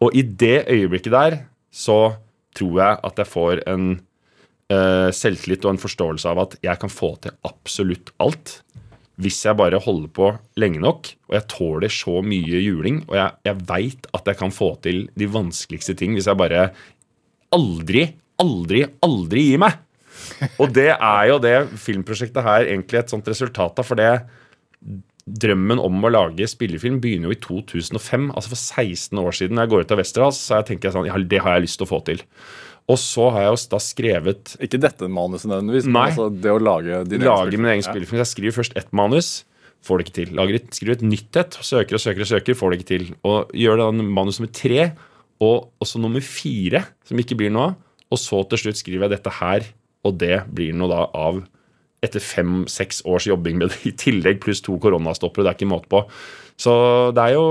Og 0.00 0.16
i 0.16 0.22
det 0.24 0.64
øyeblikket 0.70 1.12
der 1.12 1.36
så 1.70 1.98
tror 2.56 2.80
jeg 2.80 3.02
at 3.10 3.20
jeg 3.20 3.30
får 3.30 3.62
en 3.68 3.90
uh, 4.72 5.10
selvtillit 5.14 5.66
og 5.66 5.74
en 5.74 5.82
forståelse 5.82 6.32
av 6.32 6.40
at 6.46 6.56
jeg 6.64 6.80
kan 6.80 6.92
få 6.92 7.12
til 7.20 7.36
absolutt 7.46 8.14
alt 8.22 8.60
hvis 9.20 9.42
jeg 9.44 9.58
bare 9.58 9.80
holder 9.82 10.08
på 10.16 10.30
lenge 10.60 10.80
nok, 10.82 11.12
og 11.28 11.36
jeg 11.36 11.48
tåler 11.52 11.92
så 11.92 12.20
mye 12.24 12.62
juling, 12.64 13.02
og 13.08 13.18
jeg, 13.18 13.36
jeg 13.50 13.66
veit 13.68 14.08
at 14.16 14.32
jeg 14.32 14.40
kan 14.40 14.54
få 14.54 14.72
til 14.84 15.04
de 15.18 15.28
vanskeligste 15.30 15.96
ting 15.98 16.16
hvis 16.16 16.28
jeg 16.30 16.40
bare 16.40 16.70
aldri, 17.54 18.06
aldri, 18.40 18.84
aldri 19.04 19.46
gir 19.50 19.62
meg. 19.62 19.78
Og 20.60 20.72
det 20.74 20.90
er 20.94 21.22
jo 21.30 21.38
det 21.42 21.54
filmprosjektet 21.80 22.44
her 22.44 22.66
egentlig 22.66 23.00
et 23.00 23.12
sånt 23.12 23.28
resultat 23.30 23.80
av, 23.80 23.86
for 23.86 23.98
det 24.00 24.10
drømmen 25.30 25.80
om 25.82 26.02
å 26.02 26.10
lage 26.10 26.48
spillefilm 26.48 26.98
begynner 27.02 27.30
jo 27.30 27.36
i 27.36 27.42
2005, 27.42 28.30
altså 28.32 28.52
for 28.52 28.60
16 28.60 29.20
år 29.20 29.36
siden. 29.36 29.56
Når 29.56 29.66
jeg 29.66 29.72
går 29.72 29.84
ut 29.84 29.94
av 29.94 30.02
Westerdals, 30.02 30.40
så 30.42 30.60
jeg 30.60 30.70
tenker 30.70 30.88
jeg 30.88 30.96
sånn, 30.96 31.08
ja, 31.10 31.20
det 31.20 31.42
har 31.44 31.56
jeg 31.56 31.66
lyst 31.66 31.80
til 31.80 31.86
å 31.86 31.90
få 31.90 32.00
til. 32.08 32.22
Og 32.90 32.98
så 32.98 33.28
har 33.34 33.44
jeg 33.46 33.60
da 33.70 33.78
skrevet 33.82 34.54
Ikke 34.64 34.80
dette 34.82 35.06
manuset 35.10 35.50
nødvendigvis, 35.50 35.86
men 35.86 35.96
Nei. 35.98 36.08
altså 36.10 36.26
det 36.32 36.50
å 36.50 36.62
lage 36.62 37.04
din 37.10 37.22
Lage 37.26 37.60
min 37.60 37.70
egen 37.74 37.86
spillefilm. 37.86 38.22
Jeg 38.24 38.32
skriver 38.32 38.56
først 38.56 38.74
ett 38.80 38.90
manus, 38.96 39.44
får 39.86 40.00
det 40.00 40.06
ikke 40.06 40.16
til. 40.18 40.32
Lager 40.38 40.58
et, 40.58 40.66
skriver 40.76 40.98
et 40.98 41.06
nytt 41.06 41.38
et, 41.40 41.60
søker 41.64 41.98
og 41.98 42.02
søker 42.02 42.26
og 42.26 42.30
søker, 42.32 42.58
får 42.58 42.72
det 42.72 42.80
ikke 42.80 42.90
til. 42.90 43.06
Og 43.28 43.54
gjør 43.56 43.84
da 43.84 43.86
manus 44.00 44.40
nummer 44.40 44.52
tre, 44.56 44.90
og 45.40 45.70
også 45.80 46.02
nummer 46.02 46.24
fire, 46.24 46.82
som 47.06 47.22
ikke 47.22 47.38
blir 47.38 47.54
noe 47.54 47.70
av. 47.70 47.78
Og 48.10 48.18
så 48.18 48.42
til 48.50 48.64
slutt 48.64 48.80
skriver 48.80 49.06
jeg 49.06 49.14
dette 49.14 49.32
her, 49.38 49.70
og 50.04 50.18
det 50.20 50.42
blir 50.50 50.74
noe 50.76 50.90
da 50.90 51.06
av 51.14 51.40
etter 52.04 52.22
fem-seks 52.24 53.02
års 53.08 53.26
jobbing 53.28 53.58
med 53.60 53.70
det 53.70 53.80
i 53.90 53.94
tillegg, 53.96 54.40
pluss 54.42 54.62
to 54.64 54.76
koronastopper, 54.80 55.44
det 55.44 55.52
er 55.52 55.58
ikke 55.58 55.68
måte 55.70 55.90
på. 55.92 56.02
Så 56.60 56.72
det 57.16 57.24
er 57.26 57.36
jo 57.36 57.44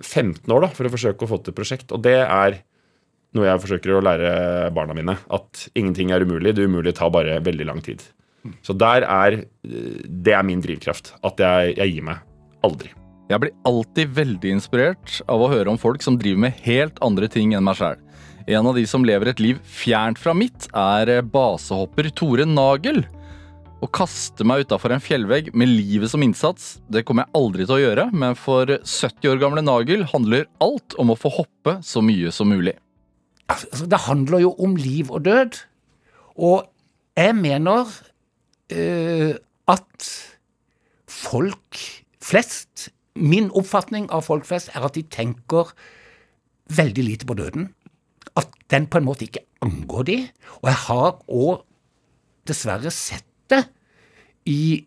15 0.00 0.52
år 0.52 0.66
da, 0.66 0.70
for 0.72 0.88
å 0.88 0.92
forsøke 0.92 1.26
å 1.26 1.30
få 1.30 1.40
til 1.40 1.52
et 1.52 1.58
prosjekt, 1.58 1.92
og 1.92 2.02
det 2.04 2.16
er 2.24 2.58
noe 3.34 3.48
jeg 3.48 3.62
forsøker 3.64 3.96
å 3.96 4.02
lære 4.04 4.34
barna 4.74 4.96
mine. 4.96 5.16
At 5.32 5.68
ingenting 5.74 6.12
er 6.14 6.24
umulig. 6.24 6.54
Det 6.56 6.66
umulige 6.66 6.96
tar 7.00 7.12
bare 7.14 7.40
veldig 7.44 7.66
lang 7.70 7.82
tid. 7.84 8.02
Så 8.62 8.76
der 8.76 9.06
er 9.08 9.44
Det 9.64 10.34
er 10.36 10.44
min 10.44 10.60
drivkraft. 10.60 11.14
At 11.24 11.40
jeg, 11.40 11.76
jeg 11.78 11.96
gir 11.96 12.06
meg 12.10 12.22
aldri. 12.64 12.92
Jeg 13.30 13.40
blir 13.40 13.54
alltid 13.64 14.10
veldig 14.12 14.50
inspirert 14.52 15.20
av 15.32 15.40
å 15.40 15.48
høre 15.48 15.72
om 15.72 15.80
folk 15.80 16.02
som 16.04 16.18
driver 16.20 16.42
med 16.44 16.58
helt 16.66 16.98
andre 17.04 17.28
ting 17.32 17.54
enn 17.56 17.64
meg 17.64 17.78
sjæl. 17.78 17.96
En 18.44 18.68
av 18.68 18.76
de 18.76 18.84
som 18.84 19.04
lever 19.04 19.30
et 19.30 19.40
liv 19.40 19.60
fjernt 19.64 20.20
fra 20.20 20.34
mitt, 20.36 20.66
er 20.76 21.22
basehopper 21.24 22.10
Tore 22.12 22.44
Nagel. 22.44 23.00
Å 23.80 23.88
kaste 23.88 24.44
meg 24.44 24.66
utafor 24.66 24.92
en 24.92 25.02
fjellvegg 25.02 25.50
med 25.56 25.72
livet 25.72 26.12
som 26.12 26.22
innsats, 26.24 26.74
det 26.92 27.06
kommer 27.08 27.24
jeg 27.24 27.36
aldri 27.40 27.64
til 27.64 27.78
å 27.78 27.80
gjøre, 27.80 28.06
men 28.12 28.36
for 28.36 28.68
70 28.76 29.32
år 29.32 29.40
gamle 29.40 29.64
Nagel 29.64 30.04
handler 30.12 30.44
alt 30.64 30.96
om 31.00 31.12
å 31.12 31.18
få 31.18 31.32
hoppe 31.40 31.78
så 31.84 32.04
mye 32.04 32.32
som 32.32 32.52
mulig. 32.52 32.76
Altså, 33.48 33.86
det 33.86 33.98
handler 34.06 34.38
jo 34.44 34.54
om 34.58 34.76
liv 34.76 35.10
og 35.12 35.24
død. 35.24 35.60
Og 36.36 36.64
jeg 37.16 37.34
mener 37.36 37.84
uh, 38.72 39.34
at 39.68 40.08
folk 41.08 41.78
flest 42.22 42.90
Min 43.14 43.52
oppfatning 43.54 44.08
av 44.10 44.24
folk 44.26 44.42
flest 44.42 44.72
er 44.74 44.82
at 44.82 44.96
de 44.96 45.04
tenker 45.06 45.68
veldig 46.74 47.02
lite 47.06 47.26
på 47.30 47.36
døden. 47.38 47.68
At 48.34 48.48
den 48.72 48.88
på 48.90 48.98
en 48.98 49.06
måte 49.06 49.28
ikke 49.28 49.44
angår 49.62 50.02
de. 50.08 50.16
Og 50.58 50.66
jeg 50.66 50.80
har 50.88 51.12
òg 51.30 51.60
dessverre 52.50 52.90
sett 52.90 53.28
det 53.52 53.60
i 54.50 54.82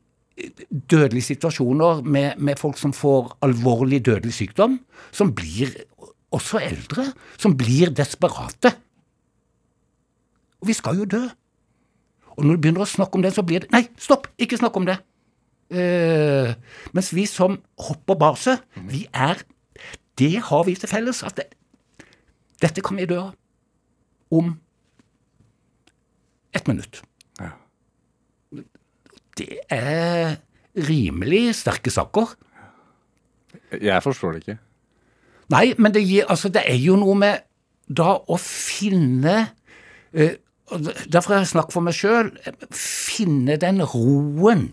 dødelige 0.92 1.32
situasjoner 1.32 2.04
med, 2.04 2.36
med 2.38 2.60
folk 2.60 2.78
som 2.78 2.94
får 2.94 3.32
alvorlig 3.46 4.04
dødelig 4.06 4.36
sykdom, 4.38 4.80
som 5.12 5.34
blir 5.36 5.72
også 6.38 6.62
eldre, 6.64 7.10
som 7.40 7.56
blir 7.58 7.92
desperate. 7.96 8.74
Og 10.62 10.70
vi 10.70 10.76
skal 10.78 11.02
jo 11.02 11.10
dø. 11.10 11.24
Og 12.38 12.46
når 12.46 12.58
du 12.58 12.64
begynner 12.64 12.86
å 12.86 12.90
snakke 12.90 13.18
om 13.18 13.26
det, 13.26 13.34
så 13.36 13.44
blir 13.46 13.64
det 13.64 13.72
Nei, 13.74 13.88
stopp! 14.02 14.30
Ikke 14.42 14.60
snakk 14.60 14.78
om 14.78 14.88
det! 14.90 15.00
Uh, 15.68 16.54
mens 16.96 17.12
vi 17.12 17.26
som 17.28 17.58
hopper 17.90 18.16
base, 18.16 18.54
vi 18.88 19.02
er 19.12 19.42
Det 20.18 20.38
har 20.48 20.64
vi 20.64 20.78
til 20.80 20.88
felles 20.90 21.20
at 21.28 21.36
det, 21.36 21.50
dette 22.64 22.82
kan 22.82 22.98
vi 22.98 23.10
dø 23.10 23.20
av 23.26 23.36
om 24.34 24.56
ett 26.56 26.68
minutt. 26.68 27.04
Det 29.38 29.60
er 29.70 30.40
rimelig 30.88 31.60
sterke 31.60 31.94
saker. 31.94 32.34
Jeg 33.78 34.02
forstår 34.04 34.34
det 34.34 34.42
ikke. 34.42 34.58
Nei, 35.54 35.72
men 35.80 35.94
det, 35.96 36.04
gir, 36.04 36.26
altså, 36.28 36.52
det 36.52 36.66
er 36.68 36.80
jo 36.82 36.98
noe 37.00 37.16
med 37.18 37.46
da 37.88 38.18
å 38.20 38.36
finne 38.42 39.38
eh, 40.12 40.36
Derfor 41.08 41.38
har 41.38 41.46
jeg 41.46 41.54
snakket 41.54 41.72
for 41.78 41.86
meg 41.86 41.96
sjøl. 41.96 42.34
Finne 42.76 43.56
den 43.62 43.80
roen 43.88 44.66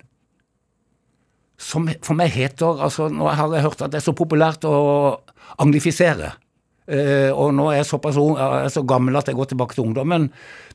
som 1.65 1.87
for 2.03 2.19
meg 2.19 2.33
heter 2.35 2.81
altså 2.83 3.07
Nå 3.13 3.29
har 3.31 3.53
jeg 3.55 3.63
hørt 3.63 3.85
at 3.85 3.93
det 3.93 4.01
er 4.01 4.09
så 4.09 4.17
populært 4.17 4.67
å 4.67 4.75
anglifisere. 5.63 6.33
Eh, 6.85 7.31
og 7.31 7.55
nå 7.57 7.71
er 7.71 7.79
jeg 7.79 7.89
såpass 7.89 8.19
ung, 8.21 8.35
jeg 8.37 8.67
er 8.67 8.73
så 8.75 8.83
gammel 8.85 9.17
at 9.17 9.31
jeg 9.31 9.39
går 9.39 9.53
tilbake 9.53 9.77
til 9.77 9.87
ungdommen. 9.87 10.29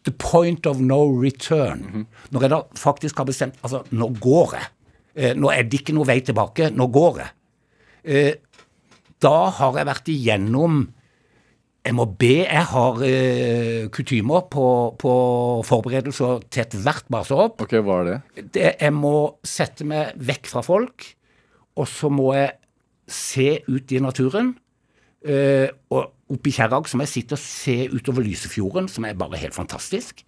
The 0.08 0.14
point 0.16 0.66
of 0.70 0.80
no 0.82 1.04
return. 1.20 2.08
Når 2.32 2.46
jeg 2.46 2.54
da 2.56 2.62
faktisk 2.80 3.20
har 3.22 3.28
bestemt 3.30 3.60
Altså, 3.62 3.84
nå 3.92 4.08
går 4.24 4.56
jeg. 4.56 4.70
Eh, 5.16 5.36
nå 5.38 5.52
er 5.54 5.68
det 5.68 5.82
ikke 5.82 5.98
noe 5.98 6.08
vei 6.10 6.22
tilbake. 6.26 6.72
Nå 6.74 6.88
går 6.96 7.22
jeg. 7.22 7.36
Eh, 8.04 8.34
da 9.24 9.50
har 9.58 9.78
jeg 9.80 9.90
vært 9.90 10.10
igjennom 10.14 10.80
Jeg 11.88 11.96
må 11.96 12.06
be 12.20 12.34
Jeg 12.44 12.66
har 12.72 13.04
eh, 13.08 13.88
kutymer 13.94 14.48
på, 14.52 14.66
på 15.00 15.14
forberedelser 15.68 16.46
til 16.52 16.66
ethvert 16.66 17.08
basehopp. 17.12 17.64
Ok, 17.66 17.78
hva 17.84 18.02
er 18.02 18.10
det? 18.10 18.18
Det, 18.56 18.66
jeg 18.76 18.96
må 18.96 19.16
sette 19.48 19.88
meg 19.88 20.12
vekk 20.16 20.50
fra 20.52 20.64
folk, 20.66 21.08
og 21.80 21.88
så 21.88 22.12
må 22.12 22.34
jeg 22.36 22.52
se 23.10 23.48
ut 23.68 23.96
i 23.96 24.02
naturen. 24.04 24.54
Eh, 25.26 25.68
og 25.92 26.12
oppe 26.30 26.52
i 26.52 26.54
Kjerrag 26.54 26.88
så 26.88 27.00
må 27.00 27.08
jeg 27.08 27.16
sitte 27.16 27.38
og 27.40 27.42
se 27.42 27.78
utover 27.92 28.28
Lysefjorden, 28.28 28.88
som 28.92 29.08
er 29.08 29.18
bare 29.20 29.40
helt 29.42 29.58
fantastisk. 29.58 30.22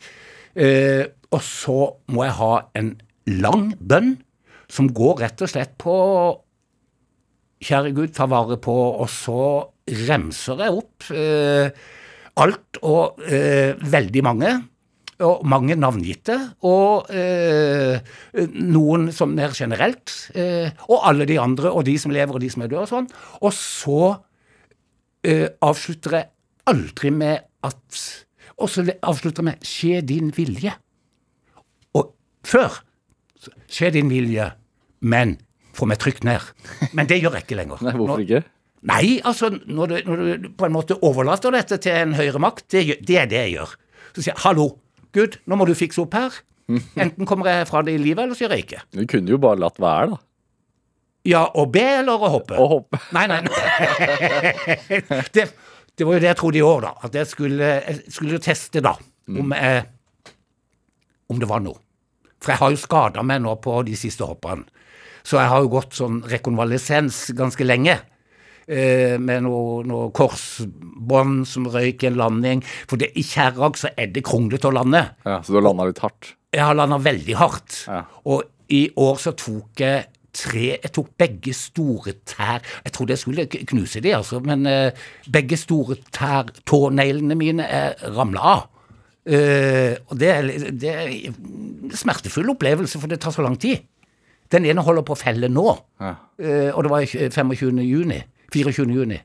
Eh, 0.55 1.05
og 1.31 1.43
så 1.45 1.77
må 2.11 2.25
jeg 2.25 2.37
ha 2.39 2.53
en 2.79 2.95
lang 3.29 3.69
bønn 3.79 4.15
som 4.71 4.89
går 4.91 5.21
rett 5.25 5.43
og 5.43 5.51
slett 5.51 5.75
på 5.79 5.93
kjære 7.61 7.93
Gud, 7.95 8.11
ta 8.15 8.27
vare 8.29 8.57
på, 8.61 8.73
og 8.73 9.09
så 9.11 9.45
remser 10.07 10.61
jeg 10.65 10.77
opp 10.81 11.09
eh, 11.13 11.69
alt 12.41 12.79
og 12.87 13.21
eh, 13.27 13.77
veldig 13.77 14.23
mange. 14.25 14.51
Og 15.21 15.43
mange 15.45 15.75
navngitte, 15.77 16.33
og 16.65 17.11
eh, 17.13 17.99
noen 18.57 19.11
som 19.13 19.35
mer 19.37 19.53
generelt. 19.53 20.09
Eh, 20.33 20.71
og 20.89 21.03
alle 21.11 21.27
de 21.29 21.37
andre, 21.37 21.69
og 21.69 21.85
de 21.85 21.93
som 22.01 22.13
lever 22.13 22.39
og 22.39 22.41
de 22.41 22.49
som 22.49 22.63
er 22.65 22.71
døde 22.71 22.87
og 22.87 22.89
sånn. 22.89 23.09
Og 23.45 23.53
så 23.53 23.99
eh, 25.21 25.45
avslutter 25.61 26.17
jeg 26.17 26.29
aldri 26.71 27.13
med 27.13 27.45
at 27.65 28.01
Og 28.61 28.69
så 28.69 28.83
avslutter 29.01 29.41
jeg 29.41 29.45
med 29.45 29.63
'skje 29.65 30.01
din 30.05 30.29
vilje'. 30.29 30.73
Og 31.93 32.13
før 32.45 32.83
'skje 33.67 33.89
din 33.93 34.09
vilje', 34.09 34.51
men 35.01 35.37
få 35.77 35.87
meg 35.89 36.01
trykt 36.01 36.25
ned. 36.27 36.43
Men 36.97 37.09
det 37.09 37.21
gjør 37.21 37.37
jeg 37.39 37.47
ikke 37.47 37.59
lenger. 37.61 37.81
Nei, 37.85 37.95
hvorfor 37.99 38.23
ikke? 38.25 38.43
Nei, 38.89 39.19
altså 39.27 39.51
når 39.53 39.91
du, 39.91 39.97
når 40.09 40.21
du 40.41 40.47
på 40.57 40.65
en 40.65 40.73
måte 40.73 40.97
overlater 41.05 41.53
dette 41.53 41.77
til 41.83 41.93
en 41.99 42.15
høyere 42.17 42.41
makt, 42.41 42.65
det, 42.73 42.85
det 43.05 43.19
er 43.21 43.29
det 43.29 43.43
jeg 43.43 43.53
gjør. 43.59 43.75
Så 44.11 44.23
sier 44.23 44.33
jeg 44.33 44.41
'hallo, 44.43 44.71
Gud, 45.15 45.37
nå 45.45 45.57
må 45.59 45.67
du 45.69 45.75
fikse 45.77 46.01
opp 46.01 46.17
her'. 46.17 46.41
Enten 46.71 47.27
kommer 47.27 47.49
jeg 47.51 47.67
fra 47.67 47.81
det 47.85 47.93
i 47.97 48.01
livet, 48.01 48.23
eller 48.23 48.37
så 48.37 48.45
gjør 48.45 48.55
jeg 48.55 48.65
ikke. 48.65 48.81
Du 48.95 49.03
kunne 49.09 49.33
jo 49.33 49.39
bare 49.41 49.59
latt 49.59 49.79
være, 49.81 50.13
da. 50.13 50.21
Ja, 51.27 51.43
å 51.53 51.67
be 51.69 51.83
eller 51.99 52.17
å 52.17 52.31
hoppe? 52.33 52.57
Å 52.57 52.67
hoppe. 52.71 52.97
Nei, 53.15 53.27
nei, 53.29 53.41
nei. 53.45 55.01
Det, 55.35 55.45
det 55.99 56.07
var 56.07 56.15
jo 56.15 56.21
det 56.23 56.29
jeg 56.31 56.39
trodde 56.39 56.57
i 56.57 56.65
år, 56.65 56.81
da. 56.87 56.91
At 57.05 57.15
jeg 57.19 57.29
skulle, 57.29 57.71
jeg 57.85 58.13
skulle 58.15 58.39
teste, 58.41 58.81
da, 58.81 58.95
om, 59.29 59.51
eh, 59.53 59.83
om 61.29 61.41
det 61.41 61.49
var 61.49 61.61
noe. 61.61 61.77
For 62.41 62.55
jeg 62.55 62.61
har 62.63 62.73
jo 62.73 62.79
skada 62.81 63.21
meg 63.27 63.43
nå 63.43 63.53
på 63.61 63.75
de 63.85 63.93
siste 63.99 64.25
hoppene. 64.25 64.65
Så 65.23 65.39
jeg 65.39 65.51
har 65.51 65.63
jo 65.63 65.71
gått 65.73 65.97
sånn 65.97 66.21
rekonvalesens 66.29 67.27
ganske 67.37 67.65
lenge. 67.65 67.99
Eh, 68.71 69.17
med 69.19 69.43
noe, 69.43 69.81
noe 69.87 70.11
korsbånd 70.15 71.43
som 71.49 71.65
røyk 71.71 72.05
i 72.05 72.11
en 72.11 72.19
landing. 72.19 72.63
For 72.87 73.01
det, 73.01 73.11
i 73.19 73.23
Kjerrag 73.25 73.79
så 73.79 73.91
er 73.99 74.13
det 74.13 74.23
kronglete 74.27 74.69
å 74.69 74.75
lande. 74.75 75.03
Ja, 75.25 75.41
Så 75.41 75.51
du 75.51 75.59
har 75.59 75.67
landa 75.67 75.89
litt 75.89 76.01
hardt? 76.03 76.35
Jeg 76.53 76.63
har 76.67 76.77
landa 76.77 76.99
veldig 77.01 77.37
hardt. 77.39 77.83
Ja. 77.87 78.03
Og 78.29 78.45
i 78.71 78.85
år 78.95 79.19
så 79.19 79.35
tok 79.35 79.81
jeg 79.83 80.07
tre 80.31 80.77
Jeg 80.79 80.91
tok 80.95 81.09
begge 81.19 81.51
store 81.51 82.13
tær 82.23 82.61
Jeg 82.85 82.93
trodde 82.95 83.11
jeg 83.11 83.19
skulle 83.19 83.43
knuse 83.51 83.99
de, 83.99 84.13
altså, 84.15 84.39
men 84.39 84.63
eh, 84.69 84.93
begge 85.27 85.57
store 85.59 85.97
tær, 86.15 86.53
tåneglene 86.63 87.35
mine, 87.35 87.65
ramla 88.15 88.45
av. 88.53 88.61
Eh, 89.27 89.97
og 90.07 90.15
det 90.21 90.29
er, 90.31 90.47
det 90.71 90.93
er 90.93 91.11
en 91.29 91.91
smertefull 91.91 92.53
opplevelse, 92.55 93.01
for 93.01 93.11
det 93.11 93.19
tar 93.19 93.35
så 93.35 93.43
lang 93.43 93.59
tid. 93.59 93.83
Den 94.51 94.65
ene 94.67 94.83
holder 94.83 95.05
på 95.07 95.15
å 95.15 95.19
felle 95.19 95.47
nå, 95.51 95.67
Ja. 96.01 96.15
uh, 96.41 96.71
og 96.75 96.83
det 96.83 96.91
var 96.91 97.05
25. 97.05 97.79
juni. 97.87 98.21
24. 98.53 98.87
juni. 98.91 99.19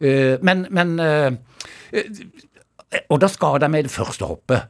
Uh, 0.00 0.36
men 0.44 0.66
men 0.70 0.98
eh, 1.00 1.30
Og 3.10 3.20
da 3.20 3.28
skada 3.32 3.64
jeg 3.66 3.72
meg 3.72 3.86
det 3.86 3.92
første 3.94 4.26
hoppet. 4.28 4.68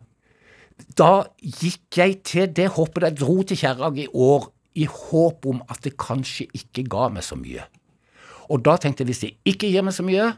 Da 0.98 1.24
gikk 1.42 1.96
jeg 1.98 2.20
til 2.24 2.46
det 2.52 2.68
hoppet 2.76 3.02
jeg 3.08 3.18
dro 3.20 3.42
til 3.42 3.56
Kjerrag 3.58 3.98
i 3.98 4.06
år 4.12 4.50
i 4.76 4.84
håp 4.86 5.46
om 5.48 5.62
at 5.72 5.80
det 5.84 5.96
kanskje 5.96 6.46
ikke 6.54 6.84
ga 6.92 7.08
meg 7.08 7.24
så 7.24 7.36
mye. 7.40 7.64
Og 8.52 8.62
da 8.64 8.76
tenkte 8.76 9.02
jeg 9.02 9.10
hvis 9.10 9.22
det 9.24 9.30
ikke 9.48 9.70
gir 9.72 9.82
meg 9.86 9.96
så 9.96 10.04
mye, 10.06 10.34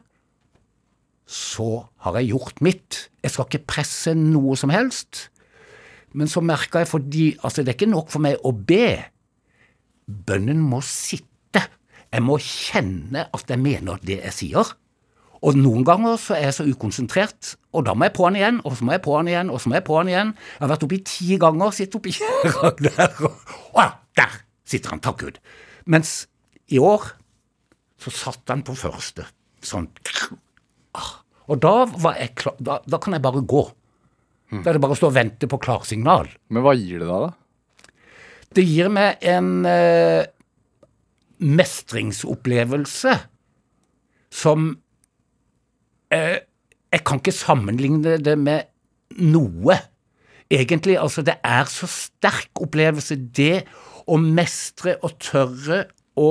så 1.29 1.85
har 2.07 2.17
jeg 2.17 2.31
gjort 2.31 2.63
mitt. 2.65 3.09
Jeg 3.23 3.35
skal 3.35 3.49
ikke 3.51 3.67
presse 3.69 4.15
noe 4.17 4.57
som 4.57 4.71
helst. 4.73 5.27
Men 6.17 6.31
så 6.31 6.41
merka 6.41 6.81
jeg 6.81 6.89
fordi 6.89 7.25
Altså, 7.43 7.63
det 7.63 7.75
er 7.75 7.77
ikke 7.77 7.91
nok 7.91 8.09
for 8.11 8.25
meg 8.25 8.39
å 8.47 8.53
be. 8.55 8.97
Bønnen 10.09 10.61
må 10.64 10.81
sitte. 10.85 11.62
Jeg 12.09 12.25
må 12.25 12.38
kjenne 12.40 13.27
at 13.37 13.51
jeg 13.53 13.61
mener 13.61 14.01
det 14.03 14.23
jeg 14.23 14.35
sier. 14.37 14.71
Og 15.44 15.55
noen 15.55 15.85
ganger 15.87 16.16
så 16.18 16.35
er 16.35 16.49
jeg 16.49 16.57
så 16.57 16.66
ukonsentrert, 16.66 17.53
og 17.71 17.85
da 17.87 17.94
må 17.94 18.09
jeg 18.09 18.14
på 18.16 18.25
han 18.27 18.38
igjen, 18.38 18.59
og 18.66 18.75
så 18.75 18.87
må 18.88 18.97
jeg 18.97 19.05
på 19.05 19.14
han 19.14 19.29
igjen, 19.31 19.53
og 19.55 19.61
så 19.62 19.71
må 19.71 19.77
jeg 19.79 19.85
på 19.87 19.99
han 20.01 20.11
igjen. 20.11 20.33
Jeg 20.57 20.64
har 20.64 20.73
vært 20.73 20.87
oppi 20.88 20.99
ti 21.07 21.38
ganger, 21.38 21.75
sitter 21.77 22.01
oppi 22.01 22.14
Kjerag 22.16 22.83
der, 22.88 23.14
og 23.29 23.79
ja, 23.79 23.87
der 24.18 24.35
sitter 24.66 24.97
han, 24.97 25.03
takk 25.05 25.23
Gud. 25.23 25.38
Mens 25.87 26.16
i 26.75 26.81
år 26.83 27.07
så 28.03 28.12
satt 28.14 28.51
han 28.51 28.64
på 28.66 28.75
første, 28.79 29.29
sånn 29.64 29.90
Ah. 30.97 31.18
Og 31.53 31.61
da 31.61 31.87
klar, 32.35 32.57
da, 32.59 32.79
da 32.88 32.99
kan 32.99 33.14
jeg 33.14 33.23
bare 33.23 33.42
gå. 33.44 33.61
Da 34.49 34.71
er 34.71 34.79
det 34.79 34.83
bare 34.83 34.97
å 34.97 34.99
stå 34.99 35.11
og 35.11 35.14
vente 35.14 35.47
på 35.47 35.59
klarsignal. 35.61 36.31
Men 36.49 36.64
hva 36.64 36.73
gir 36.75 37.03
det 37.03 37.07
deg, 37.07 37.27
da? 37.29 37.31
Det 38.57 38.65
gir 38.65 38.89
meg 38.93 39.21
en 39.29 39.67
eh, 39.69 40.25
mestringsopplevelse 41.39 43.15
som 44.35 44.71
eh, 46.13 46.39
Jeg 46.89 47.05
kan 47.05 47.21
ikke 47.21 47.37
sammenligne 47.37 48.17
det 48.25 48.39
med 48.41 48.71
noe. 49.21 49.77
Egentlig, 50.49 50.97
altså, 50.97 51.21
det 51.23 51.35
er 51.45 51.69
så 51.69 51.85
sterk 51.91 52.63
opplevelse, 52.65 53.19
det 53.37 53.67
å 54.09 54.17
mestre 54.17 54.95
og 55.05 55.19
tørre 55.21 55.83
å 56.17 56.31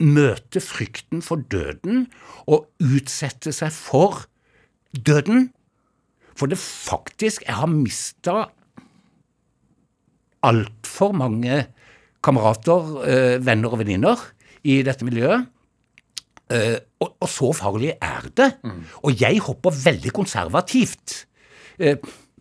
møte 0.00 0.62
frykten 0.64 1.20
for 1.22 1.44
døden 1.52 2.06
og 2.48 2.70
utsette 2.80 3.52
seg 3.52 3.74
for 3.76 4.24
døden. 4.96 5.50
For 6.34 6.50
det 6.50 6.58
faktisk 6.58 7.44
Jeg 7.46 7.54
har 7.54 7.70
mista 7.70 8.48
altfor 10.44 11.14
mange 11.16 11.64
kamerater, 12.24 12.94
eh, 13.08 13.36
venner 13.44 13.74
og 13.74 13.80
venninner 13.82 14.20
i 14.64 14.80
dette 14.86 15.06
miljøet. 15.06 15.48
Eh, 16.52 16.76
og, 17.00 17.16
og 17.20 17.30
så 17.30 17.52
farlig 17.56 17.94
er 18.02 18.28
det. 18.36 18.50
Og 19.02 19.16
jeg 19.20 19.40
hopper 19.44 19.76
veldig 19.84 20.12
konservativt. 20.12 21.24
Eh, 21.80 21.96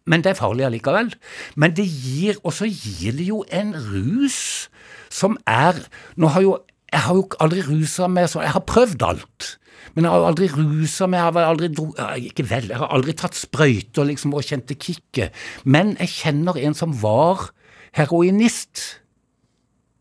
men 0.06 0.24
det 0.24 0.34
er 0.34 0.40
farlig 0.40 0.66
allikevel. 0.68 1.14
Men 1.56 1.76
det 1.76 1.88
gir, 1.88 2.40
og 2.44 2.54
så 2.56 2.68
gir 2.68 3.16
det 3.16 3.28
jo 3.30 3.44
en 3.52 3.74
rus 3.76 4.70
som 5.14 5.38
er 5.48 5.78
Nå 6.18 6.32
har 6.34 6.42
jo 6.42 6.58
Jeg 6.94 7.02
har 7.06 7.16
jo 7.16 7.28
aldri 7.42 7.62
rusa 7.66 8.08
meg 8.10 8.28
sånn 8.30 8.44
Jeg 8.46 8.54
har 8.54 8.66
prøvd 8.70 9.06
alt. 9.06 9.48
Men 9.94 10.06
jeg 10.06 10.14
har 10.14 10.26
aldri 10.28 10.48
rusa 10.50 11.08
meg, 11.10 11.20
jeg 11.20 11.34
har 11.36 11.50
aldri 11.50 11.68
dro, 11.74 11.86
ikke 12.30 12.46
vel, 12.50 12.70
jeg 12.72 12.80
har 12.80 12.92
aldri 12.96 13.14
tatt 13.18 13.36
sprøyter 13.38 14.08
liksom, 14.08 14.34
og 14.34 14.46
kjente 14.48 14.78
kicket. 14.80 15.36
Men 15.66 15.94
jeg 16.00 16.10
kjenner 16.14 16.58
en 16.58 16.78
som 16.78 16.96
var 17.02 17.50
heroinist. 17.98 18.84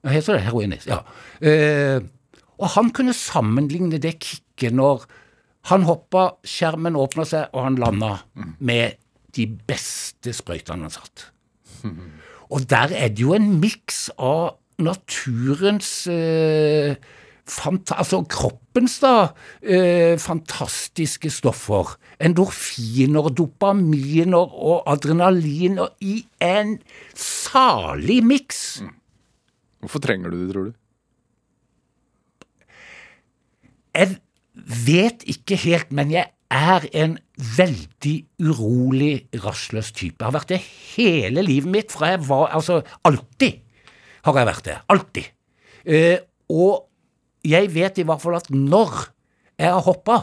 Hva 0.02 0.14
heter 0.16 0.38
det? 0.38 0.44
Heroinist, 0.46 0.88
ja. 0.90 1.02
Eh, 1.42 2.00
og 2.62 2.72
han 2.76 2.90
kunne 2.94 3.14
sammenligne 3.16 4.00
det 4.02 4.16
kicket 4.22 4.74
når 4.76 5.06
han 5.70 5.84
hoppa, 5.86 6.32
skjermen 6.46 6.98
åpna 6.98 7.26
seg, 7.28 7.52
og 7.54 7.68
han 7.68 7.78
landa 7.78 8.16
med 8.58 8.98
de 9.36 9.46
beste 9.68 10.34
sprøytene 10.34 10.88
han 10.88 10.94
satt. 10.94 11.28
Og 12.52 12.66
der 12.68 12.92
er 12.92 13.12
det 13.14 13.22
jo 13.22 13.34
en 13.36 13.60
miks 13.62 14.08
av 14.18 14.58
naturens 14.82 16.06
eh, 16.10 16.98
fanta 17.52 17.98
Altså 18.00 18.22
kroppens, 18.28 18.98
da, 19.02 19.32
eh, 19.62 20.16
fantastiske 20.18 21.30
stoffer. 21.30 21.96
Endorfiner, 22.22 23.30
dopaminer 23.30 24.52
og 24.52 24.82
adrenalin 24.86 25.78
og 25.84 25.90
i 26.00 26.24
en 26.40 26.78
salig 27.14 28.22
miks. 28.24 28.82
Hvorfor 29.82 30.02
trenger 30.02 30.30
du 30.30 30.38
det, 30.38 30.52
tror 30.54 30.70
du? 30.70 30.72
Jeg 33.92 34.16
vet 34.86 35.24
ikke 35.28 35.58
helt, 35.66 35.92
men 35.92 36.12
jeg 36.14 36.30
er 36.52 36.86
en 36.92 37.16
veldig 37.56 38.14
urolig, 38.44 39.26
rastløs 39.42 39.92
type. 39.96 40.20
Jeg 40.20 40.28
har 40.28 40.36
vært 40.36 40.52
det 40.52 40.60
hele 40.94 41.44
livet 41.44 41.70
mitt, 41.72 41.92
fra 41.92 42.12
jeg 42.12 42.24
var 42.28 42.52
Altså, 42.52 42.82
alltid 43.04 43.60
har 44.26 44.38
jeg 44.38 44.48
vært 44.48 44.64
det. 44.68 44.78
Alltid. 44.92 45.30
Eh, 45.84 46.18
og 46.52 46.91
jeg 47.46 47.70
vet 47.74 47.98
i 47.98 48.06
hvert 48.06 48.22
fall 48.22 48.38
at 48.38 48.50
når 48.54 49.08
jeg 49.58 49.70
har 49.72 49.84
hoppa 49.84 50.18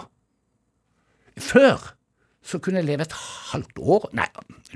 Før 1.40 1.94
så 2.44 2.60
kunne 2.60 2.82
jeg 2.82 2.90
leve 2.90 3.06
et 3.06 3.16
halvt 3.52 3.80
år 3.80 4.08
Nei, 4.18 4.28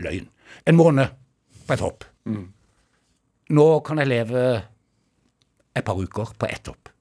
løgn. 0.03 0.27
En 0.69 0.77
måned 0.77 1.15
på 1.67 1.75
et 1.75 1.83
hopp. 1.83 2.05
Nå 3.53 3.67
kan 3.87 4.01
jeg 4.01 4.11
leve 4.11 4.43
et 5.73 5.85
par 5.87 5.97
uker 5.97 6.35
på 6.39 6.49
ett 6.51 6.69
hopp. 6.69 6.91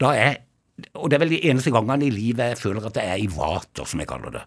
Da 0.00 0.14
er 0.18 0.40
Og 0.98 1.10
det 1.10 1.16
er 1.16 1.22
vel 1.22 1.34
de 1.36 1.42
eneste 1.50 1.70
gangene 1.70 2.08
i 2.08 2.10
livet 2.10 2.54
jeg 2.54 2.58
føler 2.58 2.86
at 2.88 2.96
jeg 2.98 3.10
er 3.10 3.20
i 3.22 3.28
vater, 3.30 3.86
som 3.86 4.00
jeg 4.00 4.08
kaller 4.10 4.32
det. 4.34 4.42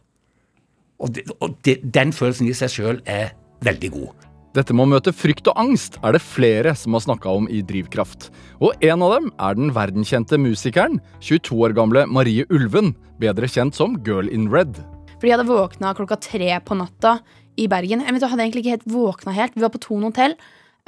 Og, 0.99 1.13
det, 1.15 1.23
og 1.39 1.55
det, 1.63 1.77
den 1.93 2.11
følelsen 2.11 2.49
i 2.49 2.55
seg 2.57 2.73
sjøl 2.73 2.99
er 3.05 3.31
veldig 3.63 3.91
god. 3.93 4.26
Dette 4.57 4.73
med 4.73 4.87
å 4.87 4.89
møte 4.89 5.11
frykt 5.13 5.45
og 5.51 5.59
angst 5.61 5.99
er 6.01 6.15
det 6.15 6.21
flere 6.23 6.71
som 6.73 6.95
har 6.97 7.03
snakka 7.03 7.29
om 7.29 7.45
i 7.53 7.59
Drivkraft. 7.61 8.31
Og 8.57 8.73
en 8.81 9.03
av 9.05 9.11
dem 9.13 9.27
er 9.37 9.57
den 9.59 9.67
verdenskjente 9.75 10.39
musikeren, 10.41 10.95
22 11.21 11.59
år 11.67 11.75
gamle 11.77 12.07
Marie 12.09 12.47
Ulven, 12.49 12.95
bedre 13.21 13.45
kjent 13.53 13.77
som 13.77 13.99
Girl 14.07 14.31
in 14.33 14.47
Red. 14.49 14.79
Fordi 15.19 15.29
jeg 15.29 15.35
hadde 15.35 15.51
våkna 15.51 15.91
klokka 15.99 16.17
tre 16.25 16.49
på 16.65 16.77
natta 16.79 17.19
i 17.53 17.67
Bergen. 17.69 18.01
Jeg, 18.01 18.15
vet, 18.15 18.25
hadde 18.31 18.47
egentlig 18.47 18.63
ikke 18.65 18.73
helt 18.79 18.89
våkna 18.95 19.35
helt. 19.37 19.53
Vi 19.53 19.61
var 19.61 19.73
på 19.75 19.83
Thon 19.83 20.07
hotell. 20.09 20.33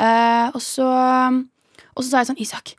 eh, 0.01 0.49
og, 0.49 0.61
så, 0.65 0.89
og 0.89 2.01
så 2.01 2.07
sa 2.07 2.23
jeg 2.23 2.31
sånn 2.31 2.41
Isak, 2.41 2.73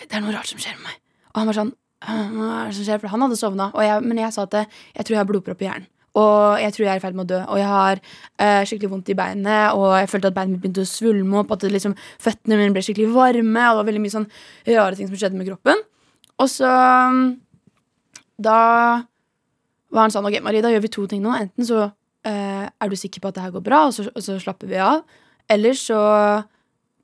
det 0.00 0.10
er 0.10 0.26
noe 0.26 0.34
rart 0.34 0.50
som 0.50 0.58
skjer 0.58 0.74
med 0.80 0.88
meg. 0.88 0.98
Og 1.30 1.38
han 1.44 1.52
var 1.52 1.60
sånn 1.60 1.72
«Åh, 2.00 2.26
Hva 2.34 2.50
er 2.64 2.70
det 2.72 2.78
som 2.80 2.86
skjer? 2.88 2.98
For 2.98 3.12
han 3.14 3.22
hadde 3.28 3.38
sovna. 3.38 3.70
Men 4.02 4.24
jeg 4.24 4.34
sa 4.34 4.48
at 4.48 4.58
jeg 4.64 5.04
tror 5.04 5.14
jeg 5.14 5.22
har 5.22 5.30
blodpropp 5.30 5.62
i 5.62 5.70
hjernen. 5.70 5.90
Og 6.18 6.58
jeg 6.58 6.74
tror 6.74 6.84
jeg 6.84 6.92
er 6.92 6.98
i 6.98 7.02
ferd 7.02 7.18
med 7.18 7.28
å 7.28 7.30
dø. 7.30 7.40
Og 7.52 7.60
jeg 7.60 7.68
har 7.70 8.00
uh, 8.00 8.62
skikkelig 8.66 8.90
vondt 8.90 9.12
i 9.12 9.16
beinet, 9.18 9.76
og 9.78 9.92
jeg 9.94 10.08
følte 10.10 10.32
at 10.32 10.36
beinet 10.36 10.56
mitt 10.56 10.64
begynte 10.64 10.82
å 10.82 10.90
svulme 10.90 11.38
opp. 11.42 11.54
At 11.54 11.68
liksom, 11.70 11.94
føttene 12.22 12.58
mine 12.58 12.74
ble 12.74 12.82
skikkelig 12.86 13.12
varme, 13.14 13.68
og 13.68 13.78
det 13.78 13.82
var 13.82 13.88
veldig 13.92 14.02
mye 14.02 14.16
sånn 14.16 14.26
rare 14.72 14.98
ting 14.98 15.10
som 15.10 15.20
skjedde 15.20 15.38
med 15.38 15.50
kroppen. 15.52 15.84
Og 16.40 16.48
så 16.50 16.68
mm, 17.14 17.24
Da 18.40 18.58
var 19.90 20.06
han 20.06 20.12
sånn 20.14 20.24
Ok, 20.24 20.38
Marie, 20.42 20.62
da 20.64 20.70
gjør 20.72 20.86
vi 20.86 20.92
to 20.94 21.06
ting 21.10 21.22
nå. 21.22 21.34
Enten 21.36 21.68
så 21.68 21.84
uh, 21.86 22.66
er 22.66 22.90
du 22.90 22.98
sikker 22.98 23.22
på 23.22 23.30
at 23.30 23.38
det 23.38 23.46
her 23.46 23.54
går 23.54 23.66
bra, 23.66 23.84
og 23.90 23.94
så, 23.94 24.08
og 24.10 24.24
så 24.24 24.38
slapper 24.42 24.70
vi 24.70 24.82
av. 24.82 25.04
Eller 25.50 25.78
så 25.78 26.00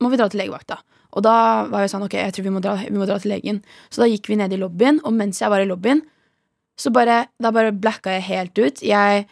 må 0.02 0.10
vi 0.10 0.18
dra 0.18 0.28
til 0.30 0.42
legevakta. 0.42 0.80
Og 1.16 1.24
da 1.24 1.36
var 1.70 1.84
jeg 1.84 1.94
sånn, 1.94 2.04
ok, 2.04 2.18
jeg 2.18 2.34
tror 2.36 2.44
vi 2.44 2.52
må 2.52 2.60
dra, 2.64 2.74
vi 2.82 2.98
må 2.98 3.06
dra 3.08 3.16
til 3.22 3.32
legen. 3.32 3.62
Så 3.88 4.02
da 4.02 4.10
gikk 4.10 4.28
vi 4.28 4.36
ned 4.38 4.52
i 4.52 4.60
lobbyen, 4.60 5.00
og 5.06 5.14
mens 5.16 5.40
jeg 5.40 5.52
var 5.52 5.62
i 5.62 5.68
lobbyen, 5.68 6.02
så 6.76 6.92
bare, 6.94 7.24
da 7.42 7.52
bare 7.54 7.74
blacka 7.74 8.14
jeg 8.16 8.28
helt 8.30 8.58
ut. 8.60 8.82
Jeg 8.84 9.26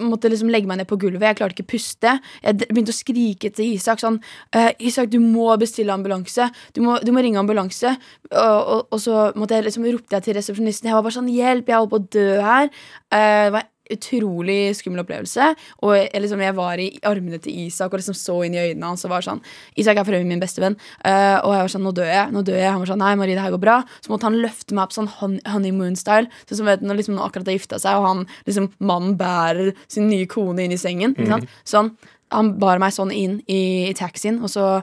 måtte 0.00 0.28
liksom 0.28 0.50
legge 0.52 0.68
meg 0.68 0.80
ned 0.80 0.88
på 0.90 0.98
gulvet. 1.00 1.24
Jeg 1.30 1.38
klarte 1.38 1.56
ikke 1.56 1.66
å 1.66 1.72
puste. 1.74 2.14
Jeg 2.44 2.58
begynte 2.64 2.94
å 2.94 2.96
skrike 2.96 3.50
til 3.54 3.74
Isak 3.76 4.02
sånn 4.02 4.18
«Eh, 4.54 4.72
Isak, 4.88 5.10
du 5.12 5.18
må 5.22 5.48
bestille 5.60 5.94
ambulanse. 5.94 6.50
Du 6.76 6.82
må, 6.84 6.98
du 7.04 7.12
må 7.14 7.24
ringe 7.24 7.40
ambulanse. 7.40 7.94
Og, 8.30 8.60
og, 8.60 8.82
og 8.90 9.02
så 9.02 9.28
måtte 9.38 9.58
jeg 9.58 9.68
liksom 9.68 9.86
ropte 9.88 10.18
jeg 10.18 10.28
til 10.28 10.38
resepsjonisten. 10.38 10.90
Jeg 10.90 10.98
var 10.98 11.06
bare 11.06 11.18
sånn 11.18 11.32
Hjelp, 11.34 11.70
jeg 11.70 11.80
holder 11.80 11.94
på 11.94 12.02
å 12.02 12.08
dø 12.18 12.28
her. 12.44 12.72
Eh, 13.14 13.44
det 13.46 13.54
var 13.56 13.70
utrolig 13.92 14.74
skummel 14.78 15.02
opplevelse. 15.02 15.50
Og 15.84 15.94
jeg, 15.96 16.22
liksom, 16.24 16.42
jeg 16.44 16.56
var 16.56 16.80
i 16.80 16.88
armene 17.06 17.40
til 17.42 17.66
Isak 17.66 17.92
og 17.92 18.00
liksom 18.00 18.16
så 18.18 18.38
inn 18.46 18.56
i 18.56 18.62
øynene 18.62 18.92
hans 18.92 19.04
og 19.04 19.12
var 19.12 19.26
sånn 19.26 19.42
Isak 19.80 19.98
er 20.00 20.06
for 20.06 20.16
øvrig 20.16 20.28
min 20.28 20.42
bestevenn. 20.42 20.78
Uh, 21.04 21.38
og 21.44 21.52
jeg 21.52 21.66
var 21.66 21.74
sånn 21.74 21.84
Nå 21.84 21.92
dør 21.96 22.08
jeg. 22.08 22.32
nå 22.32 22.40
dør 22.46 22.60
jeg 22.60 22.70
Han 22.70 22.80
var 22.80 22.92
sånn 22.92 23.02
Nei, 23.04 23.12
Marie, 23.20 23.36
det 23.36 23.44
her 23.44 23.54
går 23.54 23.64
bra. 23.66 23.78
Så 24.00 24.12
måtte 24.12 24.28
han 24.28 24.40
løfte 24.40 24.76
meg 24.76 24.86
opp 24.86 24.96
sånn 24.96 25.10
honeymoon-style. 25.20 26.30
Sånn 26.48 26.62
som 26.62 26.70
vet 26.70 26.84
når 26.84 27.00
liksom 27.02 27.18
noen 27.18 27.28
akkurat 27.28 27.50
har 27.50 27.58
gifta 27.58 27.80
seg, 27.82 28.00
og 28.00 28.08
han 28.08 28.26
liksom 28.48 28.70
mannen 28.80 29.18
bærer 29.20 29.74
sin 29.90 30.08
nye 30.08 30.28
kone 30.30 30.64
inn 30.64 30.74
i 30.74 30.80
sengen. 30.80 31.16
Mm 31.18 31.32
sant? 31.34 31.50
Sånn. 31.68 31.90
Han 32.34 32.54
bar 32.60 32.80
meg 32.82 32.94
sånn 32.94 33.12
inn 33.14 33.38
i, 33.50 33.90
i 33.90 33.94
taxien, 33.96 34.40
og 34.44 34.52
så 34.52 34.78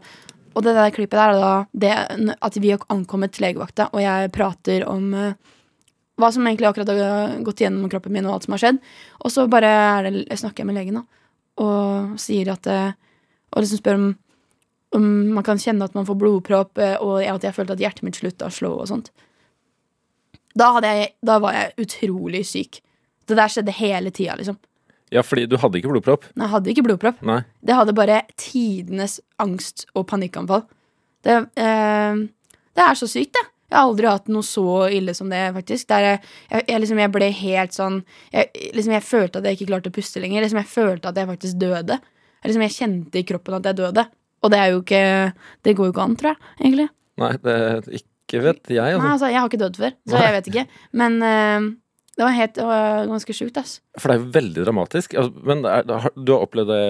og 0.52 0.66
det 0.66 0.74
der 0.76 0.92
klippet 0.92 1.16
der 1.16 1.32
er 1.32 1.68
det, 1.72 2.36
at 2.44 2.58
vi 2.60 2.74
har 2.74 2.84
ankommet 2.92 3.32
til 3.36 3.46
legevakta, 3.48 3.88
og 3.94 4.02
jeg 4.04 4.32
prater 4.36 4.84
om 4.90 5.14
eh, 5.16 5.38
hva 6.22 6.32
som 6.34 6.46
egentlig 6.48 6.70
akkurat 6.70 6.92
har 6.94 7.38
gått 7.46 7.64
gjennom 7.64 7.90
kroppen 7.92 8.14
min, 8.16 8.28
og 8.28 8.38
alt 8.38 8.48
som 8.48 8.56
har 8.56 8.64
skjedd. 8.64 8.82
Og 9.22 9.34
så 9.34 9.48
bare 9.52 9.72
det, 10.08 10.14
jeg 10.28 10.42
snakker 10.44 10.64
jeg 10.64 10.70
med 10.70 10.78
legen, 10.80 11.02
da, 11.02 11.24
og 11.62 12.20
sier 12.22 12.54
at 12.54 12.70
eh, 12.72 12.94
Og 13.52 13.66
liksom 13.66 13.82
spør 13.82 13.98
om, 14.00 14.06
om 14.96 15.08
man 15.36 15.44
kan 15.44 15.60
kjenne 15.60 15.84
at 15.84 15.96
man 15.98 16.06
får 16.08 16.16
blodpropp, 16.22 16.80
eh, 16.80 16.96
og 17.04 17.20
at 17.20 17.44
jeg 17.44 17.58
følte 17.58 17.76
at 17.76 17.84
hjertet 17.84 18.06
mitt 18.08 18.16
slutta 18.16 18.48
å 18.48 18.54
slå 18.56 18.72
og 18.80 18.88
sånt. 18.88 19.10
Da, 20.56 20.72
jeg, 20.84 21.10
da 21.20 21.36
var 21.44 21.58
jeg 21.58 21.74
utrolig 21.84 22.46
syk. 22.48 22.80
Det 23.28 23.36
der 23.36 23.52
skjedde 23.52 23.76
hele 23.76 24.12
tida, 24.16 24.38
liksom. 24.40 24.56
Ja, 25.12 25.24
fordi 25.28 25.50
du 25.52 25.58
hadde 25.60 25.80
ikke 25.82 25.92
blodpropp. 25.92 26.30
Nei, 26.40 26.46
jeg 26.46 26.54
hadde 26.54 26.72
ikke 26.72 26.86
blodpropp. 26.88 27.24
Nei. 27.28 27.42
Det 27.60 27.76
hadde 27.76 27.96
bare 27.96 28.22
tidenes 28.40 29.18
angst 29.44 29.84
og 29.92 30.08
panikkanfall. 30.08 30.64
Det, 31.28 31.36
eh, 31.60 32.22
det 32.80 32.86
er 32.86 32.96
så 32.96 33.10
sykt, 33.12 33.36
det. 33.36 33.51
Jeg 33.72 33.80
har 33.80 33.88
aldri 33.88 34.10
hatt 34.12 34.26
noe 34.28 34.44
så 34.44 34.66
ille 34.92 35.14
som 35.16 35.30
det, 35.32 35.42
faktisk. 35.56 35.88
Der 35.88 36.04
jeg, 36.04 36.22
jeg, 36.52 36.66
jeg, 36.68 36.82
liksom, 36.84 37.00
jeg 37.00 37.12
ble 37.16 37.30
helt 37.38 37.76
sånn 37.76 38.00
jeg, 38.34 38.50
liksom, 38.76 38.96
jeg 38.98 39.06
følte 39.08 39.40
at 39.40 39.48
jeg 39.48 39.58
ikke 39.58 39.70
klarte 39.70 39.92
å 39.94 39.96
puste 39.96 40.24
lenger. 40.24 40.44
Liksom, 40.44 40.60
jeg 40.60 40.72
følte 40.74 41.12
at 41.12 41.22
jeg 41.22 41.30
faktisk 41.30 41.62
døde. 41.62 42.00
Jeg, 42.02 42.50
liksom, 42.50 42.66
jeg 42.68 42.76
kjente 42.76 43.22
i 43.22 43.28
kroppen 43.32 43.56
at 43.62 43.70
jeg 43.72 43.80
døde. 43.80 44.06
Og 44.42 44.52
det 44.52 44.58
er 44.60 44.72
jo 44.74 44.82
ikke 44.82 45.04
Det 45.64 45.76
går 45.78 45.88
jo 45.88 45.94
ikke 45.94 46.08
an, 46.08 46.18
tror 46.20 46.34
jeg, 46.34 46.42
egentlig. 46.60 46.88
Nei, 47.22 47.36
det 47.46 47.58
ikke 48.02 48.42
vet 48.44 48.72
jeg, 48.72 48.82
Nei, 48.82 48.96
altså. 48.96 49.14
altså, 49.14 49.30
jeg 49.32 49.40
har 49.40 49.52
ikke 49.52 49.62
dødd 49.62 49.80
før, 49.82 49.96
så 50.08 50.20
jeg 50.24 50.36
vet 50.38 50.50
ikke. 50.52 50.66
Men 50.98 51.18
uh, 51.20 51.70
det 52.18 52.26
var 52.26 52.36
helt 52.38 52.60
uh, 52.64 53.02
ganske 53.12 53.36
sjukt, 53.36 53.60
ass. 53.60 53.78
For 54.00 54.12
det 54.12 54.18
er 54.18 54.22
jo 54.22 54.32
veldig 54.36 54.66
dramatisk. 54.68 55.16
Altså, 55.20 55.46
men 55.48 55.64
er, 55.68 55.88
du 56.16 56.34
har 56.34 56.44
opplevd 56.44 56.72
det 56.72 56.84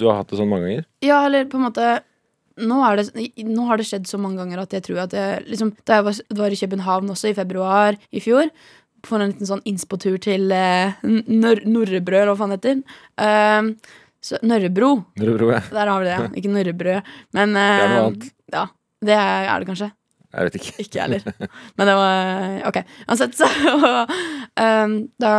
Du 0.00 0.06
har 0.08 0.20
hatt 0.20 0.32
det 0.32 0.40
sånn 0.40 0.50
mange 0.52 0.68
ganger? 0.68 0.86
Ja, 1.04 1.22
eller 1.28 1.48
på 1.52 1.60
en 1.60 1.66
måte 1.68 1.88
nå, 2.56 2.78
det, 2.96 3.28
nå 3.44 3.66
har 3.68 3.80
det 3.80 3.86
skjedd 3.88 4.08
så 4.08 4.20
mange 4.20 4.40
ganger 4.40 4.62
at 4.62 4.72
jeg 4.76 4.86
tror 4.86 5.02
at 5.04 5.14
jeg 5.16 5.44
liksom, 5.50 5.74
Da 5.86 5.98
jeg 5.98 6.06
var, 6.06 6.20
var 6.40 6.54
i 6.54 6.58
København 6.62 7.12
også, 7.12 7.30
i 7.30 7.36
februar 7.36 7.98
i 8.10 8.22
fjor, 8.24 8.50
for 9.06 9.20
en 9.20 9.34
liten 9.34 9.48
sånn 9.48 9.62
innspotur 9.68 10.16
til 10.22 10.50
eh, 10.54 10.96
Nor 11.04 11.62
Norrebrød, 11.68 12.22
eller 12.22 12.32
hva 12.32 12.38
faen 12.40 12.54
det 12.54 12.58
heter. 12.58 12.80
Uh, 13.20 14.00
så, 14.24 14.40
Nørrebro. 14.42 14.90
Nørrebro, 15.20 15.52
ja. 15.54 15.60
Der 15.70 15.92
har 15.92 16.02
vi 16.02 16.08
det, 16.08 16.16
ja. 16.16 16.30
Ikke 16.40 16.54
Norrebrød. 16.54 17.12
Men 17.36 17.54
uh, 17.54 17.62
Det 17.62 17.84
er 17.84 17.92
noe 17.92 18.08
annet. 18.08 18.26
Ja, 18.54 18.64
det 19.06 19.18
er, 19.20 19.50
er 19.52 19.62
det 19.62 19.70
kanskje. 19.70 19.90
Jeg 20.36 20.48
vet 20.48 20.58
ikke. 20.58 20.72
Ikke 20.82 20.98
jeg 20.98 21.04
heller. 21.06 21.52
Men 21.78 21.88
det 21.90 21.94
var 22.00 22.56
Ok. 22.72 22.80
Uansett, 23.06 23.38
så 23.38 23.46
um, 23.46 24.96
Da 25.22 25.34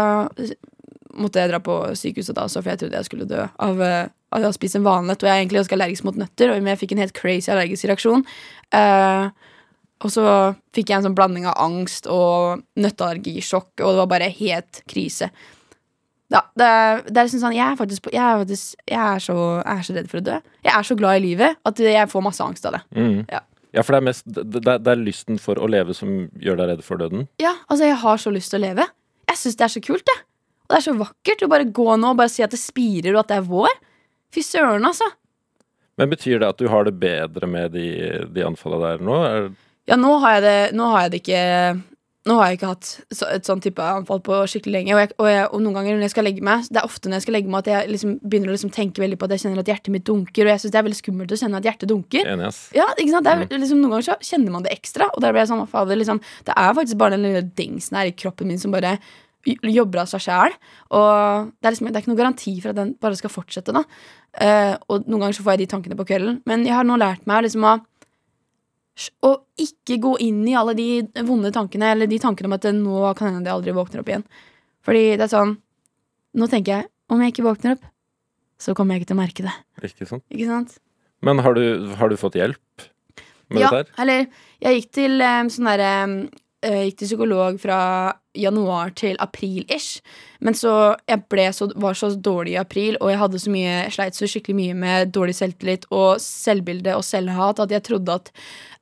måtte 1.18 1.42
jeg 1.42 1.52
dra 1.52 1.60
på 1.64 1.76
sykehuset 1.98 2.38
da 2.38 2.46
også, 2.46 2.62
for 2.62 2.72
jeg 2.72 2.84
trodde 2.84 3.02
jeg 3.02 3.10
skulle 3.10 3.28
dø 3.30 3.42
av, 3.44 3.84
eh, 4.36 4.40
jeg 4.40 4.48
har 4.48 4.56
spist 4.56 4.80
en 4.80 4.88
valnøtt. 4.88 5.24
Og 5.24 5.30
jeg 5.30 5.34
er 5.34 5.44
egentlig 5.44 5.62
ganske 5.64 5.78
allergisk 5.78 6.08
mot 6.08 6.18
nøtter, 6.20 6.54
og 6.54 6.72
jeg 6.72 6.82
fikk 6.84 6.96
en 6.96 7.04
helt 7.04 7.18
crazy 7.18 7.52
allergisk 7.54 7.90
reaksjon. 7.90 8.26
Uh, 8.76 9.30
og 10.06 10.14
så 10.14 10.24
fikk 10.76 10.92
jeg 10.92 11.00
en 11.00 11.08
sånn 11.08 11.18
blanding 11.18 11.48
av 11.50 11.58
angst 11.64 12.10
og 12.12 12.64
nøtteallergisjokk, 12.78 13.72
og 13.82 13.88
det 13.88 14.02
var 14.04 14.12
bare 14.12 14.34
helt 14.40 14.82
krise. 14.90 15.32
Ja, 16.28 16.42
det, 16.60 16.68
det 17.08 17.22
er 17.22 17.28
liksom 17.30 17.42
sånn, 17.42 17.56
jeg 17.56 17.64
er 17.64 17.78
faktisk, 17.80 18.10
jeg 18.12 18.20
er, 18.20 18.42
faktisk 18.42 18.74
jeg, 18.84 19.00
er 19.00 19.22
så, 19.24 19.38
jeg 19.64 19.74
er 19.74 19.86
så 19.88 19.96
redd 19.96 20.10
for 20.12 20.20
å 20.20 20.26
dø. 20.28 20.40
Jeg 20.68 20.74
er 20.76 20.88
så 20.90 20.98
glad 21.00 21.20
i 21.20 21.24
livet 21.24 21.62
at 21.70 21.80
jeg 21.82 22.12
får 22.12 22.26
masse 22.26 22.44
angst 22.44 22.68
av 22.68 22.78
det. 22.78 22.84
Mm. 22.98 23.22
Ja. 23.32 23.42
Ja, 23.76 23.84
for 23.84 23.94
det 23.94 24.00
er 24.00 24.06
mest 24.08 24.24
det, 24.26 24.44
det 24.64 24.78
det 24.82 24.92
er 24.92 25.02
lysten 25.02 25.40
for 25.42 25.60
å 25.60 25.68
leve 25.70 25.94
som 25.94 26.12
gjør 26.42 26.60
deg 26.62 26.72
redd 26.72 26.86
for 26.86 27.00
døden. 27.02 27.28
Ja, 27.42 27.54
altså 27.68 27.86
jeg 27.86 28.00
har 28.02 28.22
så 28.22 28.32
lyst 28.34 28.54
til 28.54 28.62
å 28.62 28.64
leve. 28.64 28.88
Jeg 29.28 29.40
syns 29.42 29.60
det 29.60 29.66
er 29.68 29.74
så 29.74 29.82
kult, 29.84 30.06
det. 30.08 30.16
Og 30.68 30.74
det 30.74 30.80
er 30.80 30.86
så 30.88 30.96
vakkert 31.00 31.44
å 31.44 31.50
bare 31.52 31.68
gå 31.80 31.88
nå 32.00 32.14
og 32.14 32.20
bare 32.20 32.32
si 32.32 32.44
at 32.46 32.54
det 32.54 32.60
spirer, 32.62 33.14
og 33.14 33.22
at 33.22 33.32
det 33.32 33.40
er 33.40 33.48
vår. 33.48 33.76
Fy 34.38 34.46
søren, 34.46 34.86
altså. 34.86 35.10
Men 35.98 36.12
betyr 36.14 36.44
det 36.44 36.52
at 36.54 36.60
du 36.62 36.68
har 36.70 36.86
det 36.86 36.94
bedre 37.02 37.50
med 37.50 37.74
de, 37.74 37.90
de 38.30 38.46
anfallene 38.46 38.94
der 38.94 39.06
nå? 39.06 39.22
Er, 39.26 39.48
Ja, 39.90 39.98
nå 39.98 40.18
har 40.22 40.38
jeg 40.38 40.44
det, 40.46 40.58
nå 40.78 40.92
har 40.94 41.08
jeg 41.08 41.16
det 41.16 41.22
ikke 41.26 41.46
Nå 42.28 42.36
har 42.36 42.50
jeg 42.50 42.58
ikke 42.58 42.70
hatt 42.74 42.88
et 43.32 43.48
sånn 43.48 43.62
type 43.64 43.80
anfall 43.80 44.20
på 44.20 44.36
skikkelig 44.52 44.74
lenge. 44.74 44.92
Og, 44.92 45.00
jeg, 45.00 45.14
og, 45.16 45.28
jeg, 45.32 45.46
og 45.48 45.62
noen 45.64 45.78
ganger 45.78 45.96
når 45.96 46.04
jeg 46.10 46.12
skal 46.12 46.26
legge 46.28 46.44
meg 46.44 46.66
Det 46.68 46.82
er 46.82 46.90
ofte 46.90 47.08
når 47.08 47.22
jeg 47.22 47.24
skal 47.24 47.36
legge 47.38 47.54
meg 47.54 47.62
at 47.62 47.70
jeg 47.72 47.92
liksom 47.94 48.18
begynner 48.20 48.52
å 48.52 48.56
liksom 48.58 48.74
tenke 48.76 49.00
veldig 49.00 49.18
på 49.22 49.30
at 49.30 49.34
jeg 49.38 49.44
kjenner 49.46 49.62
at 49.64 49.72
hjertet 49.72 49.94
mitt 49.96 50.06
dunker. 50.10 50.44
Og 50.44 50.52
jeg 50.52 50.64
syns 50.66 50.74
det 50.76 50.82
er 50.82 50.88
veldig 50.90 51.00
skummelt 51.00 51.32
å 51.32 51.40
kjenne 51.40 51.62
at 51.62 51.70
hjertet 51.70 51.92
dunker. 51.94 52.28
Ja, 52.76 52.90
ikke 52.98 53.14
sant? 53.16 53.30
Det 53.30 53.32
er, 53.56 53.62
liksom, 53.64 53.80
Noen 53.80 53.96
ganger 53.96 54.10
så 54.10 54.18
kjenner 54.28 54.58
man 54.58 54.68
det 54.68 54.76
ekstra. 54.76 55.08
Og 55.16 55.24
der 55.24 55.32
blir 55.32 55.46
jeg 55.46 55.54
sånn, 55.54 55.64
fader, 55.72 56.02
liksom, 56.04 56.20
Det 56.52 56.58
er 56.68 56.76
faktisk 56.82 57.00
bare 57.00 57.16
den 57.16 57.26
lille 57.30 57.46
dingsen 57.64 58.02
her 58.02 58.12
i 58.12 58.18
kroppen 58.26 58.52
min 58.52 58.60
som 58.60 58.76
bare 58.76 58.98
jobber 59.48 60.04
av 60.04 60.10
seg 60.12 60.24
sjæl. 60.28 60.56
Og 60.98 61.52
det 61.52 61.68
er, 61.68 61.74
liksom, 61.74 61.90
det 61.90 61.96
er 61.96 62.04
ikke 62.04 62.12
noen 62.14 62.24
garanti 62.24 62.56
for 62.62 62.74
at 62.74 62.80
den 62.80 62.96
bare 63.02 63.20
skal 63.20 63.34
fortsette. 63.34 63.76
da 63.76 63.86
Uh, 64.38 64.76
Og 64.94 65.08
noen 65.10 65.24
ganger 65.24 65.34
så 65.34 65.42
får 65.42 65.56
jeg 65.56 65.64
de 65.64 65.70
tankene 65.72 65.96
på 65.98 66.06
kvelden. 66.06 66.36
Men 66.46 66.62
jeg 66.68 66.76
har 66.78 66.86
nå 66.86 66.94
lært 67.02 67.24
meg 67.26 67.48
liksom 67.48 67.64
å 67.66 67.78
å 69.26 69.32
ikke 69.62 70.00
gå 70.02 70.12
inn 70.26 70.42
i 70.50 70.56
alle 70.58 70.74
de 70.78 71.24
vonde 71.26 71.52
tankene, 71.54 71.92
eller 71.94 72.10
de 72.10 72.20
tankene 72.22 72.50
om 72.50 72.56
at 72.58 72.66
nå 72.74 73.02
kan 73.18 73.36
hende 73.36 73.50
jeg 73.50 73.54
aldri 73.54 73.76
våkner 73.78 74.02
opp 74.02 74.10
igjen. 74.10 74.26
Fordi 74.86 75.04
det 75.16 75.28
er 75.28 75.34
sånn 75.34 75.58
Nå 76.38 76.46
tenker 76.52 76.74
jeg 76.74 76.86
om 77.10 77.22
jeg 77.24 77.32
ikke 77.32 77.46
våkner 77.48 77.78
opp, 77.78 77.86
så 78.62 78.76
kommer 78.78 78.94
jeg 78.94 79.02
ikke 79.02 79.10
til 79.10 79.16
å 79.16 79.22
merke 79.22 79.46
det. 79.46 79.54
Ikke 79.88 80.06
sant? 80.06 80.24
Ikke 80.30 80.50
sant? 80.50 80.76
Men 81.26 81.40
har 81.42 81.56
du, 81.58 81.94
har 81.98 82.12
du 82.12 82.18
fått 82.20 82.36
hjelp 82.38 82.84
med 83.50 83.64
ja, 83.64 83.72
dette 83.72 83.80
her? 83.80 84.04
eller 84.04 84.28
jeg 84.62 84.82
gikk 84.82 84.92
til 85.00 85.24
um, 85.24 85.50
sånn 85.50 85.70
derre 85.72 85.94
jeg 86.68 86.90
Gikk 86.90 87.00
til 87.00 87.10
psykolog 87.10 87.58
fra 87.62 87.80
januar 88.38 88.94
til 88.98 89.18
april-ish. 89.24 90.02
Men 90.40 90.56
så 90.58 90.96
jeg 91.10 91.54
så, 91.54 91.70
var 91.76 91.98
så 91.98 92.12
dårlig 92.16 92.56
i 92.56 92.62
april, 92.62 92.98
og 93.02 93.12
jeg 93.12 93.22
hadde 93.22 93.42
så 93.42 93.54
mye 93.54 93.76
sleit 93.94 94.18
så 94.18 94.30
skikkelig 94.30 94.56
mye 94.56 94.78
med 94.78 95.14
dårlig 95.16 95.36
selvtillit 95.36 95.88
og 95.92 96.22
selvbilde 96.22 96.96
og 96.96 97.06
selvhat 97.06 97.60
at 97.60 97.72
jeg 97.72 97.84
trodde 97.84 98.20
at 98.20 98.32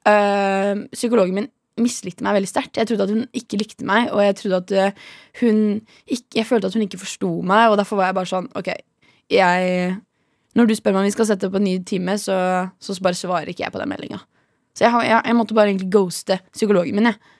øh, 0.07 0.85
psykologen 0.93 1.39
min 1.39 1.51
mislikte 1.81 2.23
meg 2.23 2.37
veldig 2.37 2.49
sterkt. 2.49 2.77
Jeg 2.79 2.87
trodde 2.87 3.07
at 3.07 3.11
hun 3.11 3.25
ikke 3.35 3.59
likte 3.59 3.87
meg, 3.87 4.09
og 4.13 4.23
jeg 4.23 4.35
trodde 4.39 4.61
at 4.61 4.71
eh, 4.71 5.07
hun 5.41 5.57
ikke, 6.07 6.27
Jeg 6.35 6.45
følte 6.45 6.67
at 6.67 6.73
hun 6.73 6.85
ikke 6.85 7.01
forsto 7.01 7.41
meg, 7.41 7.69
og 7.69 7.77
derfor 7.77 7.99
var 7.99 8.11
jeg 8.11 8.15
bare 8.15 8.31
sånn 8.31 8.47
Ok, 8.55 8.69
jeg 9.31 9.95
Når 10.55 10.67
du 10.67 10.75
spør 10.75 10.95
meg 10.95 11.03
om 11.03 11.09
vi 11.09 11.11
skal 11.11 11.27
sette 11.27 11.49
opp 11.49 11.57
en 11.59 11.67
ny 11.67 11.79
time, 11.83 12.17
så, 12.17 12.37
så 12.79 12.95
bare 13.03 13.17
svarer 13.19 13.51
ikke 13.51 13.65
jeg 13.65 13.73
på 13.73 13.81
den 13.81 13.91
meldinga. 13.91 14.21
Så 14.75 14.85
jeg, 14.85 14.93
jeg, 15.03 15.21
jeg 15.25 15.35
måtte 15.35 15.55
bare 15.55 15.71
egentlig 15.71 15.91
ghoste 15.91 16.39
psykologen 16.53 16.95
min. 16.95 17.09
Jeg. 17.11 17.34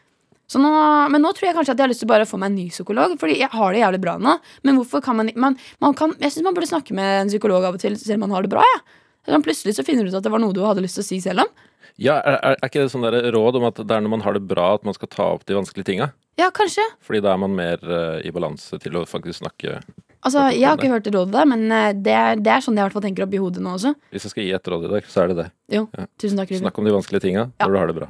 Så 0.47 0.59
nå, 0.61 0.69
men 1.09 1.23
nå 1.23 1.31
tror 1.33 1.49
jeg 1.49 1.57
kanskje 1.57 1.73
at 1.73 1.79
jeg 1.81 1.87
har 1.87 1.91
lyst 1.93 2.03
til 2.03 2.09
bare 2.11 2.25
å 2.27 2.29
få 2.29 2.37
meg 2.41 2.51
en 2.51 2.59
ny 2.59 2.67
psykolog. 2.69 3.15
Fordi 3.21 3.39
jeg 3.39 3.49
har 3.49 3.73
det 3.73 3.81
jævlig 3.81 4.01
bra 4.03 4.17
nå. 4.21 4.35
Men 4.67 4.77
hvorfor 4.81 5.01
kan 5.05 5.17
man, 5.17 5.31
man, 5.35 5.57
man 5.81 5.97
kan, 5.97 6.13
Jeg 6.21 6.35
syns 6.35 6.45
man 6.45 6.57
burde 6.57 6.69
snakke 6.69 6.93
med 6.97 7.23
en 7.23 7.31
psykolog 7.33 7.65
av 7.65 7.79
og 7.79 7.81
til 7.81 7.97
selv 7.97 8.19
om 8.19 8.27
man 8.27 8.35
har 8.37 8.45
det 8.45 8.53
bra. 8.53 8.65
Ja. 8.75 8.83
Sånn, 9.25 9.45
plutselig 9.45 9.73
så 9.73 9.85
finner 9.85 10.05
du 10.05 10.13
ut 10.13 10.19
at 10.19 10.25
det 10.25 10.33
var 10.33 10.41
noe 10.43 10.53
du 10.53 10.61
hadde 10.61 10.83
lyst 10.85 10.99
til 10.99 11.05
å 11.05 11.07
si 11.07 11.17
selv 11.23 11.47
om. 11.47 11.49
Ja, 11.97 12.19
er, 12.19 12.35
er 12.43 12.57
er 12.59 12.69
ikke 12.69 12.83
det 12.83 12.91
sånn 12.91 13.07
råd 13.07 13.57
om 13.57 13.65
at 13.69 13.79
det 13.79 13.95
er 13.95 14.03
når 14.03 14.11
man 14.17 14.23
har 14.25 14.35
det 14.35 14.43
bra 14.45 14.73
at 14.75 14.83
man 14.85 14.93
skal 14.97 15.09
ta 15.09 15.29
opp 15.37 15.45
de 15.47 15.55
vanskelige 15.57 15.87
tinga? 15.89 16.09
Ja, 16.37 16.49
kanskje. 16.53 16.83
Fordi 17.05 17.21
da 17.23 17.31
er 17.33 17.39
man 17.41 17.55
mer 17.55 17.79
uh, 17.87 18.19
i 18.19 18.33
balanse 18.35 18.77
til 18.83 18.99
å 18.99 19.05
faktisk 19.07 19.39
snakke 19.41 19.79
Altså, 20.25 20.47
Jeg 20.55 20.65
har 20.65 20.79
ikke 20.79 20.89
hørt 20.89 21.05
det 21.05 21.13
rådet 21.13 21.35
der, 21.35 21.45
men 21.45 21.67
eh, 21.69 21.91
det 21.93 22.13
er, 22.17 22.39
det 22.41 22.49
er 22.49 22.63
sånn 22.65 22.79
jeg 22.79 22.89
i 22.89 23.01
tenker 23.03 23.27
oppi 23.27 23.37
hodet 23.37 23.61
nå 23.61 23.75
også. 23.75 23.91
Hvis 24.09 24.23
jeg 24.25 24.33
skal 24.33 24.47
gi 24.47 24.55
et 24.57 24.69
råd 24.73 24.87
i 24.87 24.89
dag, 24.95 25.05
så 25.05 25.21
er 25.21 25.29
det 25.29 25.35
det. 25.37 25.45
Jo, 25.75 25.83
Ja. 25.93 26.07
tusen 26.17 26.39
takk, 26.41 26.49
Ruben. 26.49 26.63
Snakk 26.63 26.79
om 26.81 26.87
de 26.89 26.95
vanskelige 26.95 27.27
tinga 27.27 27.43
Ja. 27.61 27.67
du 27.69 27.77
har 27.77 27.85
det 27.85 27.93
bra. 27.99 28.07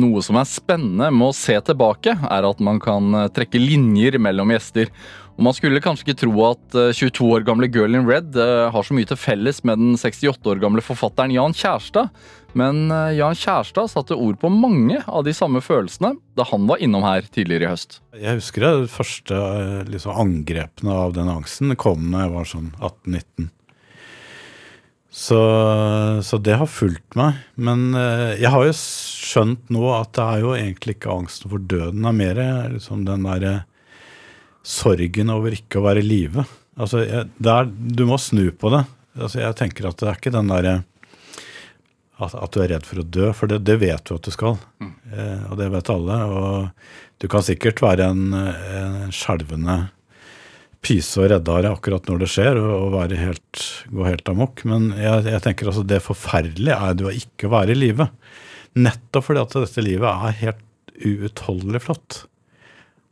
Noe 0.00 0.22
som 0.26 0.38
er 0.40 0.48
spennende 0.50 1.10
med 1.14 1.28
å 1.30 1.36
se 1.36 1.54
tilbake, 1.68 2.16
er 2.18 2.48
at 2.48 2.62
man 2.64 2.80
kan 2.82 3.14
eh, 3.14 3.28
trekke 3.34 3.60
linjer 3.62 4.18
mellom 4.22 4.50
gjester. 4.50 4.90
Og 5.34 5.42
Man 5.48 5.54
skulle 5.56 5.82
kanskje 5.82 6.08
ikke 6.08 6.20
tro 6.22 6.32
at 6.46 6.76
eh, 6.78 6.92
22 6.94 7.26
år 7.36 7.44
gamle 7.46 7.68
Girl 7.70 7.96
in 7.98 8.06
Red 8.06 8.36
eh, 8.38 8.70
har 8.70 8.86
så 8.86 8.94
mye 8.94 9.08
til 9.10 9.18
felles 9.18 9.62
med 9.66 9.80
den 9.82 9.98
68 9.98 10.50
år 10.50 10.62
gamle 10.62 10.82
forfatteren 10.84 11.34
Jan 11.34 11.56
Kjærstad, 11.58 12.12
men 12.54 12.86
eh, 12.94 13.16
Jan 13.18 13.34
Kjærstad 13.38 13.90
satte 13.90 14.18
ord 14.18 14.38
på 14.42 14.50
mange 14.52 15.00
av 15.06 15.26
de 15.26 15.34
samme 15.34 15.62
følelsene 15.64 16.14
da 16.38 16.46
han 16.50 16.68
var 16.70 16.82
innom 16.82 17.06
her 17.06 17.26
tidligere 17.26 17.66
i 17.66 17.72
høst. 17.74 17.98
Jeg 18.14 18.38
husker 18.38 18.66
det 18.66 18.92
første 18.94 19.34
eh, 19.34 19.82
liksom, 19.90 20.14
angrepene 20.22 20.94
av 21.06 21.16
den 21.18 21.30
angsten 21.32 21.74
kom 21.78 22.10
da 22.14 22.28
jeg 22.28 22.34
var 22.36 22.50
sånn 22.54 22.70
18-19. 22.78 23.50
Så, 25.14 25.38
så 26.26 26.38
det 26.42 26.56
har 26.58 26.66
fulgt 26.66 27.14
meg. 27.14 27.38
Men 27.54 27.92
eh, 27.94 28.34
jeg 28.42 28.50
har 28.50 28.64
jo 28.66 28.72
skjønt 28.74 29.70
nå 29.72 29.84
at 29.94 30.10
det 30.16 30.24
er 30.24 30.42
jo 30.42 30.56
egentlig 30.56 30.96
ikke 30.96 31.14
angsten 31.14 31.52
for 31.52 31.62
døden. 31.62 32.02
Det 32.02 32.10
er 32.10 32.18
mer 32.18 32.40
liksom 32.74 33.04
den 33.06 33.28
derre 33.28 33.54
sorgen 34.64 35.30
over 35.30 35.54
ikke 35.54 35.78
å 35.78 35.86
være 35.86 36.02
i 36.02 36.08
live. 36.08 36.42
Altså, 36.74 37.04
jeg, 37.06 37.28
du 37.94 38.02
må 38.08 38.18
snu 38.18 38.48
på 38.58 38.72
det. 38.74 38.82
Altså, 39.14 39.38
jeg 39.44 39.58
tenker 39.60 39.86
at 39.86 40.00
det 40.02 40.10
er 40.10 40.18
ikke 40.18 40.34
den 40.34 40.50
derre 40.50 40.74
at, 42.18 42.34
at 42.34 42.54
du 42.54 42.60
er 42.64 42.72
redd 42.74 42.86
for 42.86 43.02
å 43.02 43.06
dø, 43.06 43.30
for 43.34 43.50
det, 43.50 43.60
det 43.66 43.78
vet 43.82 44.02
du 44.06 44.16
at 44.16 44.26
du 44.26 44.34
skal. 44.34 44.58
Eh, 44.82 45.46
og 45.46 45.58
det 45.62 45.70
vet 45.76 45.94
alle. 45.94 46.18
Og 46.26 47.22
du 47.22 47.30
kan 47.30 47.46
sikkert 47.46 47.82
være 47.86 48.10
en, 48.10 48.34
en 48.34 49.14
skjelvende 49.14 49.84
pyse 50.84 51.20
og 51.22 51.30
redde 51.32 51.50
av 51.54 51.62
deg 51.64 51.72
akkurat 51.74 52.10
når 52.10 52.22
det 52.24 52.28
skjer, 52.34 52.60
og, 52.60 52.94
og 52.94 53.14
helt, 53.18 53.64
gå 53.90 54.06
helt 54.06 54.28
amok. 54.30 54.62
Men 54.68 54.90
jeg, 54.98 55.24
jeg 55.32 55.42
tenker 55.46 55.70
altså 55.70 55.84
det 55.88 56.02
forferdelige 56.04 56.76
er 56.76 56.98
det 56.98 57.08
å 57.08 57.14
ikke 57.14 57.50
være 57.52 57.74
i 57.74 57.78
live. 57.78 58.08
Nettopp 58.74 59.28
fordi 59.28 59.42
at 59.44 59.56
dette 59.64 59.84
livet 59.86 60.08
er 60.28 60.38
helt 60.42 60.62
uutholdelig 61.04 61.82
flott. 61.84 62.24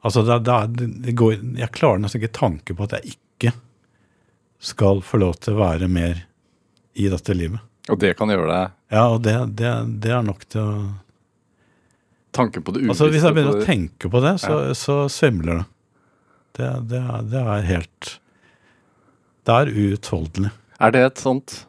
Altså 0.03 0.25
det, 0.27 0.41
det 0.47 0.87
det 1.07 1.15
går, 1.19 1.37
Jeg 1.59 1.75
klarer 1.75 2.03
nesten 2.03 2.23
ikke 2.23 2.35
tanke 2.35 2.75
på 2.75 2.89
at 2.89 2.97
jeg 2.99 3.15
ikke 3.17 3.53
skal 4.63 5.03
få 5.07 5.19
lov 5.23 5.37
til 5.43 5.55
å 5.55 5.63
være 5.63 5.89
mer 5.91 6.25
i 6.99 7.09
dette 7.11 7.35
livet. 7.35 7.63
Og 7.91 7.99
det 7.99 8.13
kan 8.19 8.31
gjøre 8.31 8.47
deg 8.47 8.75
Ja, 8.95 9.07
og 9.11 9.23
det, 9.25 9.35
det, 9.59 9.71
det 10.05 10.13
er 10.15 10.27
nok 10.27 10.45
til 10.51 10.63
å 10.63 10.75
Tanken 12.33 12.63
på 12.65 12.73
det 12.73 12.81
ubevisste. 12.81 12.93
Altså 12.95 13.09
Hvis 13.13 13.25
jeg 13.27 13.37
begynner 13.37 13.59
å 13.59 13.65
tenke 13.67 14.09
på 14.09 14.21
det, 14.25 14.31
så, 14.41 14.53
Ja. 14.71 14.77
så 14.79 14.95
svimler 15.13 15.59
det. 15.59 15.65
Det, 16.53 16.69
det, 16.91 17.01
er, 17.01 17.27
det 17.33 17.43
er 17.43 17.69
helt 17.69 18.09
Det 19.47 19.55
er 19.57 19.71
uutholdelig. 19.73 20.51
Er 20.83 20.93
det 20.93 21.05
et 21.07 21.23
sånt 21.23 21.63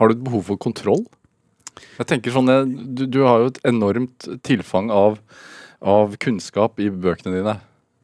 Har 0.00 0.08
du 0.08 0.16
et 0.16 0.24
behov 0.24 0.46
for 0.48 0.60
kontroll? 0.60 1.04
Jeg 1.98 2.08
tenker 2.08 2.32
sånn, 2.32 2.48
Du, 2.96 3.04
du 3.06 3.22
har 3.26 3.42
jo 3.42 3.50
et 3.52 3.60
enormt 3.68 4.28
tilfang 4.46 4.88
av, 4.92 5.18
av 5.80 6.16
kunnskap 6.20 6.80
i 6.80 6.88
bøkene 6.92 7.36
dine. 7.36 7.58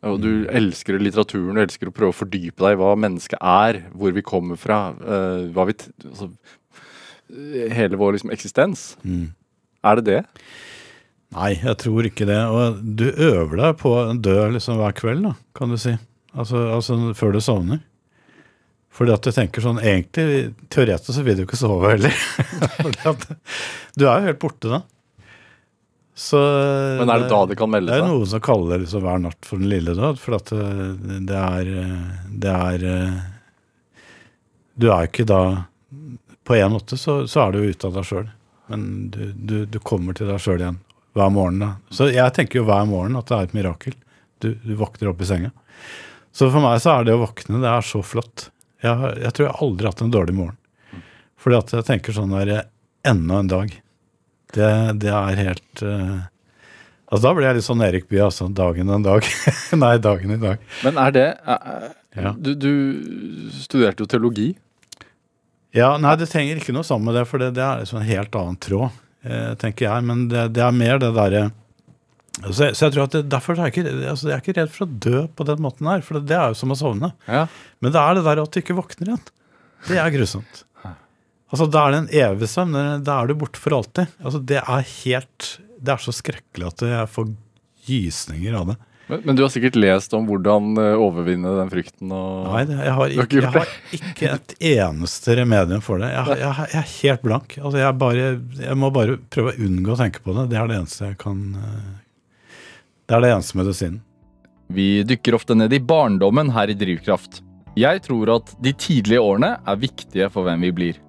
Og 0.07 0.21
du 0.23 0.31
elsker 0.53 1.01
litteraturen, 1.01 1.57
du 1.57 1.63
elsker 1.63 1.89
å 1.91 1.95
prøve 1.95 2.13
å 2.13 2.17
fordype 2.17 2.63
deg 2.63 2.77
i 2.77 2.81
hva 2.81 2.93
mennesket 3.01 3.41
er, 3.41 3.81
hvor 3.97 4.13
vi 4.15 4.25
kommer 4.25 4.61
fra, 4.61 4.79
eh, 5.01 5.49
hva 5.57 5.69
vi 5.69 5.77
altså, 6.05 6.31
Hele 7.27 7.99
vår 7.99 8.13
liksom, 8.15 8.31
eksistens. 8.31 8.83
Mm. 9.03 9.33
Er 9.83 9.99
det 9.99 10.05
det? 10.07 10.21
Nei, 11.35 11.57
jeg 11.59 11.77
tror 11.83 12.07
ikke 12.07 12.27
det. 12.29 12.39
Og 12.55 12.81
du 12.99 13.09
øver 13.11 13.59
deg 13.59 13.79
på 13.81 13.93
å 13.97 14.15
dø 14.15 14.39
liksom 14.55 14.79
hver 14.81 14.95
kveld, 14.97 15.27
da, 15.27 15.35
kan 15.59 15.73
du 15.73 15.79
si. 15.81 15.97
Altså, 16.37 16.69
altså 16.77 16.99
før 17.17 17.37
du 17.37 17.43
sovner. 17.43 17.83
Fordi 18.97 19.13
at 19.13 19.27
du 19.27 19.33
tenker 19.35 19.61
sånn 19.61 19.81
Egentlig, 19.83 20.55
teoretisk 20.73 21.13
så 21.19 21.25
vil 21.25 21.37
du 21.37 21.45
ikke 21.45 21.59
sove 21.61 21.91
heller. 21.93 22.15
Fordi 22.81 23.09
at 23.11 23.27
du 23.97 24.07
er 24.07 24.23
jo 24.23 24.29
helt 24.31 24.41
borte 24.41 24.73
da. 24.73 24.83
Så 26.17 26.41
Men 26.97 27.11
er 27.13 27.25
det 27.25 27.29
da 27.29 27.43
det 27.45 27.59
kan 27.61 27.69
melde 27.69 27.93
seg? 27.93 28.01
Det 28.01 28.07
er 28.07 28.15
noen 28.15 28.31
som 28.31 28.45
kaller 28.45 28.81
liksom 28.81 29.03
hver 29.05 29.19
natt 29.21 29.49
for 29.49 29.61
den 29.61 29.69
lille 29.69 29.93
død. 29.99 30.21
For 30.23 30.39
at 30.39 30.53
eh, 30.57 30.95
det 31.29 31.43
er 31.43 31.73
Det 32.45 32.55
er 32.55 32.87
eh, 32.93 33.19
Du 34.81 34.89
er 34.89 35.05
jo 35.05 35.11
ikke 35.11 35.29
da 35.29 35.43
På 36.49 36.57
en 36.57 36.73
måte 36.73 36.97
så, 37.01 37.19
så 37.29 37.45
er 37.45 37.53
du 37.53 37.67
ute 37.69 37.91
av 37.91 37.99
deg 37.99 38.09
sjøl. 38.09 38.31
Men 38.73 38.89
du, 39.13 39.23
du, 39.37 39.57
du 39.69 39.79
kommer 39.85 40.17
til 40.17 40.33
deg 40.33 40.41
sjøl 40.41 40.65
igjen 40.65 40.81
hver 41.17 41.33
morgen. 41.33 41.63
da. 41.63 41.71
Så 41.91 42.11
jeg 42.13 42.35
tenker 42.37 42.61
jo 42.61 42.67
hver 42.69 42.85
morgen 42.89 43.17
at 43.19 43.31
det 43.31 43.39
er 43.39 43.49
et 43.49 43.57
mirakel. 43.57 43.97
Du, 44.45 44.51
du 44.61 44.75
våkner 44.77 45.11
opp 45.13 45.23
i 45.25 45.29
senga. 45.29 45.51
Så 46.37 46.51
for 46.53 46.61
meg 46.61 46.79
så 46.85 46.99
er 46.99 47.07
det 47.09 47.15
å 47.17 47.23
våkne, 47.25 47.63
det 47.63 47.71
er 47.73 47.85
så 47.89 48.03
flott. 48.05 48.51
Jeg, 48.85 49.13
jeg 49.25 49.33
tror 49.33 49.47
jeg 49.49 49.57
aldri 49.65 49.87
har 49.89 49.95
hatt 49.95 50.05
en 50.05 50.13
dårlig 50.13 50.35
morgen. 50.37 51.03
Fordi 51.41 51.59
at 51.59 51.73
jeg 51.79 51.87
tenker 51.89 52.17
sånn 52.17 52.35
der 52.37 52.67
Enda 53.07 53.39
en 53.41 53.49
dag. 53.51 53.71
Det, 54.53 54.69
det 55.03 55.11
er 55.15 55.39
helt 55.39 55.83
uh, 55.83 56.25
Altså 57.07 57.21
Da 57.23 57.33
blir 57.35 57.47
jeg 57.47 57.57
litt 57.59 57.67
sånn 57.67 57.83
Erik 57.87 58.07
Bye, 58.11 58.25
altså. 58.27 58.49
Dagen 58.51 58.91
en 58.91 59.05
dag. 59.07 59.27
Nei, 59.85 59.93
dagen 60.03 60.35
i 60.35 60.39
dag. 60.43 60.63
Men 60.87 60.99
er 61.03 61.15
det 61.15 61.27
uh, 61.47 61.89
Ja. 62.19 62.33
du, 62.35 62.53
du 62.59 62.71
studerte 63.63 64.03
jo 64.03 64.11
teologi. 64.11 64.49
Ja, 65.77 65.91
nei, 66.01 66.15
det 66.17 66.31
trenger 66.33 66.57
ikke 66.57 66.73
noe 66.73 66.87
sammen 66.89 67.11
med 67.11 67.19
det, 67.19 67.27
for 67.29 67.43
det, 67.43 67.51
det 67.59 67.61
er 67.63 67.83
liksom 67.83 67.99
en 68.01 68.07
helt 68.09 68.37
annen 68.39 68.57
tråd, 68.65 68.95
tenker 69.61 69.89
jeg. 69.89 70.05
Men 70.07 70.27
det, 70.33 70.49
det 70.57 70.63
er 70.67 70.75
mer 70.77 71.01
det 71.03 71.15
derre 71.17 71.47
så, 72.45 72.67
så 72.77 72.87
jeg 72.87 72.93
tror 72.93 73.07
at 73.07 73.15
det, 73.17 73.23
Derfor 73.33 73.57
er 73.57 73.71
jeg, 73.71 73.73
ikke, 73.73 73.93
altså, 74.13 74.29
jeg 74.29 74.35
er 74.37 74.43
ikke 74.45 74.55
redd 74.59 74.73
for 74.75 74.85
å 74.85 74.95
dø 75.07 75.21
på 75.39 75.47
den 75.49 75.63
måten 75.65 75.89
her, 75.89 76.03
for 76.05 76.19
det, 76.19 76.27
det 76.29 76.37
er 76.37 76.53
jo 76.53 76.59
som 76.61 76.75
å 76.75 76.77
sovne. 76.77 77.13
Men 77.81 77.95
det 77.95 78.03
er 78.03 78.19
det 78.19 78.25
der 78.27 78.43
at 78.43 78.53
du 78.53 78.61
ikke 78.61 78.77
våkner 78.77 79.13
igjen. 79.13 79.23
Det 79.87 80.01
er 80.03 80.13
grusomt. 80.13 80.63
Altså, 81.47 81.69
Da 81.71 81.87
er 81.87 81.95
det 81.95 82.01
en 82.03 82.13
evig 82.27 82.49
søvn. 82.51 82.77
Da 83.07 83.21
er 83.23 83.31
du 83.31 83.37
borte 83.39 83.61
for 83.63 83.77
alltid. 83.79 84.13
Altså, 84.21 84.43
Det 84.53 84.59
er 84.61 84.87
helt 85.05 85.49
Det 85.81 85.93
er 85.95 86.03
så 86.03 86.13
skrekkelig 86.17 86.69
at 86.73 86.85
jeg 86.91 87.11
får 87.15 87.33
gysninger 87.87 88.57
av 88.59 88.73
det. 88.73 88.77
Men, 89.07 89.21
men 89.23 89.37
du 89.39 89.43
har 89.45 89.51
sikkert 89.55 89.77
lest 89.79 90.15
om 90.19 90.25
hvordan 90.27 90.73
eh, 90.83 90.99
overvinne 90.99 91.53
den 91.61 91.71
frykten 91.71 92.11
og 92.11 92.49
Nei, 92.51 92.65
jeg, 92.73 92.95
har 92.97 93.15
ikke, 93.15 93.39
jeg 93.39 93.53
har 93.55 93.71
ikke 93.99 94.33
et 94.33 94.55
eneste 94.73 95.37
remedium 95.39 95.85
for 95.85 96.03
det. 96.03 96.11
Jeg, 96.11 96.41
jeg, 96.43 96.67
jeg 96.73 96.81
er 96.81 96.91
helt 96.97 97.23
blank. 97.23 97.55
Altså, 97.61 97.79
jeg, 97.85 97.99
bare, 98.03 98.27
jeg 98.65 98.81
må 98.83 98.91
bare 98.95 99.19
prøve 99.31 99.55
å 99.55 99.69
unngå 99.69 99.95
å 99.95 100.01
tenke 100.01 100.25
på 100.25 100.35
det. 100.41 100.49
Det 100.51 100.59
er 100.59 100.73
det 100.73 100.81
eneste 100.81 101.13
jeg 101.13 101.19
kan 101.23 101.45
eh, 101.61 101.89
Det 103.07 103.19
er 103.19 103.27
det 103.27 103.33
eneste 103.37 103.63
medisinen. 103.63 104.03
Vi 104.75 104.89
dykker 105.07 105.39
ofte 105.39 105.55
ned 105.55 105.71
i 105.77 105.79
barndommen 105.79 106.51
her 106.57 106.73
i 106.73 106.75
Drivkraft. 106.79 107.45
Jeg 107.79 108.03
tror 108.09 108.33
at 108.41 108.55
de 108.65 108.73
tidlige 108.75 109.23
årene 109.23 109.53
er 109.63 109.79
viktige 109.79 110.27
for 110.35 110.49
hvem 110.49 110.67
vi 110.67 110.73
blir. 110.75 111.03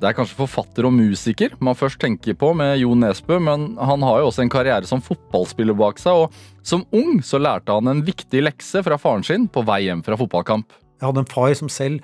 Det 0.00 0.08
er 0.10 0.16
kanskje 0.16 0.36
forfatter 0.36 0.88
og 0.88 0.92
musiker 0.92 1.54
man 1.62 1.76
først 1.78 2.00
tenker 2.02 2.34
på 2.36 2.50
med 2.56 2.76
Jo 2.80 2.96
Nesbø, 2.98 3.38
men 3.40 3.72
han 3.78 4.02
har 4.04 4.20
jo 4.20 4.28
også 4.28 4.42
en 4.44 4.52
karriere 4.52 4.88
som 4.88 5.02
fotballspiller 5.04 5.76
bak 5.78 6.02
seg, 6.02 6.26
og 6.26 6.66
som 6.66 6.82
ung 6.94 7.20
så 7.24 7.38
lærte 7.40 7.72
han 7.72 7.90
en 7.90 8.02
viktig 8.04 8.42
lekse 8.42 8.82
fra 8.84 8.98
faren 9.00 9.24
sin 9.26 9.46
på 9.48 9.62
vei 9.66 9.84
hjem 9.86 10.02
fra 10.04 10.18
fotballkamp. 10.20 10.74
Jeg 10.98 11.06
hadde 11.06 11.24
en 11.24 11.30
far 11.30 11.54
som 11.56 11.70
selv, 11.72 12.02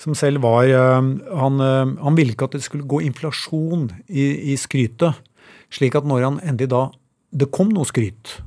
som 0.00 0.16
selv 0.18 0.42
var 0.42 0.66
øh, 0.66 1.10
han, 1.40 1.62
øh, 1.62 1.94
han 2.02 2.18
ville 2.18 2.34
ikke 2.34 2.50
at 2.50 2.58
det 2.58 2.64
skulle 2.66 2.88
gå 2.88 3.02
inflasjon 3.06 3.88
i, 4.08 4.52
i 4.52 4.58
skrytet. 4.58 5.22
Slik 5.70 5.94
at 5.94 6.08
når 6.08 6.26
han 6.26 6.42
endelig 6.42 6.72
da 6.74 6.88
det 7.30 7.52
kom 7.54 7.70
noe 7.70 7.86
skryt, 7.86 8.40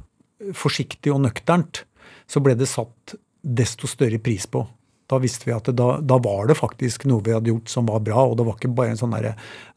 forsiktig 0.52 1.14
og 1.14 1.24
nøkternt, 1.24 1.86
så 2.28 2.44
ble 2.44 2.58
det 2.60 2.68
satt 2.68 3.16
desto 3.44 3.88
større 3.88 4.20
pris 4.24 4.46
på. 4.50 4.66
Da 5.12 5.20
visste 5.22 5.48
vi 5.50 5.56
at 5.56 5.68
det, 5.68 5.76
da, 5.80 5.98
da 6.00 6.18
var 6.24 6.48
det 6.50 6.58
faktisk 6.60 7.08
noe 7.10 7.24
vi 7.26 7.36
hadde 7.36 7.52
gjort 7.52 7.72
som 7.72 7.90
var 7.92 8.04
bra, 8.06 8.24
og 8.30 8.38
det 8.40 8.48
var 8.48 8.58
ikke 8.58 8.74
bare 8.76 8.94
en 8.94 9.02
sånn 9.02 9.16
der 9.16 9.34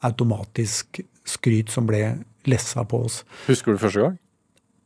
automatisk 0.06 1.00
skryt 1.26 1.72
som 1.74 1.88
ble 1.88 2.02
lessa 2.46 2.84
på 2.86 3.02
oss. 3.08 3.22
Husker 3.48 3.74
du 3.74 3.82
første 3.82 4.04
gang? 4.04 4.20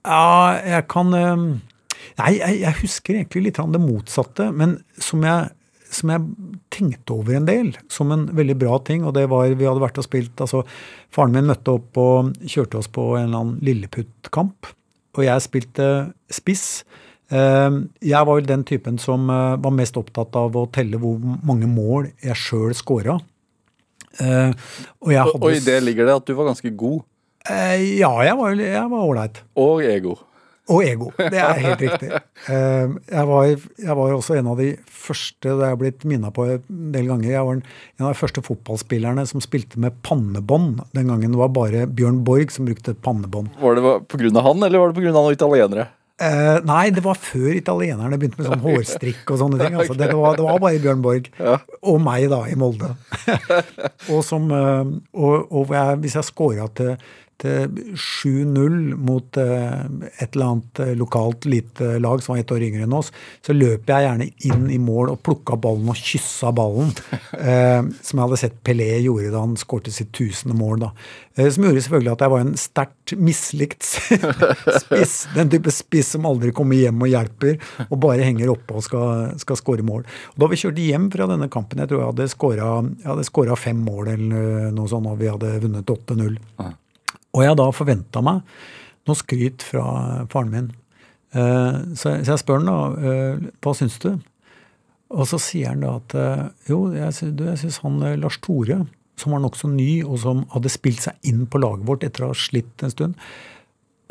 Ja, 0.08 0.56
jeg 0.64 0.86
kan 0.88 1.12
Nei, 2.16 2.34
jeg, 2.38 2.60
jeg 2.62 2.76
husker 2.80 3.16
egentlig 3.16 3.42
litt 3.46 3.58
det 3.60 3.80
motsatte, 3.82 4.48
men 4.56 4.78
som 5.00 5.24
jeg, 5.24 5.50
som 5.92 6.12
jeg 6.12 6.56
tenkte 6.72 7.16
over 7.16 7.36
en 7.36 7.48
del 7.48 7.70
som 7.92 8.12
en 8.14 8.26
veldig 8.36 8.56
bra 8.60 8.78
ting. 8.86 9.04
Og 9.04 9.14
det 9.16 9.26
var 9.30 9.52
Vi 9.52 9.68
hadde 9.68 9.82
vært 9.82 10.00
og 10.00 10.06
spilt 10.06 10.40
altså 10.40 10.62
Faren 11.12 11.36
min 11.36 11.48
møtte 11.50 11.76
opp 11.76 12.00
og 12.00 12.32
kjørte 12.40 12.80
oss 12.80 12.90
på 12.92 13.04
en 13.18 13.28
eller 13.28 13.42
annen 13.42 13.64
Lilleputt-kamp. 13.66 14.72
Og 15.18 15.24
jeg 15.26 15.44
spilte 15.46 15.86
spiss. 16.32 16.66
Ehm, 17.30 17.90
Jeg 18.02 18.26
var 18.26 18.34
vel 18.40 18.46
den 18.48 18.64
typen 18.66 18.98
som 18.98 19.28
eh, 19.30 19.56
var 19.62 19.74
mest 19.76 19.96
opptatt 20.00 20.34
av 20.36 20.56
å 20.58 20.66
telle 20.72 20.98
hvor 20.98 21.18
mange 21.46 21.68
mål 21.70 22.10
jeg 22.24 22.34
sjøl 22.38 22.74
scora. 22.74 23.18
Eh, 24.20 24.50
Og 25.00 25.12
hadde 25.30 25.38
og 25.44 25.52
i 25.54 25.60
det 25.62 25.78
ligger 25.86 26.08
det 26.08 26.16
at 26.18 26.26
du 26.26 26.34
var 26.34 26.50
ganske 26.50 26.72
god. 26.76 27.04
Eh, 27.48 27.98
Ja, 28.00 28.10
jeg 28.26 28.36
var 28.36 29.06
ålreit. 29.06 29.42
Og 29.56 29.82
ego. 29.86 30.16
Og 30.70 30.84
ego. 30.86 31.08
Det 31.18 31.34
er 31.34 31.58
helt 31.64 31.80
riktig. 31.86 32.10
Eh, 32.50 32.88
Jeg 33.10 33.26
var, 33.26 33.46
jeg 33.46 33.96
var 33.98 34.12
også 34.14 34.36
en 34.38 34.50
av 34.52 34.58
de 34.60 34.68
første, 34.86 35.54
det 35.58 35.66
er 35.70 35.78
blitt 35.80 36.04
minna 36.06 36.30
på 36.34 36.44
en 36.46 36.90
del 36.94 37.08
ganger, 37.10 37.30
jeg 37.30 37.46
var 37.46 37.56
en 37.58 37.62
en 37.98 38.06
av 38.06 38.12
de 38.12 38.18
første 38.20 38.42
fotballspillerne 38.42 39.24
som 39.26 39.42
spilte 39.42 39.78
med 39.82 39.98
pannebånd. 40.06 40.82
Den 40.94 41.10
gangen 41.10 41.30
det 41.34 41.38
var 41.40 41.48
bare 41.54 41.86
Bjørn 41.86 42.22
Borg 42.26 42.50
som 42.54 42.66
brukte 42.66 42.94
pannebånd. 42.94 43.50
Var 43.60 43.74
det 43.74 43.84
av 43.86 44.44
han, 44.46 44.62
eller 44.62 44.78
var 44.78 44.92
det 44.92 45.06
av 45.10 45.14
noen 45.14 45.34
italienere? 45.38 45.88
Eh, 46.20 46.58
nei, 46.68 46.90
det 46.92 47.00
var 47.04 47.16
før 47.16 47.54
italienerne 47.54 48.18
begynte 48.20 48.42
med 48.42 48.50
sånn 48.50 48.64
hårstrikk 48.64 49.30
og 49.32 49.40
sånne 49.40 49.60
ting. 49.62 49.78
Altså. 49.78 49.96
Det, 49.96 50.10
var, 50.12 50.36
det 50.36 50.44
var 50.44 50.60
bare 50.60 50.82
Bjørn 50.82 51.04
Borg 51.04 51.30
og 51.40 52.02
meg 52.04 52.26
da, 52.32 52.42
i 52.50 52.58
Molde. 52.60 52.92
og 54.12 54.20
som, 54.26 54.50
uh, 54.52 54.84
og, 55.16 55.48
og 55.48 55.72
jeg, 55.72 55.96
hvis 56.04 56.18
jeg 56.18 56.28
scora 56.28 56.68
til, 56.76 56.92
til 57.40 57.96
7-0 57.96 58.76
mot 59.00 59.38
eh, 59.40 59.78
et 60.20 60.34
eller 60.34 60.46
annet 60.46 60.82
eh, 60.84 60.92
lokalt 60.98 61.46
lite 61.48 61.96
lag 62.02 62.22
som 62.22 62.34
var 62.34 62.42
ett 62.42 62.52
år 62.54 62.64
yngre 62.66 62.84
enn 62.86 62.96
oss, 62.96 63.10
så 63.46 63.56
løp 63.56 63.88
jeg 63.88 64.06
gjerne 64.06 64.28
inn 64.50 64.66
i 64.72 64.78
mål 64.82 65.14
og 65.14 65.22
plukka 65.26 65.58
ballen 65.60 65.90
og 65.92 65.98
kyssa 65.98 66.52
ballen. 66.56 66.94
Eh, 67.40 67.80
som 68.04 68.18
jeg 68.18 68.26
hadde 68.26 68.36
sett 68.40 68.56
Pelé 68.66 68.86
gjorde 69.00 69.30
da 69.32 69.40
han 69.40 69.54
skårte 69.58 69.92
sitt 69.94 70.10
tusende 70.16 70.52
mål. 70.58 70.82
da. 70.82 70.88
Som 71.54 71.64
gjorde 71.64 71.82
selvfølgelig 71.86 72.12
at 72.12 72.24
jeg 72.24 72.32
var 72.32 72.42
en 72.44 72.58
sterkt 72.60 73.14
mislikt 73.16 73.86
spiss. 74.82 75.14
Den 75.36 75.52
type 75.52 75.72
spiss 75.72 76.12
som 76.16 76.28
aldri 76.28 76.52
kommer 76.56 76.76
hjem 76.76 77.00
og 77.00 77.10
hjelper, 77.10 77.56
og 77.86 77.96
bare 78.02 78.26
henger 78.26 78.52
oppe 78.52 78.76
og 78.76 78.84
skal, 78.84 79.32
skal 79.40 79.60
skåre 79.60 79.86
mål. 79.86 80.04
Og 80.34 80.44
Da 80.44 80.50
vi 80.52 80.60
kjørte 80.60 80.84
hjem 80.84 81.08
fra 81.14 81.30
denne 81.30 81.48
kampen, 81.52 81.80
jeg 81.80 81.90
tror 81.90 82.02
jeg 82.02 83.08
hadde 83.08 83.28
scora 83.30 83.58
fem 83.58 83.80
mål 83.88 84.12
eller 84.18 84.70
noe 84.76 84.90
sånt, 84.90 85.08
og 85.08 85.18
vi 85.22 85.30
hadde 85.32 85.56
vunnet 85.64 85.96
8-0. 85.96 86.36
Og 87.36 87.44
jeg 87.46 87.56
da 87.60 87.68
forventa 87.74 88.22
meg 88.26 88.40
noe 89.08 89.16
skryt 89.18 89.62
fra 89.64 89.84
faren 90.32 90.50
min. 90.54 90.70
Eh, 91.34 91.78
Så 91.98 92.16
jeg, 92.18 92.38
spør 92.42 92.58
han 92.60 92.68
da 92.70 92.78
eh, 93.10 93.44
hva 93.62 93.74
syns 93.78 93.98
du? 94.02 94.10
Og 95.10 95.26
så 95.26 95.38
sier 95.42 95.72
han 95.72 95.82
da 95.82 95.96
at 95.98 96.14
eh, 96.18 96.42
jo, 96.70 96.80
jeg, 96.94 97.14
sy- 97.16 97.30
syns 97.62 97.80
han 97.84 98.00
Lars 98.22 98.38
Tore, 98.42 98.80
som 99.20 99.34
var 99.34 99.42
nokså 99.44 99.68
ny, 99.72 100.02
og 100.06 100.18
som 100.22 100.44
hadde 100.54 100.70
spilt 100.72 101.02
seg 101.04 101.18
inn 101.28 101.46
på 101.50 101.58
laget 101.62 101.86
vårt 101.88 102.04
etter 102.06 102.24
å 102.24 102.30
ha 102.32 102.36
slitt 102.38 102.82
en 102.86 102.92
stund, 102.94 103.18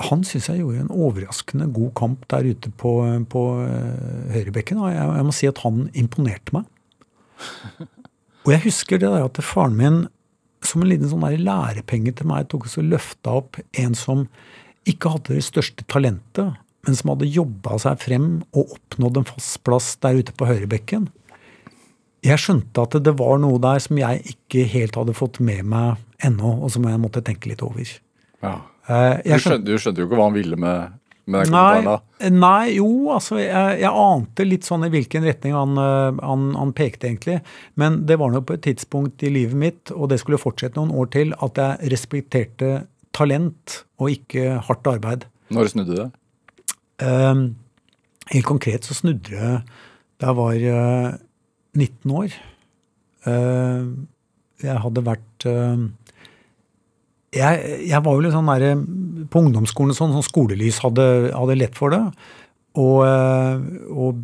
han 0.10 0.22
syns 0.24 0.48
jeg 0.48 0.62
gjorde 0.62 0.84
en 0.86 0.92
overraskende 0.96 1.66
god 1.76 1.90
kamp 2.00 2.22
der 2.32 2.46
ute 2.48 2.70
på, 2.80 2.92
på 3.32 3.42
høyrebekken. 4.32 4.80
Og 4.80 4.94
jeg, 4.94 5.08
jeg 5.18 5.26
må 5.28 5.34
si 5.36 5.50
at 5.50 5.60
han 5.66 5.82
imponerte 6.00 6.56
meg. 6.56 6.70
Og 8.46 8.54
jeg 8.54 8.64
husker 8.64 9.02
det 9.02 9.10
der 9.12 9.26
at 9.28 9.42
faren 9.44 9.76
min 9.76 9.98
som 10.66 10.84
en 10.84 10.90
liten 10.92 11.10
sånn 11.12 11.24
lærepenge 11.40 12.14
til 12.20 12.30
meg 12.30 12.50
tok 12.52 12.68
og 12.68 12.90
løfta 12.90 13.38
opp 13.42 13.60
en 13.80 13.96
som 13.98 14.26
ikke 14.90 15.14
hadde 15.16 15.38
det 15.38 15.46
største 15.46 15.86
talentet, 15.92 16.58
men 16.88 16.98
som 16.98 17.14
hadde 17.14 17.30
jobba 17.30 17.78
seg 17.82 18.02
frem 18.02 18.28
og 18.50 18.76
oppnådd 18.78 19.22
en 19.22 19.28
fast 19.28 19.60
plass 19.68 19.94
der 20.04 20.20
ute 20.20 20.36
på 20.36 20.48
høyrebekken. 20.50 21.10
Jeg 22.26 22.42
skjønte 22.42 22.84
at 22.84 22.98
det 23.04 23.16
var 23.20 23.40
noe 23.40 23.60
der 23.64 23.80
som 23.84 24.00
jeg 24.00 24.24
ikke 24.34 24.66
helt 24.74 24.98
hadde 25.00 25.16
fått 25.16 25.40
med 25.44 25.64
meg 25.72 26.00
ennå, 26.26 26.58
og 26.66 26.72
som 26.74 26.88
jeg 26.88 27.00
måtte 27.00 27.24
tenke 27.24 27.52
litt 27.52 27.64
over. 27.64 27.88
Ja. 28.44 28.56
Eh, 28.90 29.38
skjønte, 29.40 29.68
du 29.68 29.78
skjønte 29.80 30.02
jo 30.02 30.10
ikke 30.10 30.18
hva 30.20 30.28
han 30.28 30.36
ville 30.36 30.60
med, 30.60 30.99
med 31.30 31.52
Nei, 31.54 32.30
nei, 32.34 32.76
jo, 32.76 32.90
altså 33.14 33.38
jeg, 33.42 33.80
jeg 33.84 33.90
ante 33.90 34.46
litt 34.48 34.68
sånn 34.68 34.88
i 34.88 34.92
hvilken 34.94 35.26
retning 35.28 35.56
han, 35.56 35.78
øh, 35.80 36.20
han, 36.26 36.48
han 36.58 36.74
pekte, 36.78 37.10
egentlig. 37.10 37.40
Men 37.80 38.02
det 38.10 38.20
var 38.22 38.34
nå 38.34 38.42
på 38.46 38.58
et 38.58 38.66
tidspunkt 38.66 39.24
i 39.26 39.32
livet 39.34 39.60
mitt, 39.60 39.94
og 39.96 40.12
det 40.12 40.20
skulle 40.22 40.42
fortsette 40.42 40.80
noen 40.80 40.94
år 40.98 41.12
til, 41.16 41.34
at 41.38 41.62
jeg 41.62 41.94
respekterte 41.94 42.74
talent 43.16 43.82
og 44.02 44.14
ikke 44.14 44.60
hardt 44.68 44.90
arbeid. 44.90 45.26
Når 45.54 45.74
snudde 45.74 45.98
det? 45.98 46.10
Um, 47.00 47.44
helt 48.34 48.48
konkret 48.48 48.86
så 48.86 48.98
snudde 48.98 49.32
det 49.32 49.54
da 50.20 50.34
jeg 50.34 50.36
var 50.36 50.64
uh, 50.68 51.12
19 51.80 52.16
år. 52.20 52.34
Uh, 53.24 53.94
jeg 54.60 54.82
hadde 54.84 55.06
vært 55.08 55.46
øhm, 55.48 55.84
jeg, 57.36 57.86
jeg 57.90 58.02
var 58.06 58.16
jo 58.16 58.24
litt 58.26 58.34
sånn 58.34 58.50
der, 58.50 58.84
På 59.30 59.44
ungdomsskolen 59.44 59.98
sånn, 59.98 60.16
sånn 60.16 60.26
skolelys 60.26 60.82
hadde, 60.84 61.06
hadde 61.36 61.58
lett 61.60 61.78
for 61.78 61.94
det. 61.94 62.04
Og, 62.80 63.02
øh, 63.04 63.62
og 63.90 64.20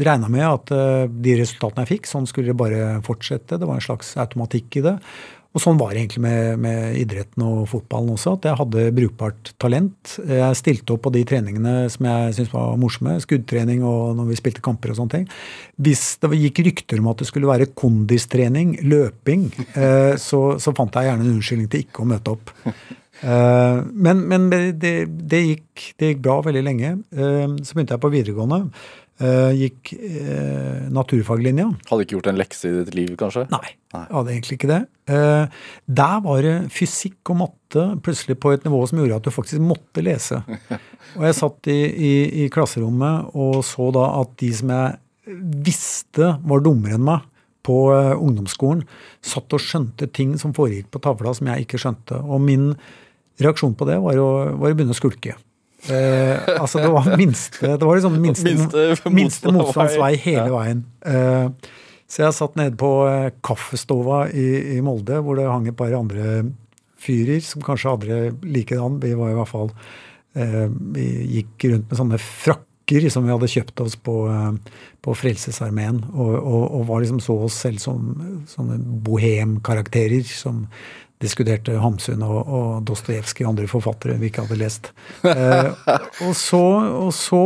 regna 0.00 0.28
med 0.32 0.44
at 0.46 0.72
øh, 0.74 1.08
de 1.08 1.36
resultatene 1.40 1.84
jeg 1.84 1.92
fikk, 1.94 2.08
sånn 2.10 2.28
skulle 2.28 2.52
det 2.52 2.58
bare 2.58 2.98
fortsette. 3.06 3.58
Det 3.60 3.68
var 3.68 3.78
en 3.78 3.86
slags 3.86 4.14
automatikk 4.20 4.80
i 4.80 4.84
det. 4.88 4.96
Og 5.56 5.62
sånn 5.62 5.78
var 5.80 5.94
det 5.94 6.02
egentlig 6.02 6.20
med, 6.20 6.58
med 6.60 6.98
idretten 7.00 7.44
og 7.46 7.62
fotballen 7.70 8.12
også, 8.12 8.34
at 8.36 8.48
jeg 8.50 8.58
hadde 8.60 8.82
brukbart 8.98 9.54
talent. 9.62 10.18
Jeg 10.28 10.58
stilte 10.60 10.92
opp 10.92 11.06
på 11.06 11.12
de 11.14 11.22
treningene 11.28 11.86
som 11.92 12.08
jeg 12.10 12.34
syntes 12.36 12.52
var 12.52 12.76
morsomme, 12.80 13.14
skuddtrening 13.24 13.80
og 13.88 14.18
når 14.18 14.28
vi 14.28 14.36
spilte 14.42 14.64
kamper 14.64 14.92
og 14.92 15.00
sånne 15.00 15.14
ting. 15.14 15.24
Hvis 15.80 16.04
det 16.20 16.42
gikk 16.42 16.60
rykter 16.68 17.00
om 17.00 17.08
at 17.14 17.24
det 17.24 17.30
skulle 17.30 17.48
være 17.48 17.70
kondistrening, 17.72 18.76
løping, 18.84 19.48
eh, 19.80 20.12
så, 20.20 20.42
så 20.60 20.76
fant 20.76 21.00
jeg 21.00 21.08
gjerne 21.08 21.24
en 21.24 21.34
unnskyldning 21.38 21.72
til 21.72 21.86
ikke 21.86 22.04
å 22.04 22.10
møte 22.12 22.36
opp. 22.36 22.52
Eh, 23.24 23.80
men 23.96 24.22
men 24.28 24.50
det, 24.52 24.94
det, 25.08 25.42
gikk, 25.46 25.88
det 25.96 26.12
gikk 26.12 26.22
bra 26.28 26.36
veldig 26.44 26.64
lenge. 26.68 26.94
Eh, 27.16 27.48
så 27.64 27.72
begynte 27.72 27.96
jeg 27.96 28.04
på 28.04 28.12
videregående. 28.12 28.66
Eh, 29.16 29.52
gikk 29.56 29.94
eh, 29.96 30.88
naturfaglinja. 30.92 31.70
Hadde 31.88 32.04
ikke 32.04 32.18
gjort 32.18 32.26
en 32.28 32.40
lekse 32.40 32.68
i 32.68 32.74
ditt 32.82 32.96
liv, 32.98 33.14
kanskje? 33.16 33.46
Nei, 33.48 33.70
jeg 33.94 34.10
hadde 34.12 34.34
egentlig 34.34 34.58
ikke 34.58 34.68
det. 34.68 34.80
Eh, 35.08 35.62
der 36.00 36.18
var 36.26 36.42
det 36.44 36.56
fysikk 36.74 37.32
og 37.32 37.38
matte 37.40 37.86
plutselig 38.04 38.36
på 38.42 38.52
et 38.52 38.66
nivå 38.66 38.82
som 38.84 39.00
gjorde 39.00 39.22
at 39.22 39.28
du 39.28 39.32
faktisk 39.32 39.64
måtte 39.64 40.04
lese. 40.04 40.42
Og 41.16 41.24
jeg 41.24 41.38
satt 41.38 41.70
i, 41.72 41.78
i, 41.80 42.12
i 42.44 42.50
klasserommet 42.52 43.32
og 43.40 43.62
så 43.64 43.88
da 43.96 44.04
at 44.18 44.36
de 44.42 44.52
som 44.58 44.74
jeg 44.74 45.40
visste 45.64 46.34
var 46.44 46.62
dummere 46.62 46.98
enn 46.98 47.08
meg 47.08 47.24
på 47.66 47.80
eh, 47.96 48.12
ungdomsskolen, 48.20 48.84
satt 49.24 49.56
og 49.56 49.64
skjønte 49.64 50.10
ting 50.12 50.36
som 50.38 50.52
foregikk 50.56 50.92
på 50.92 51.02
tavla 51.08 51.32
som 51.34 51.48
jeg 51.50 51.64
ikke 51.64 51.80
skjønte. 51.82 52.20
Og 52.20 52.44
min 52.44 52.74
reaksjon 53.40 53.74
på 53.80 53.88
det 53.88 53.96
var 54.04 54.20
å, 54.20 54.30
var 54.60 54.72
å 54.72 54.76
begynne 54.76 54.92
å 54.92 55.00
skulke. 55.00 55.40
Eh, 55.92 56.60
altså 56.60 56.80
det 56.82 56.90
var 56.92 57.08
minste 57.18 57.72
det 57.78 57.86
var 57.86 57.98
liksom 57.98 58.16
minste, 58.20 58.52
Minste 58.52 59.10
minste, 59.12 59.52
hele 60.24 60.46
Ja. 60.46 60.52
veien. 60.56 60.84
Eh, 61.06 61.48
så 62.06 62.22
jeg 62.22 62.36
satt 62.36 62.56
nede 62.58 62.76
på 62.78 62.90
eh, 63.10 63.30
kaffestova 63.42 64.26
i, 64.30 64.76
i 64.76 64.80
Molde, 64.84 65.18
hvor 65.22 65.36
det 65.38 65.46
hang 65.50 65.66
et 65.68 65.76
par 65.78 65.92
andre 65.96 66.44
fyrer 67.02 67.42
som 67.44 67.62
kanskje 67.66 67.90
hadde 67.92 68.06
det 68.10 68.50
likedan. 68.56 69.00
Vi 69.02 69.14
var 69.18 69.30
i 69.32 69.38
hvert 69.38 69.50
fall 69.50 69.72
eh, 70.38 70.66
Vi 70.94 71.06
gikk 71.40 71.66
rundt 71.72 71.90
med 71.90 71.98
sånne 71.98 72.18
frakker 72.22 73.08
som 73.10 73.24
vi 73.26 73.32
hadde 73.34 73.48
kjøpt 73.50 73.80
oss 73.82 73.96
på, 73.98 74.14
eh, 74.30 74.52
på 75.02 75.14
Frelsesarmeen, 75.18 76.04
og, 76.14 76.34
og, 76.38 76.62
og 76.78 76.86
var 76.86 77.02
liksom 77.02 77.18
så 77.20 77.34
oss 77.48 77.58
selv 77.66 77.82
som 77.82 78.12
sånne 78.46 78.78
bohemkarakterer 79.06 80.22
som 80.30 80.66
diskuterte 81.22 81.78
Hamsun 81.80 82.24
og, 82.26 82.38
og 82.44 82.68
Dostojevskij 82.88 83.46
og 83.46 83.54
andre 83.54 83.70
forfattere 83.70 84.18
vi 84.20 84.30
ikke 84.30 84.46
hadde 84.46 84.60
lest. 84.60 84.92
Eh, 85.26 85.72
og, 86.24 86.34
så, 86.38 86.62
og 87.06 87.10
så 87.14 87.40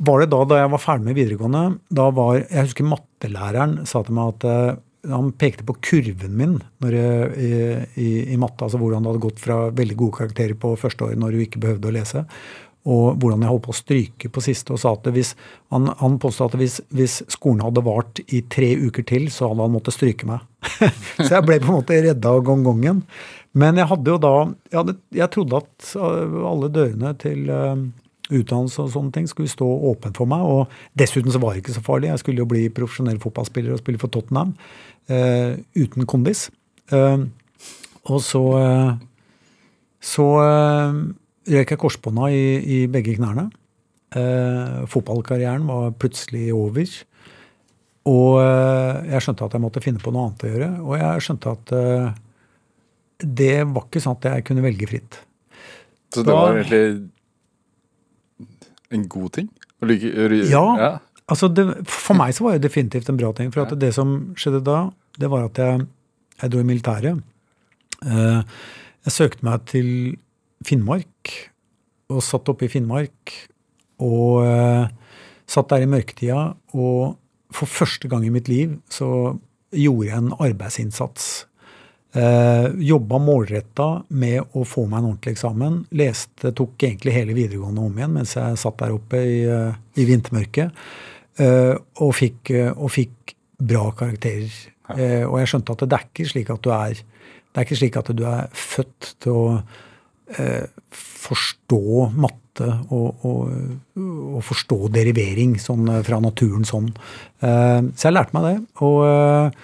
var 0.00 0.22
det 0.22 0.30
da, 0.32 0.44
da 0.48 0.60
jeg 0.62 0.70
var 0.72 0.82
ferdig 0.82 1.06
med 1.10 1.18
videregående 1.18 1.64
da 1.92 2.06
var, 2.14 2.38
Jeg 2.40 2.70
husker 2.70 2.88
mattelæreren 2.88 3.82
sa 3.88 4.00
til 4.06 4.16
meg 4.16 4.32
at 4.34 4.46
eh, 4.48 4.78
han 5.10 5.30
pekte 5.40 5.64
på 5.68 5.76
kurven 5.84 6.34
min 6.36 6.56
når 6.82 6.96
jeg, 6.96 7.28
i, 7.36 7.52
i, 8.00 8.08
i 8.34 8.40
matte. 8.40 8.64
Altså 8.64 8.80
hvordan 8.80 9.04
det 9.04 9.12
hadde 9.12 9.24
gått 9.26 9.42
fra 9.42 9.60
veldig 9.76 9.96
gode 10.02 10.18
karakterer 10.18 10.58
på 10.60 10.74
første 10.80 11.06
året 11.06 11.20
når 11.20 11.36
du 11.36 11.44
ikke 11.44 11.62
behøvde 11.62 11.88
å 11.88 11.94
lese, 11.96 12.24
og 12.88 13.18
hvordan 13.20 13.42
jeg 13.44 13.52
holdt 13.52 13.64
på 13.66 13.74
å 13.74 13.76
stryke 13.76 14.30
på 14.32 14.42
siste. 14.44 14.72
og 14.72 14.80
sa 14.80 14.94
at 14.94 15.08
hvis, 15.12 15.34
Han, 15.70 15.90
han 16.00 16.18
påstod 16.18 16.54
at 16.54 16.60
hvis, 16.60 16.80
hvis 16.88 17.22
skolen 17.28 17.60
hadde 17.60 17.84
vart 17.84 18.20
i 18.28 18.40
tre 18.48 18.72
uker 18.76 19.04
til, 19.04 19.28
så 19.30 19.50
hadde 19.50 19.66
han 19.66 19.74
måttet 19.74 19.94
stryke 19.94 20.26
meg. 20.26 20.40
så 21.20 21.28
jeg 21.28 21.44
ble 21.44 21.60
på 21.60 21.68
en 21.68 21.80
måte 21.82 22.00
redda 22.00 22.32
av 22.32 22.44
gongongen. 22.44 23.02
Men 23.52 23.76
jeg 23.76 23.90
hadde 23.90 24.12
jo 24.12 24.18
da 24.22 24.34
Jeg, 24.70 24.76
hadde, 24.78 24.94
jeg 25.12 25.30
trodde 25.34 25.58
at 25.60 25.90
uh, 25.98 26.46
alle 26.48 26.70
dørene 26.72 27.12
til 27.20 27.50
uh, 27.50 27.76
utdannelse 28.30 28.84
og 28.84 28.92
sånne 28.94 29.12
ting 29.12 29.28
skulle 29.28 29.50
stå 29.50 29.66
åpent 29.90 30.16
for 30.16 30.30
meg. 30.30 30.40
Og 30.40 30.96
dessuten 30.98 31.34
så 31.34 31.42
var 31.42 31.52
det 31.52 31.64
ikke 31.64 31.76
så 31.76 31.84
farlig. 31.84 32.12
Jeg 32.14 32.24
skulle 32.24 32.44
jo 32.44 32.48
bli 32.48 32.64
profesjonell 32.72 33.20
fotballspiller 33.20 33.76
og 33.76 33.82
spille 33.82 34.00
for 34.00 34.12
Tottenham 34.14 34.56
uh, 35.12 35.52
uten 35.76 36.08
kondis. 36.08 36.48
Uh, 36.94 37.28
og 38.08 38.24
så 38.24 38.44
uh, 38.56 38.98
så 40.00 40.24
røk 41.48 41.70
jeg 41.72 41.78
korsbånda 41.80 42.28
i, 42.34 42.42
i 42.60 42.78
begge 42.90 43.14
knærne. 43.16 43.46
Eh, 44.16 44.80
fotballkarrieren 44.90 45.64
var 45.68 45.92
plutselig 46.00 46.48
over. 46.54 46.90
Og 48.10 48.40
uh, 48.40 49.00
jeg 49.12 49.20
skjønte 49.22 49.44
at 49.46 49.52
jeg 49.54 49.62
måtte 49.62 49.82
finne 49.84 50.00
på 50.02 50.10
noe 50.12 50.28
annet 50.30 50.44
å 50.44 50.50
gjøre. 50.50 50.68
Og 50.82 50.94
jeg 50.98 51.24
skjønte 51.26 51.52
at 51.52 51.72
eh, 51.76 52.10
det 53.20 53.52
var 53.68 53.84
ikke 53.86 54.00
sånn 54.02 54.16
at 54.18 54.28
jeg 54.32 54.46
kunne 54.48 54.64
velge 54.64 54.88
fritt. 54.90 55.18
Så 56.10 56.24
det 56.24 56.32
Da- 56.32 56.38
var 56.40 56.56
egentlig 56.58 57.10
en 58.90 59.04
god 59.08 59.32
ting? 59.36 59.48
Like- 59.84 60.14
ry- 60.32 60.48
Ja. 60.50 60.98
Altså 61.30 61.46
det, 61.54 61.86
for 61.86 62.14
meg 62.18 62.32
så 62.34 62.42
var 62.48 62.56
det 62.58 62.64
definitivt 62.66 63.08
en 63.08 63.16
bra 63.20 63.30
ting. 63.32 63.52
For 63.54 63.62
at 63.62 63.78
det 63.78 63.92
som 63.94 64.34
skjedde 64.34 64.64
da, 64.66 64.90
det 65.20 65.30
var 65.30 65.44
at 65.46 65.54
jeg, 65.62 65.86
jeg 66.42 66.50
dro 66.50 66.58
i 66.58 66.66
militæret. 66.66 67.22
Eh, 68.02 68.42
jeg 69.06 69.12
søkte 69.14 69.44
meg 69.46 69.64
til 69.70 70.16
Finnmark, 70.66 71.34
og 72.10 72.22
satt 72.24 72.48
oppe 72.52 72.66
i 72.66 72.72
Finnmark. 72.72 73.34
Og 74.04 74.40
uh, 74.44 74.88
satt 75.50 75.70
der 75.72 75.84
i 75.84 75.90
mørketida, 75.90 76.50
og 76.76 77.16
for 77.54 77.70
første 77.70 78.08
gang 78.10 78.24
i 78.26 78.32
mitt 78.32 78.48
liv 78.48 78.76
så 78.92 79.36
gjorde 79.74 80.08
jeg 80.08 80.18
en 80.18 80.34
arbeidsinnsats. 80.38 81.30
Uh, 82.10 82.74
jobba 82.82 83.20
målretta 83.22 84.00
med 84.18 84.56
å 84.58 84.64
få 84.66 84.86
meg 84.88 84.98
en 84.98 85.10
ordentlig 85.12 85.36
eksamen. 85.36 85.76
Leste, 85.98 86.50
tok 86.56 86.74
egentlig 86.82 87.14
hele 87.14 87.36
videregående 87.36 87.84
om 87.86 88.00
igjen 88.00 88.16
mens 88.16 88.34
jeg 88.34 88.58
satt 88.58 88.80
der 88.82 88.96
oppe 88.96 89.20
i, 89.22 89.36
uh, 89.46 89.76
i 89.94 90.06
vintermørket. 90.08 90.82
Uh, 91.40 91.76
og, 92.02 92.10
fikk, 92.18 92.50
og 92.74 92.90
fikk 92.92 93.36
bra 93.60 93.90
karakterer. 93.96 94.50
Og 94.90 95.36
jeg 95.38 95.48
skjønte 95.52 95.74
at 95.76 95.82
det 95.86 95.94
er 95.94 96.06
ikke 96.08 96.24
slik 96.26 96.48
at 96.50 96.64
du 96.64 96.72
er 96.74 96.98
det 97.50 97.60
er 97.60 97.66
ikke 97.66 97.78
slik 97.78 97.96
at 97.98 98.08
du 98.14 98.24
er 98.26 98.48
født 98.54 99.12
til 99.22 99.36
å 99.36 99.44
forstå 100.30 101.84
matte 102.14 102.68
og, 102.94 103.24
og, 103.26 103.50
og, 103.98 104.40
forstå 104.46 104.90
derivering 104.94 105.56
sånn 105.58 105.88
fra 106.06 106.20
naturen 106.22 106.66
sånn. 106.68 106.90
så 107.40 108.06
jeg 108.06 108.14
lærte 108.14 108.36
meg 108.36 108.46
det. 108.46 108.54
Og 108.86 109.56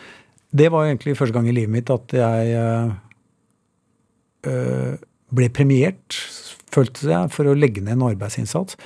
det 0.57 0.71
var 0.75 0.89
egentlig 0.89 1.17
første 1.19 1.37
gang 1.37 1.47
i 1.51 1.55
livet 1.55 1.75
mitt 1.77 1.93
at 1.93 2.17
jeg 2.17 2.57
ble 5.37 5.51
premiert, 5.55 6.19
følte 6.73 7.11
jeg, 7.11 7.33
for 7.35 7.51
å 7.51 7.57
legge 7.59 7.83
ned 7.85 7.99
en 7.99 8.09
arbeidsinnsats. 8.11 8.79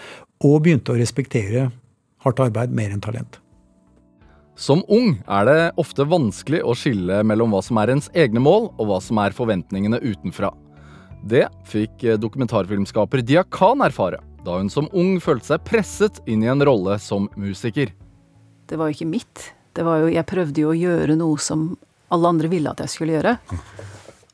Og 0.47 0.63
begynte 0.65 0.95
å 0.95 0.99
respektere 0.99 1.69
hardt 2.25 2.43
arbeid 2.43 2.73
mer 2.77 2.93
enn 2.95 3.03
talent. 3.05 3.41
Som 4.61 4.83
ung 4.93 5.15
er 5.25 5.47
det 5.49 5.61
ofte 5.81 6.05
vanskelig 6.05 6.61
å 6.65 6.75
skille 6.77 7.23
mellom 7.25 7.55
hva 7.55 7.63
som 7.65 7.79
er 7.81 7.95
ens 7.95 8.11
egne 8.13 8.43
mål, 8.45 8.69
og 8.77 8.91
hva 8.91 8.99
som 9.05 9.21
er 9.23 9.37
forventningene 9.37 10.03
utenfra. 10.05 10.53
Det 11.21 11.47
fikk 11.69 12.05
dokumentarfilmskaper 12.21 13.21
Dia 13.27 13.45
Khan 13.45 13.85
erfare 13.85 14.23
da 14.45 14.57
hun 14.57 14.71
som 14.73 14.89
ung 14.97 15.19
følte 15.21 15.53
seg 15.53 15.65
presset 15.69 16.21
inn 16.31 16.45
i 16.45 16.49
en 16.49 16.65
rolle 16.65 16.97
som 17.03 17.29
musiker. 17.37 17.93
Det 18.71 18.79
var 18.81 18.89
jo 18.89 18.97
ikke 18.97 19.11
mitt. 19.11 19.51
Det 19.77 19.85
var 19.85 20.01
jo, 20.01 20.11
jeg 20.15 20.29
prøvde 20.29 20.65
jo 20.65 20.73
å 20.73 20.79
gjøre 20.79 21.17
noe 21.21 21.39
som 21.43 21.75
alle 22.11 22.31
andre 22.33 22.51
ville 22.51 22.71
at 22.73 22.81
jeg 22.83 22.95
skulle 22.95 23.19
gjøre. 23.19 23.37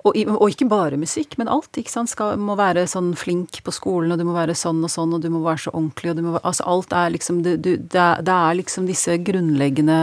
Og, 0.06 0.14
og, 0.14 0.44
ikke 0.52 0.68
bare 0.70 0.98
musikk, 1.00 1.34
men 1.40 1.50
alt. 1.50 1.72
ikke 1.74 1.90
sant? 1.90 2.12
Skal, 2.12 2.38
må 2.38 2.54
være 2.58 2.86
sånn 2.86 3.10
flink 3.18 3.58
på 3.66 3.74
skolen, 3.74 4.14
og 4.14 4.20
du 4.20 4.26
må 4.28 4.36
være 4.36 4.54
sånn 4.54 4.78
og 4.86 4.92
sånn, 4.92 5.16
og 5.16 5.24
du 5.24 5.28
må 5.34 5.42
være 5.42 5.64
så 5.64 5.74
ordentlig, 5.74 6.12
og 6.12 6.20
du 6.20 6.22
må 6.28 6.34
Altså 6.38 6.66
alt 6.70 6.94
er 6.94 7.10
liksom 7.16 7.42
Det, 7.42 7.56
du, 7.64 7.72
det, 7.74 7.98
er, 7.98 8.22
det 8.22 8.36
er 8.36 8.58
liksom 8.60 8.86
disse 8.86 9.18
grunnleggende 9.26 9.98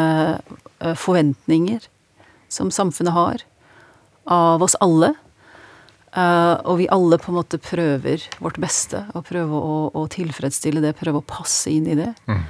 uh, 0.84 0.96
forventninger 1.00 1.88
som 2.52 2.70
samfunnet 2.74 3.16
har 3.16 3.46
av 4.30 4.62
oss 4.64 4.76
alle. 4.84 5.14
Uh, 6.14 6.60
og 6.70 6.78
vi 6.78 6.90
alle 6.94 7.18
på 7.18 7.32
en 7.32 7.40
måte 7.40 7.58
prøver 7.58 8.22
vårt 8.44 8.60
beste, 8.62 9.02
og 9.18 9.26
prøver 9.26 9.54
å, 9.58 9.78
å 9.98 10.04
tilfredsstille 10.14 10.84
det, 10.84 10.94
prøve 11.00 11.24
å 11.24 11.26
passe 11.26 11.72
inn 11.74 11.88
i 11.90 11.98
det. 11.98 12.12
Mm. 12.30 12.44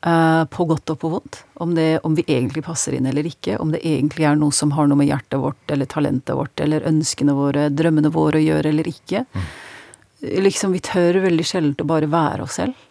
Uh, 0.00 0.44
på 0.48 0.64
godt 0.64 0.94
og 0.94 1.00
på 1.02 1.10
vondt. 1.12 1.42
Om, 1.60 1.74
det, 1.76 1.88
om, 2.08 2.14
vi 2.16 2.24
egentlig 2.24 2.64
passer 2.64 2.96
inn 2.96 3.08
eller 3.10 3.26
ikke. 3.28 3.58
Om 3.60 3.74
det 3.74 3.82
egentlig 3.84 4.24
er 4.24 4.38
noe 4.40 4.56
som 4.56 4.72
har 4.72 4.88
noe 4.88 4.96
med 5.02 5.10
hjertet 5.10 5.42
vårt 5.42 5.74
eller 5.74 5.90
talentet 5.90 6.32
vårt 6.38 6.64
eller 6.64 6.86
ønskene 6.88 7.36
våre, 7.36 7.68
drømmene 7.68 8.12
våre 8.14 8.40
å 8.40 8.46
gjøre 8.46 8.72
eller 8.72 8.88
ikke. 8.88 9.26
Mm. 9.28 9.50
Liksom, 10.46 10.72
Vi 10.72 10.80
tør 10.84 11.20
veldig 11.26 11.44
sjelden 11.44 11.84
å 11.84 11.90
bare 11.92 12.08
være 12.08 12.48
oss 12.48 12.56
selv. 12.56 12.86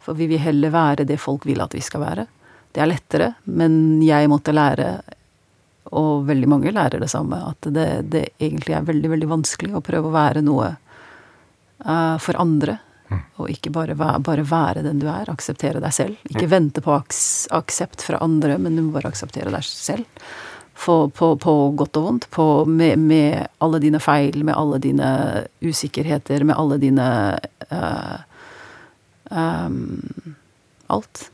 For 0.00 0.16
vi 0.16 0.30
vil 0.30 0.40
heller 0.40 0.72
være 0.72 1.04
det 1.04 1.20
folk 1.20 1.44
vil 1.44 1.60
at 1.60 1.76
vi 1.76 1.84
skal 1.84 2.00
være. 2.06 2.24
Det 2.72 2.80
er 2.80 2.88
lettere, 2.88 3.32
men 3.44 4.00
jeg 4.00 4.28
måtte 4.30 4.54
lære, 4.56 4.88
og 5.96 6.26
veldig 6.28 6.48
mange 6.50 6.72
lærer 6.74 7.02
det 7.02 7.10
samme, 7.10 7.38
at 7.50 7.66
det, 7.74 7.88
det 8.12 8.28
egentlig 8.38 8.76
er 8.76 8.86
veldig, 8.86 9.10
veldig 9.14 9.30
vanskelig 9.30 9.74
å 9.74 9.82
prøve 9.84 10.10
å 10.10 10.14
være 10.14 10.44
noe 10.46 10.68
uh, 10.76 12.16
for 12.22 12.38
andre 12.38 12.78
og 13.10 13.48
ikke 13.50 13.72
bare, 13.74 13.96
bare, 13.96 14.44
være 14.46 14.84
den 14.84 15.00
du 15.02 15.08
er. 15.10 15.30
Akseptere 15.32 15.82
deg 15.82 15.94
selv. 15.94 16.20
Ikke 16.30 16.46
vente 16.50 16.82
på 16.84 16.92
aks 16.94 17.48
aksept 17.56 18.04
fra 18.06 18.20
andre, 18.22 18.58
men 18.60 18.76
du 18.76 18.84
må 18.86 18.94
bare 18.94 19.10
akseptere 19.10 19.50
deg 19.50 19.66
selv. 19.66 20.06
På, 20.80 21.10
på, 21.12 21.34
på 21.40 21.54
godt 21.76 21.98
og 22.00 22.06
vondt. 22.06 22.28
På, 22.32 22.46
med, 22.64 22.98
med, 23.02 23.48
alle 23.58 23.80
dine 23.82 24.00
feil, 24.02 24.44
med 24.46 24.54
alle 24.56 24.80
dine 24.82 25.10
usikkerheter, 25.64 26.46
med 26.46 26.56
alle 26.56 26.78
dine 26.82 27.08
uh, 27.72 28.18
um, 29.30 30.36
Alt. 30.90 31.28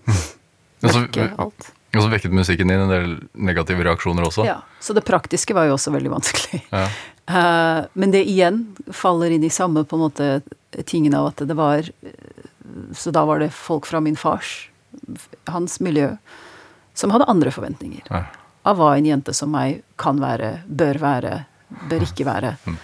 Mørke 0.84 1.30
alt. 1.40 1.70
Og 1.97 2.05
så 2.05 2.12
vekket 2.12 2.34
musikken 2.36 2.70
din 2.70 2.82
en 2.84 2.92
del 2.92 3.12
negative 3.32 3.84
reaksjoner 3.86 4.26
også. 4.28 4.47
Ja, 4.47 4.61
Så 4.80 4.94
det 4.97 5.05
praktiske 5.09 5.55
var 5.57 5.68
jo 5.68 5.76
også 5.76 5.92
veldig 5.94 6.12
vanskelig. 6.12 6.62
Ja. 6.70 6.86
Uh, 7.26 7.86
men 8.01 8.14
det 8.14 8.26
igjen 8.28 8.64
faller 8.94 9.32
inn 9.34 9.44
i 9.47 9.53
samme 9.53 9.84
på 9.84 9.99
en 9.99 10.05
måte 10.07 10.30
tingen 10.86 11.14
av 11.16 11.32
at 11.32 11.42
det 11.49 11.57
var 11.57 11.88
Så 12.94 13.11
da 13.11 13.24
var 13.24 13.40
det 13.40 13.55
folk 13.57 13.86
fra 13.86 14.01
min 14.05 14.16
fars, 14.16 14.68
hans 15.49 15.78
miljø, 15.80 16.11
som 16.94 17.11
hadde 17.14 17.28
andre 17.30 17.51
forventninger. 17.55 18.05
Ja. 18.11 18.26
Av 18.66 18.76
hva 18.76 18.97
en 18.97 19.07
jente 19.07 19.32
som 19.36 19.53
meg 19.55 19.80
kan 20.01 20.20
være, 20.20 20.59
bør 20.66 20.99
være, 21.01 21.32
bør 21.88 22.05
ikke 22.05 22.26
være. 22.26 22.57
Mm. 22.66 22.78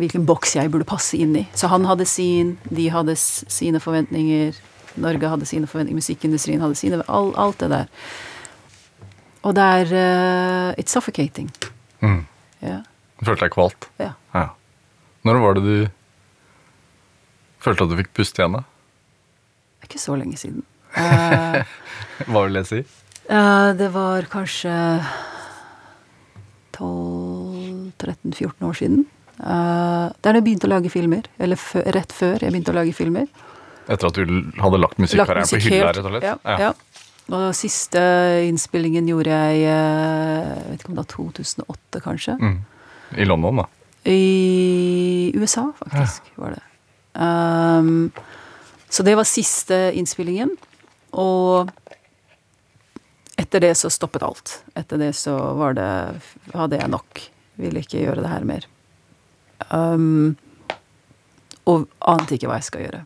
Hvilken 0.00 0.26
boks 0.26 0.54
jeg 0.56 0.70
burde 0.72 0.86
passe 0.88 1.18
inn 1.18 1.34
i. 1.38 1.44
Så 1.54 1.68
han 1.70 1.84
hadde 1.86 2.06
sin, 2.08 2.54
de 2.70 2.86
hadde 2.94 3.16
sine 3.18 3.82
forventninger. 3.82 4.54
Norge 5.02 5.30
hadde 5.32 5.48
sine 5.50 5.68
forventninger, 5.70 6.00
musikkindustrien 6.00 6.62
hadde 6.62 6.78
sine 6.78 7.02
all, 7.10 7.32
Alt 7.36 7.60
det 7.62 7.70
der. 7.74 7.90
Og 9.44 9.54
det 9.56 9.64
er 9.78 9.92
uh, 9.92 10.80
It's 10.80 10.94
suffocating. 10.94 11.50
Mm. 12.00 12.22
Ja. 12.64 12.80
Du 13.20 13.28
følte 13.28 13.46
deg 13.46 13.54
kvalt? 13.54 13.88
Ja. 14.00 14.14
ja. 14.34 14.48
Når 15.24 15.40
var 15.42 15.58
det 15.58 15.64
du 15.64 15.76
følte 17.64 17.86
at 17.86 17.92
du 17.92 17.98
fikk 18.00 18.12
puste 18.16 18.42
igjen, 18.42 18.58
da? 18.58 18.64
Det 18.64 19.86
er 19.86 19.92
ikke 19.92 20.02
så 20.02 20.16
lenge 20.20 20.40
siden. 20.40 20.64
Uh, 20.96 21.60
Hva 22.30 22.44
vil 22.46 22.60
jeg 22.60 22.70
si? 22.70 22.82
Uh, 23.28 23.72
det 23.76 23.88
var 23.94 24.28
kanskje 24.32 24.74
12-13-14 26.76 28.68
år 28.68 28.78
siden. 28.80 29.04
Uh, 29.40 30.12
det 30.12 30.28
er 30.28 30.36
da 30.36 30.38
jeg 30.38 30.46
begynte 30.46 30.68
å 30.68 30.74
lage 30.74 30.92
filmer. 30.92 31.28
Eller 31.42 31.60
rett 31.96 32.12
før 32.16 32.40
jeg 32.40 32.52
begynte 32.52 32.72
å 32.74 32.78
lage 32.80 32.96
filmer. 32.96 33.28
Etter 33.84 34.08
at 34.08 34.16
du 34.16 34.36
hadde 34.60 34.80
lagt 34.80 35.00
musikkarrieren 35.02 35.48
på 35.50 35.60
hylla, 35.66 35.92
rett 35.92 36.04
og 36.04 36.14
slett? 36.14 36.28
Ja. 36.28 36.36
ja. 36.48 36.70
ja. 36.70 36.93
Og 37.32 37.54
siste 37.56 38.00
innspillingen 38.44 39.06
gjorde 39.08 39.32
jeg 39.32 39.62
jeg 39.64 40.64
vet 40.68 40.82
ikke 40.82 40.90
om 40.92 40.98
det 40.98 41.04
var 41.04 41.10
2008, 41.14 42.02
kanskje. 42.04 42.36
Mm. 42.40 42.58
I 43.16 43.26
London, 43.28 43.62
da? 43.62 43.68
I 44.04 45.32
USA, 45.38 45.70
faktisk, 45.78 46.28
ja. 46.28 46.42
var 46.42 46.56
det. 46.56 46.62
Um, 47.14 48.10
så 48.92 49.02
det 49.06 49.14
var 49.16 49.24
siste 49.28 49.78
innspillingen. 49.96 50.52
Og 51.16 51.70
etter 53.40 53.62
det 53.64 53.72
så 53.78 53.90
stoppet 53.90 54.26
alt. 54.26 54.58
Etter 54.76 55.00
det 55.00 55.14
så 55.16 55.34
var 55.58 55.78
det 55.78 55.90
hadde 56.52 56.80
jeg 56.82 56.92
nok. 56.92 57.24
Ville 57.62 57.80
ikke 57.84 58.02
gjøre 58.02 58.20
det 58.20 58.32
her 58.34 58.46
mer. 58.46 58.68
Um, 59.70 60.34
og 61.70 61.86
ante 62.12 62.36
ikke 62.36 62.48
hva 62.50 62.58
jeg 62.60 62.66
skal 62.66 62.82
gjøre. 62.84 63.00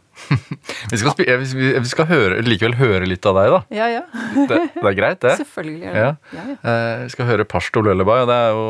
vi, 0.91 0.99
skal 0.99 1.13
vi, 1.19 1.91
skal 1.91 2.09
høre, 2.11 2.41
likevel 2.43 2.75
høre 2.79 3.07
litt 3.07 3.27
av 3.29 3.39
deg, 3.39 3.53
da. 3.55 3.61
Ja, 3.75 3.87
ja. 3.93 4.03
det, 4.35 4.59
det, 4.75 4.83
er 4.83 4.97
greit, 4.99 5.21
det? 5.23 5.35
Selvfølgelig 5.45 5.79
ja. 5.87 5.93
Ja, 5.95 6.15
ja. 6.35 6.57
Eh, 6.57 7.05
vi 7.05 7.13
skal 7.15 7.29
høre 7.31 7.47
Pashto 7.49 7.83
Lullaby, 7.87 8.17
og 8.25 8.31
det 8.31 8.39
er 8.49 8.51
jo 8.57 8.65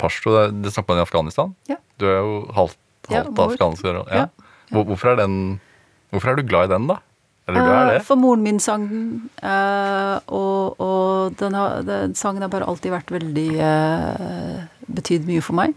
Pashto, 0.00 0.32
det, 0.32 0.44
det 0.64 0.72
snakker 0.72 0.94
man 0.94 1.02
i 1.02 1.04
Afghanistan? 1.04 1.52
Ja. 1.68 1.76
Du 2.00 2.06
er 2.08 2.20
jo 2.22 2.38
halvt, 2.56 2.80
halvt 3.10 3.44
afghansk. 3.44 3.90
Ja. 4.14 4.28
Hvorfor, 4.72 5.12
er 5.12 5.20
den, 5.20 5.58
hvorfor 6.14 6.32
er 6.32 6.40
du 6.40 6.48
glad 6.48 6.70
i 6.70 6.74
den, 6.76 6.88
da? 6.88 7.00
Eller 7.48 7.64
du 7.64 7.72
det? 7.72 7.96
Eh, 7.96 8.04
for 8.04 8.20
moren 8.20 8.44
min 8.44 8.60
sang 8.60 8.84
den, 8.90 9.04
uh, 9.40 10.20
og, 10.26 10.80
og 10.84 11.36
den, 11.40 11.56
har, 11.56 11.82
den, 11.88 12.14
sangen 12.18 12.44
har 12.44 12.52
bare 12.52 12.68
alltid 12.68 12.92
vært 12.92 13.12
veldig 13.14 13.48
uh, 13.56 14.66
Betydd 14.88 15.24
mye 15.28 15.44
for 15.44 15.56
meg. 15.56 15.76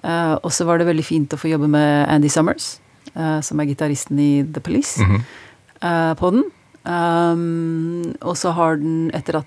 Uh, 0.00 0.38
og 0.40 0.52
så 0.54 0.64
var 0.64 0.80
det 0.80 0.88
veldig 0.88 1.04
fint 1.04 1.34
å 1.34 1.38
få 1.40 1.50
jobbe 1.50 1.68
med 1.68 2.06
Andy 2.08 2.30
Summers, 2.32 2.78
uh, 3.12 3.40
som 3.44 3.60
er 3.60 3.68
gitaristen 3.68 4.20
i 4.20 4.30
The 4.44 4.62
Police, 4.64 5.00
mm 5.00 5.10
-hmm. 5.10 5.22
uh, 5.84 6.14
på 6.14 6.30
den. 6.30 6.44
Um, 6.82 8.14
og 8.20 8.36
så 8.36 8.50
har 8.50 8.76
den, 8.76 9.10
etter 9.14 9.36
at 9.36 9.46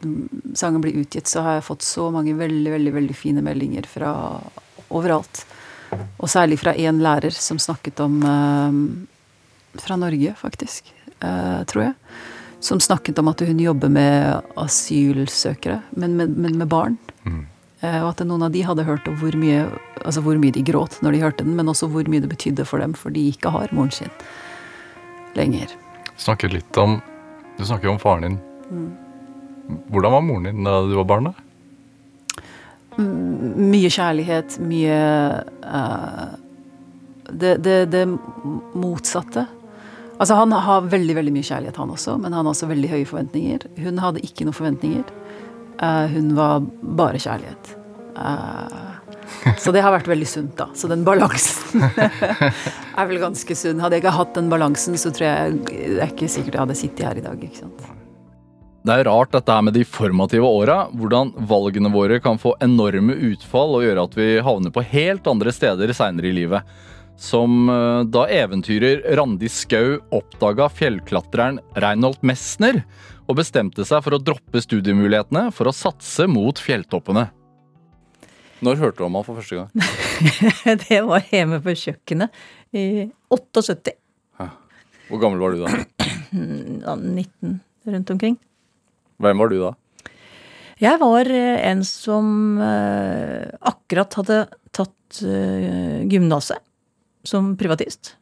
sangen 0.54 0.82
ble 0.82 0.94
utgitt, 0.94 1.28
så 1.28 1.42
har 1.42 1.54
jeg 1.54 1.64
fått 1.64 1.82
så 1.82 2.12
mange 2.12 2.34
veldig, 2.34 2.72
veldig, 2.72 2.94
veldig 2.94 3.16
fine 3.16 3.42
meldinger 3.42 3.88
fra 3.88 4.40
overalt. 4.90 5.46
Og 6.20 6.30
særlig 6.30 6.60
fra 6.60 6.74
én 6.74 7.02
lærer 7.02 7.32
som 7.32 7.60
snakket 7.60 8.00
om 8.00 8.22
Fra 9.76 9.96
Norge, 9.96 10.36
faktisk, 10.38 10.94
tror 11.66 11.84
jeg. 11.84 11.94
Som 12.60 12.80
snakket 12.80 13.20
om 13.20 13.28
at 13.28 13.40
hun 13.40 13.60
jobber 13.60 13.90
med 13.90 14.42
asylsøkere, 14.56 15.82
men 15.92 16.16
med, 16.18 16.38
men 16.38 16.58
med 16.58 16.68
barn. 16.68 16.98
Mm. 17.26 17.46
Eh, 17.84 18.00
og 18.00 18.14
at 18.14 18.24
noen 18.24 18.46
av 18.46 18.54
de 18.54 18.64
hadde 18.64 18.86
hørt 18.88 19.08
om 19.12 19.16
hvor 19.20 19.36
mye, 19.36 19.66
altså 20.04 20.24
hvor 20.24 20.40
mye 20.40 20.56
de 20.56 20.64
gråt 20.66 20.96
når 21.04 21.16
de 21.16 21.24
hørte 21.26 21.44
den, 21.44 21.56
men 21.58 21.72
også 21.72 21.90
hvor 21.92 22.08
mye 22.08 22.24
det 22.24 22.32
betydde 22.32 22.66
for 22.68 22.84
dem, 22.84 22.96
for 22.96 23.12
de 23.14 23.26
ikke 23.34 23.52
har 23.52 23.74
moren 23.76 23.92
sin 23.92 24.12
lenger. 25.36 25.74
Snakker 26.22 26.54
litt 26.54 26.78
om 26.78 27.02
Du 27.58 27.66
snakker 27.66 27.86
jo 27.86 27.94
om 27.94 28.00
faren 28.02 28.24
din. 28.26 28.38
Mm. 28.74 28.92
Hvordan 29.94 30.14
var 30.16 30.24
moren 30.26 30.48
din 30.48 30.64
da 30.66 30.80
du 30.88 30.96
var 30.98 31.10
barn? 31.10 31.28
da? 31.30 31.34
Mye 32.98 33.90
kjærlighet, 33.94 34.56
mye 34.62 34.96
uh, 35.66 36.24
det, 37.30 37.58
det, 37.66 37.76
det, 37.94 38.04
motsatte. 38.74 39.46
Altså 40.18 40.38
Han 40.40 40.54
har 40.54 40.90
veldig 40.90 41.16
veldig 41.20 41.34
mye 41.36 41.46
kjærlighet, 41.46 41.78
han 41.78 41.94
også, 41.94 42.18
men 42.22 42.34
han 42.34 42.46
har 42.46 42.54
også 42.54 42.70
veldig 42.70 42.90
høye 42.90 43.10
forventninger. 43.10 43.68
Hun 43.86 44.02
hadde 44.02 44.24
ikke 44.26 44.48
noen 44.48 44.58
forventninger. 44.58 45.06
Uh, 45.82 46.06
hun 46.14 46.34
var 46.38 46.66
bare 46.98 47.22
kjærlighet. 47.22 47.74
Eh, 48.18 49.56
så 49.58 49.72
det 49.74 49.82
har 49.84 49.94
vært 49.96 50.10
veldig 50.10 50.28
sunt, 50.30 50.54
da. 50.60 50.70
Så 50.78 50.90
den 50.92 51.04
balansen 51.08 51.84
er 53.00 53.10
vel 53.10 53.20
ganske 53.22 53.58
sunn. 53.58 53.82
Hadde 53.82 53.98
jeg 53.98 54.06
ikke 54.06 54.16
hatt 54.20 54.38
den 54.38 54.52
balansen, 54.52 54.98
så 55.00 55.12
tror 55.14 55.28
jeg 55.28 55.60
det 55.66 55.98
er 55.98 56.14
ikke 56.14 56.32
sikkert 56.32 56.58
jeg 56.58 56.66
hadde 56.66 56.80
sittet 56.80 57.06
her 57.08 57.20
i 57.20 57.26
dag. 57.26 57.44
ikke 57.44 57.64
sant? 57.64 57.92
Det 58.84 58.96
er 59.00 59.08
rart 59.08 59.32
dette 59.32 59.56
her 59.56 59.64
med 59.64 59.78
de 59.78 59.86
formative 59.88 60.48
åra. 60.48 60.84
Hvordan 60.92 61.32
valgene 61.50 61.92
våre 61.94 62.20
kan 62.24 62.40
få 62.40 62.56
enorme 62.64 63.16
utfall 63.32 63.78
og 63.78 63.86
gjøre 63.86 64.10
at 64.10 64.18
vi 64.20 64.32
havner 64.44 64.74
på 64.76 64.84
helt 64.92 65.30
andre 65.30 65.54
steder 65.56 65.96
seinere 65.96 66.30
i 66.30 66.36
livet. 66.36 66.76
Som 67.20 67.70
eh, 67.70 68.02
da 68.10 68.26
eventyrer 68.34 69.04
Randi 69.16 69.48
Skau 69.52 70.00
oppdaga 70.18 70.68
fjellklatreren 70.74 71.62
Reinhold 71.80 72.20
Messner 72.26 72.82
og 73.28 73.38
bestemte 73.40 73.86
seg 73.88 74.04
for 74.06 74.18
å 74.18 74.22
droppe 74.22 74.62
studiemulighetene 74.64 75.48
for 75.56 75.70
å 75.70 75.76
satse 75.76 76.28
mot 76.30 76.60
fjelltoppene. 76.60 77.28
Når 78.64 78.80
hørte 78.80 79.02
du 79.02 79.06
om 79.08 79.18
han 79.18 79.26
for 79.28 79.40
første 79.40 79.60
gang? 79.60 79.70
det 80.86 81.02
var 81.04 81.26
hjemme 81.32 81.60
på 81.64 81.76
kjøkkenet 81.76 82.44
i 82.76 82.86
78. 83.34 83.98
Hvor 85.10 85.20
gammel 85.20 85.42
var 85.44 85.54
du 85.54 85.64
da? 85.66 85.72
19 86.34 87.60
rundt 87.94 88.14
omkring. 88.14 88.38
Hvem 89.22 89.42
var 89.44 89.52
du 89.52 89.58
da? 89.62 89.74
Jeg 90.82 91.00
var 91.00 91.30
eh, 91.30 91.60
en 91.70 91.84
som 91.86 92.60
eh, 92.64 93.46
akkurat 93.62 94.16
hadde 94.20 94.40
tatt 94.74 95.20
uh, 95.22 96.02
gymnaset 96.10 96.58
som 97.28 97.52
privatist. 97.60 98.16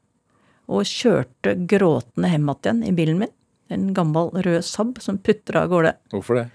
Og 0.68 0.84
kjørte 0.88 1.56
gråtende 1.70 2.28
hjem 2.34 2.52
igjen 2.52 2.82
i 2.90 2.92
bilen 2.96 3.22
min. 3.22 3.32
En 3.72 3.90
gammel 3.96 4.32
rød 4.46 4.64
Saab 4.68 4.98
som 5.04 5.18
putra 5.24 5.64
av 5.66 5.70
gårde. 5.72 5.94
Hvorfor 6.14 6.42
det? 6.42 6.48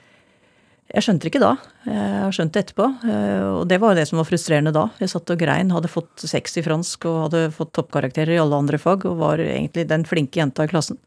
Jeg 0.94 1.02
skjønte 1.02 1.26
det 1.26 1.30
ikke 1.32 1.40
da. 1.42 1.48
Jeg 1.88 2.18
har 2.22 2.34
skjønt 2.36 2.52
det 2.54 2.60
etterpå. 2.62 2.84
eh, 3.10 3.46
Og 3.58 3.64
det 3.68 3.80
var 3.82 3.90
jo 3.94 3.98
det 3.98 4.04
som 4.06 4.20
var 4.20 4.28
frustrerende 4.28 4.72
da. 4.72 4.84
Jeg 5.02 5.10
satt 5.10 5.32
og 5.34 5.38
grein, 5.40 5.72
hadde 5.74 5.90
fått 5.90 6.22
seks 6.30 6.56
i 6.60 6.62
fransk 6.62 7.08
og 7.10 7.16
hadde 7.24 7.40
fått 7.56 7.72
toppkarakterer 7.74 8.36
i 8.36 8.38
alle 8.38 8.54
andre 8.60 8.78
fag 8.78 9.04
og 9.10 9.16
var 9.18 9.42
egentlig 9.42 9.88
den 9.90 10.04
flinke 10.06 10.38
jenta 10.38 10.62
i 10.62 10.70
klassen. 10.70 10.98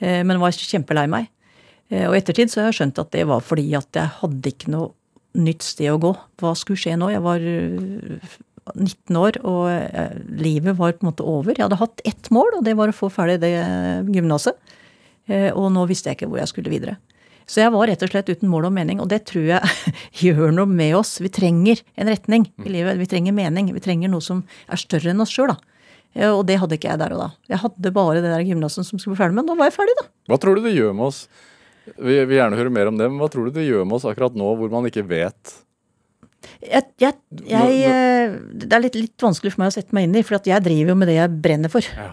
Eh, 0.00 0.22
Men 0.24 0.40
var 0.40 0.50
kjempelei 0.56 1.06
meg. 1.12 1.28
Eh, 1.90 2.06
Og 2.08 2.14
i 2.16 2.20
ettertid 2.22 2.48
så 2.48 2.62
har 2.62 2.72
jeg 2.72 2.78
skjønt 2.80 2.98
at 3.04 3.10
det 3.12 3.26
var 3.28 3.40
fordi 3.44 3.68
at 3.76 3.92
jeg 3.92 4.08
hadde 4.22 4.48
ikke 4.54 4.70
noe 4.72 4.92
nytt 5.34 5.62
sted 5.62 5.90
å 5.92 6.00
gå. 6.00 6.16
Hva 6.40 6.54
skulle 6.56 6.80
skje 6.80 6.96
nå? 6.96 7.10
Jeg 7.12 7.20
var 7.22 7.38
øh, 7.38 8.18
19 8.74 9.16
år, 9.16 9.36
og 9.44 9.68
livet 10.40 10.76
var 10.76 10.92
på 10.92 11.04
en 11.04 11.08
måte 11.12 11.24
over. 11.24 11.52
Jeg 11.56 11.64
hadde 11.68 11.78
hatt 11.80 12.00
ett 12.04 12.28
mål, 12.30 12.58
og 12.58 12.64
det 12.64 12.74
var 12.76 12.88
å 12.88 12.96
få 12.96 13.08
ferdig 13.12 13.38
det 13.40 13.52
gymnaset. 14.12 14.56
Eh, 15.28 15.50
Og 15.52 15.70
nå 15.74 15.86
visste 15.90 16.10
jeg 16.10 16.18
ikke 16.18 16.28
hvor 16.32 16.40
jeg 16.42 16.48
skulle 16.50 16.72
videre. 16.72 16.96
Så 17.48 17.62
jeg 17.62 17.72
var 17.72 17.88
rett 17.88 18.02
og 18.04 18.10
slett 18.12 18.28
uten 18.28 18.48
mål 18.52 18.66
og 18.68 18.74
mening, 18.76 18.98
og 19.00 19.08
det 19.08 19.22
tror 19.30 19.46
jeg 19.48 19.94
gjør 20.24 20.50
noe 20.52 20.68
med 20.68 20.92
oss. 20.98 21.14
Vi 21.24 21.30
trenger 21.32 21.80
en 21.96 22.10
retning 22.12 22.44
i 22.64 22.68
livet. 22.74 22.98
Vi 23.00 23.06
trenger 23.08 23.32
mening. 23.32 23.70
Vi 23.72 23.80
trenger 23.80 24.10
noe 24.12 24.20
som 24.24 24.42
er 24.68 24.76
større 24.80 25.14
enn 25.14 25.24
oss 25.24 25.32
sjøl, 25.32 25.54
da. 25.54 25.56
Eh, 26.16 26.28
Og 26.28 26.42
det 26.48 26.58
hadde 26.60 26.76
ikke 26.76 26.90
jeg 26.92 27.00
der 27.00 27.14
og 27.16 27.22
da. 27.24 27.28
Jeg 27.48 27.62
hadde 27.64 27.92
bare 27.96 28.20
det 28.20 28.32
der 28.34 28.44
gymnaset 28.44 28.84
som 28.88 28.98
skulle 29.00 29.16
bli 29.16 29.22
ferdig 29.22 29.38
men 29.40 29.48
Nå 29.48 29.56
var 29.56 29.70
jeg 29.70 29.78
ferdig, 29.78 29.96
da. 30.02 30.08
Hva 30.28 30.40
tror 30.42 30.58
du 30.60 30.66
det 30.68 30.74
gjør 30.76 30.92
med 30.98 31.08
oss? 31.08 31.22
Vi 31.96 32.18
vil 32.28 32.36
gjerne 32.36 32.58
høre 32.60 32.72
mer 32.74 32.90
om 32.90 32.98
det, 33.00 33.06
men 33.08 33.16
hva 33.22 33.30
tror 33.32 33.48
du 33.48 33.54
det 33.56 33.64
gjør 33.64 33.86
med 33.88 33.96
oss 33.96 34.04
akkurat 34.04 34.34
nå, 34.36 34.50
hvor 34.60 34.68
man 34.72 34.84
ikke 34.90 35.06
vet? 35.08 35.54
Jeg, 36.60 36.84
jeg, 37.00 37.14
jeg, 37.48 37.78
eh, 37.88 38.34
det 38.60 38.68
er 38.76 38.82
litt, 38.84 38.96
litt 38.98 39.24
vanskelig 39.24 39.54
for 39.54 39.62
meg 39.62 39.70
å 39.72 39.74
sette 39.74 39.94
meg 39.96 40.04
inn 40.04 40.18
i, 40.20 40.22
for 40.26 40.36
at 40.36 40.46
jeg 40.48 40.62
driver 40.64 40.92
jo 40.92 40.98
med 41.00 41.08
det 41.08 41.16
jeg 41.16 41.32
brenner 41.44 41.72
for. 41.72 41.88
Ja. 41.96 42.10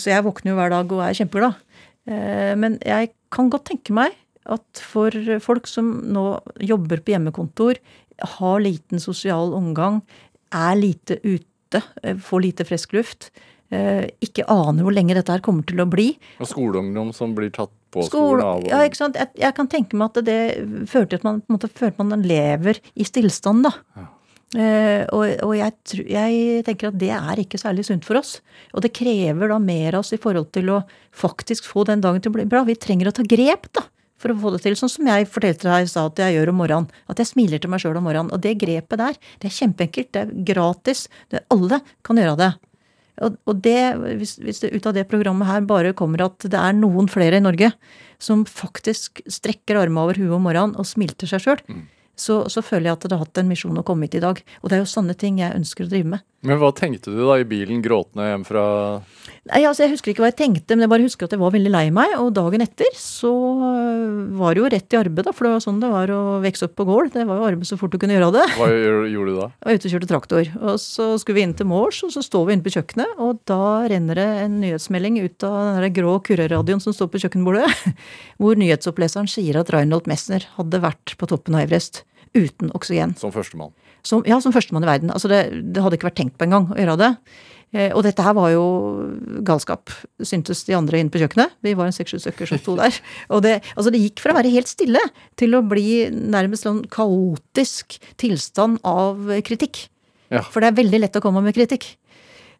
Så 0.00 0.10
jeg 0.10 0.24
våkner 0.26 0.50
jo 0.52 0.58
hver 0.58 0.74
dag 0.74 0.92
og 0.98 1.00
er 1.06 1.14
kjempeglad. 1.16 1.62
Eh, 2.06 2.54
Men 2.56 2.78
jeg 2.84 3.12
kan 3.34 3.50
godt 3.50 3.68
tenke 3.70 3.94
meg 3.96 4.12
at 4.44 4.80
for 4.84 5.10
folk 5.40 5.66
som 5.70 6.02
nå 6.12 6.26
jobber 6.60 7.00
på 7.00 7.14
hjemmekontor, 7.14 7.80
har 8.38 8.60
liten 8.62 9.00
sosial 9.02 9.54
omgang, 9.56 10.02
er 10.54 10.76
lite 10.76 11.16
ute, 11.24 11.80
eh, 12.02 12.14
får 12.14 12.42
lite 12.44 12.66
frisk 12.68 12.92
luft, 12.92 13.30
eh, 13.72 14.04
ikke 14.22 14.44
aner 14.46 14.84
hvor 14.84 14.94
lenge 14.94 15.16
dette 15.16 15.32
her 15.32 15.40
kommer 15.40 15.64
til 15.66 15.80
å 15.82 15.88
bli, 15.90 16.12
Og 16.38 16.46
skoleungdom 16.46 17.12
som 17.14 17.34
blir 17.34 17.50
tatt 17.50 17.72
på 17.90 18.04
Skole, 18.04 18.42
skolen 18.42 18.44
av 18.44 18.68
ja, 18.68 18.82
ikke 18.86 19.00
sant? 19.00 19.16
Jeg, 19.16 19.30
jeg 19.38 19.54
kan 19.54 19.68
tenke 19.70 19.96
meg 19.98 20.10
at 20.12 20.24
det 20.26 20.38
fører 20.90 21.08
til 21.08 21.20
at 21.22 21.24
man 21.26 21.40
på 21.40 21.50
en 21.50 21.56
måte 21.58 21.72
føler 21.72 21.94
at 21.94 22.12
man 22.12 22.22
lever 22.22 22.80
i 22.94 23.06
stillstand, 23.08 23.64
da. 23.64 23.72
Eh, 23.96 24.06
og 24.54 25.24
og 25.42 25.54
jeg, 25.58 25.72
jeg 26.06 26.62
tenker 26.66 26.90
at 26.90 26.98
det 27.00 27.10
er 27.14 27.40
ikke 27.42 27.58
særlig 27.58 27.86
sunt 27.88 28.06
for 28.06 28.20
oss. 28.20 28.36
Og 28.74 28.84
det 28.84 28.92
krever 28.94 29.50
da 29.50 29.58
mer 29.58 29.96
av 29.96 30.04
oss 30.04 30.14
i 30.14 30.20
forhold 30.20 30.52
til 30.54 30.70
å 30.70 30.82
faktisk 31.14 31.66
få 31.66 31.86
den 31.88 32.04
dagen 32.04 32.22
til 32.22 32.30
å 32.30 32.36
bli 32.36 32.46
bra. 32.50 32.62
Vi 32.66 32.78
trenger 32.78 33.10
å 33.10 33.14
ta 33.16 33.26
grep, 33.26 33.70
da. 33.74 33.86
For 34.22 34.32
å 34.32 34.38
få 34.40 34.54
det 34.54 34.62
til. 34.64 34.76
Sånn 34.78 34.92
som 34.92 35.08
jeg 35.10 35.26
fortalte 35.28 35.66
deg 35.68 35.84
i 35.84 35.88
stad 35.90 36.12
at 36.14 36.22
jeg 36.22 36.36
gjør 36.38 36.52
om 36.52 36.62
morgenen. 36.62 36.92
At 37.10 37.18
jeg 37.20 37.32
smiler 37.32 37.60
til 37.60 37.72
meg 37.72 37.82
sjøl 37.82 37.98
om 37.98 38.06
morgenen. 38.06 38.30
Og 38.32 38.40
det 38.44 38.54
grepet 38.62 39.00
der, 39.00 39.18
det 39.42 39.50
er 39.50 39.58
kjempeenkelt. 39.58 40.12
Det 40.14 40.22
er 40.22 40.30
gratis. 40.52 41.08
Det, 41.34 41.42
alle 41.52 41.82
kan 42.06 42.20
gjøre 42.22 42.38
det. 42.40 42.52
Og, 43.22 43.52
det, 43.62 43.78
hvis, 44.18 44.38
det 44.62 44.72
ut 44.74 44.86
av 44.90 44.94
det 44.96 45.04
programmet 45.06 45.46
her 45.46 45.66
bare 45.68 45.92
kommer 45.94 46.24
at 46.24 46.46
det 46.50 46.58
er 46.58 46.74
noen 46.74 47.06
flere 47.10 47.38
i 47.38 47.44
Norge 47.44 47.70
som 48.22 48.42
faktisk 48.48 49.20
strekker 49.30 49.78
armene 49.78 50.02
over 50.02 50.18
huet 50.18 50.34
om 50.34 50.42
morgenen 50.48 50.74
og 50.80 50.88
smilter 50.88 51.30
seg 51.30 51.44
sjøl, 51.44 51.62
så, 52.16 52.44
så 52.50 52.62
føler 52.62 52.88
jeg 52.90 52.98
at 52.98 53.06
det 53.08 53.16
har 53.16 53.24
hatt 53.24 53.40
en 53.42 53.50
misjon 53.50 53.80
å 53.80 53.84
komme 53.86 54.06
hit 54.06 54.18
i 54.18 54.22
dag. 54.24 54.40
Og 54.62 54.70
det 54.70 54.76
er 54.76 54.84
jo 54.84 54.90
sånne 54.90 55.16
ting 55.18 55.40
jeg 55.42 55.56
ønsker 55.56 55.86
å 55.86 55.90
drive 55.90 56.12
med. 56.14 56.24
Men 56.44 56.60
hva 56.60 56.70
tenkte 56.76 57.12
du 57.12 57.22
da 57.24 57.38
i 57.40 57.46
bilen 57.48 57.80
gråtende 57.84 58.26
hjem 58.28 58.42
fra 58.44 58.64
Nei, 59.48 59.62
altså 59.64 59.84
Jeg 59.84 59.94
husker 59.94 60.12
ikke 60.12 60.24
hva 60.24 60.28
jeg 60.30 60.38
tenkte, 60.38 60.76
men 60.76 60.84
jeg 60.84 60.92
bare 60.92 61.04
husker 61.04 61.26
at 61.26 61.34
jeg 61.34 61.40
var 61.40 61.52
veldig 61.54 61.72
lei 61.72 61.86
meg. 61.94 62.14
Og 62.20 62.32
dagen 62.36 62.64
etter 62.64 62.96
så 62.96 63.32
var 64.38 64.58
jo 64.58 64.68
rett 64.70 64.94
i 64.94 64.98
arbeid, 64.98 65.26
da, 65.26 65.32
for 65.34 65.46
det 65.46 65.52
var 65.54 65.62
sånn 65.64 65.80
det 65.82 65.90
var 65.92 66.10
å 66.14 66.20
vokse 66.44 66.66
opp 66.68 66.74
på 66.78 66.86
gård. 66.88 67.10
Det 67.14 67.24
var 67.28 67.40
jo 67.40 67.46
arbeid 67.48 67.68
så 67.68 67.78
fort 67.80 67.94
du 67.94 67.98
kunne 68.02 68.16
gjøre 68.16 68.30
det. 68.36 68.44
Hva 68.58 68.68
gjorde 68.70 69.30
du 69.30 69.38
da? 69.38 69.48
Jeg 69.52 69.68
var 69.68 69.78
ute 69.78 69.88
og 69.88 69.94
kjørte 69.94 70.10
traktor. 70.10 70.50
Og 70.60 70.80
så 70.82 71.08
skulle 71.22 71.38
vi 71.38 71.44
inn 71.46 71.54
til 71.58 71.68
Mors 71.70 72.00
og 72.06 72.14
så 72.14 72.24
står 72.24 72.48
vi 72.48 72.56
inne 72.56 72.66
på 72.66 72.74
kjøkkenet, 72.74 73.14
og 73.22 73.42
da 73.50 73.60
renner 73.90 74.20
det 74.20 74.28
en 74.44 74.58
nyhetsmelding 74.62 75.20
ut 75.24 75.46
av 75.46 75.56
den 75.60 75.78
der 75.80 75.94
grå 76.00 76.16
kurreradioen 76.26 76.82
som 76.82 76.96
står 76.96 77.12
på 77.12 77.22
kjøkkenbordet, 77.24 77.70
hvor 78.42 78.58
nyhetsoppleseren 78.60 79.30
sier 79.30 79.60
at 79.60 79.72
Reinhold 79.74 80.10
Messner 80.10 80.46
hadde 80.58 80.82
vært 80.84 81.16
på 81.20 81.30
toppen 81.30 81.56
av 81.58 81.66
Everest 81.66 82.04
uten 82.34 82.72
oksygen. 82.74 83.14
Som 83.20 83.32
førstemann. 83.34 83.72
Som, 84.04 84.24
ja, 84.28 84.36
som 84.42 84.52
førstemann 84.52 84.84
i 84.84 84.90
verden. 84.90 85.12
Altså 85.14 85.30
det, 85.30 85.46
det 85.72 85.80
hadde 85.80 85.96
ikke 85.96 86.10
vært 86.10 86.18
tenkt 86.20 86.36
på 86.40 86.48
engang 86.48 86.68
å 86.72 86.78
gjøre 86.78 86.98
det. 87.00 87.12
Eh, 87.74 87.90
og 87.90 88.04
dette 88.06 88.22
her 88.22 88.36
var 88.36 88.52
jo 88.54 88.64
galskap, 89.46 89.90
syntes 90.22 90.62
de 90.68 90.76
andre 90.78 91.00
inne 91.02 91.10
på 91.10 91.18
kjøkkenet. 91.22 91.56
Vi 91.64 91.74
var 91.74 91.90
en 91.90 91.96
seks-sju 91.96 92.20
stykker 92.22 92.50
som 92.50 92.60
sto 92.62 92.76
der. 92.82 93.00
Og 93.34 93.42
det, 93.46 93.56
altså 93.74 93.90
det 93.94 94.02
gikk 94.04 94.22
fra 94.22 94.34
å 94.34 94.38
være 94.38 94.52
helt 94.54 94.70
stille 94.70 95.02
til 95.40 95.58
å 95.58 95.64
bli 95.66 96.06
nærmest 96.14 96.68
en 96.70 96.84
kaotisk 96.86 97.98
tilstand 98.22 98.78
av 98.86 99.26
kritikk. 99.46 99.88
Ja. 100.32 100.42
For 100.46 100.62
det 100.62 100.70
er 100.70 100.78
veldig 100.78 101.02
lett 101.02 101.18
å 101.18 101.22
komme 101.24 101.42
med 101.44 101.56
kritikk. 101.56 101.90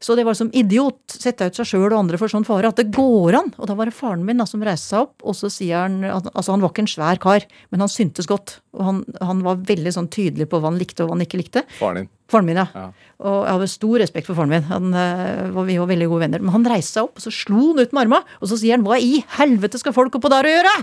Så 0.03 0.17
det 0.19 0.25
var 0.27 0.37
som 0.39 0.51
idiot, 0.57 0.99
sette 1.09 1.47
ut 1.49 1.59
seg 1.59 1.69
sjøl 1.69 1.87
og 1.89 1.99
andre 1.99 2.19
for 2.21 2.31
sånn 2.31 2.47
fare, 2.47 2.71
at 2.71 2.81
det 2.81 2.91
går 2.95 3.39
an. 3.39 3.53
Og 3.59 3.69
da 3.71 3.77
var 3.79 3.91
det 3.91 3.97
faren 3.97 4.25
min 4.27 4.41
da, 4.41 4.47
som 4.49 4.65
reiste 4.65 4.93
seg 4.93 5.07
opp, 5.07 5.15
og 5.23 5.37
så 5.39 5.51
sier 5.53 5.85
han 5.87 6.01
altså 6.05 6.55
han 6.55 6.65
var 6.65 6.75
ikke 6.75 6.85
en 6.85 6.91
svær 6.95 7.21
kar, 7.23 7.47
men 7.71 7.85
han 7.85 7.93
syntes 7.93 8.29
godt. 8.31 8.59
Og 8.77 8.85
han, 8.89 9.01
han 9.23 9.45
var 9.47 9.63
veldig 9.67 9.95
sånn 9.95 10.11
tydelig 10.13 10.49
på 10.51 10.61
hva 10.61 10.73
han 10.73 10.81
likte 10.81 11.05
og 11.05 11.11
hva 11.11 11.19
han 11.19 11.27
ikke 11.27 11.41
likte. 11.41 11.65
Faren 11.79 12.03
din. 12.03 12.11
Faren 12.33 12.49
min, 12.49 12.59
ja. 12.59 12.67
Ja. 12.75 12.89
Og 13.25 13.39
jeg 13.45 13.53
hadde 13.53 13.71
stor 13.75 13.97
respekt 14.03 14.29
for 14.31 14.39
faren 14.39 14.53
min. 14.55 14.67
Han, 14.71 14.91
eh, 14.99 15.53
var, 15.55 15.69
vi 15.69 15.79
var 15.81 15.91
veldig 15.93 16.11
gode 16.11 16.25
venner. 16.27 16.45
Men 16.45 16.57
han 16.57 16.69
reiste 16.75 16.99
seg 16.99 17.09
opp, 17.09 17.19
og 17.21 17.27
så 17.27 17.33
slo 17.35 17.71
han 17.71 17.85
ut 17.85 17.95
med 17.95 18.05
armene, 18.07 18.37
og 18.41 18.51
så 18.51 18.59
sier 18.61 18.77
han 18.79 18.87
'hva 18.87 18.99
i 19.01 19.23
helvete 19.39 19.81
skal 19.81 19.97
folk 19.97 20.17
oppå 20.19 20.33
der 20.33 20.49
og 20.49 20.55
gjøre?' 20.57 20.77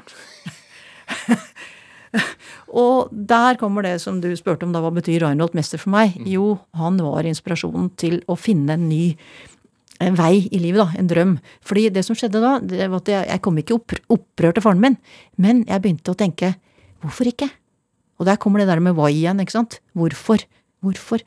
og 2.84 3.12
der 3.12 3.59
kommer 3.62 3.86
det 3.88 3.95
som 4.03 4.20
du 4.24 4.30
spurte 4.38 4.68
om, 4.68 4.74
da 4.76 4.82
hva 4.84 4.91
betyr 4.95 5.24
Reinhold 5.26 5.55
Mester 5.57 5.82
for 5.82 5.93
meg? 5.93 6.18
Jo, 6.28 6.57
han 6.78 6.99
var 7.01 7.28
inspirasjonen 7.28 7.91
til 7.99 8.20
å 8.28 8.38
finne 8.39 8.76
en 8.76 8.89
ny 8.91 9.03
en 10.01 10.16
vei 10.18 10.47
i 10.49 10.57
livet, 10.57 10.82
da. 10.82 10.99
En 10.99 11.09
drøm. 11.09 11.34
Fordi 11.68 11.89
det 11.93 12.03
som 12.07 12.18
skjedde 12.18 12.41
da, 12.41 12.55
det 12.64 12.88
var 12.89 13.03
at 13.03 13.12
jeg, 13.12 13.26
jeg 13.30 13.43
kom 13.45 13.59
ikke 13.62 13.76
i 13.76 13.78
oppr 13.78 13.99
opprør 14.16 14.55
til 14.57 14.66
faren 14.66 14.82
min, 14.82 14.97
men 15.41 15.62
jeg 15.70 15.84
begynte 15.84 16.14
å 16.14 16.18
tenke 16.18 16.55
hvorfor 17.03 17.30
ikke? 17.30 17.49
Og 18.22 18.28
der 18.30 18.39
kommer 18.41 18.62
det 18.62 18.70
der 18.70 18.82
med 18.84 18.97
why 18.97 19.12
igjen, 19.14 19.41
ikke 19.41 19.55
sant? 19.55 19.80
Hvorfor? 19.97 20.43
Hvorfor? 20.86 21.22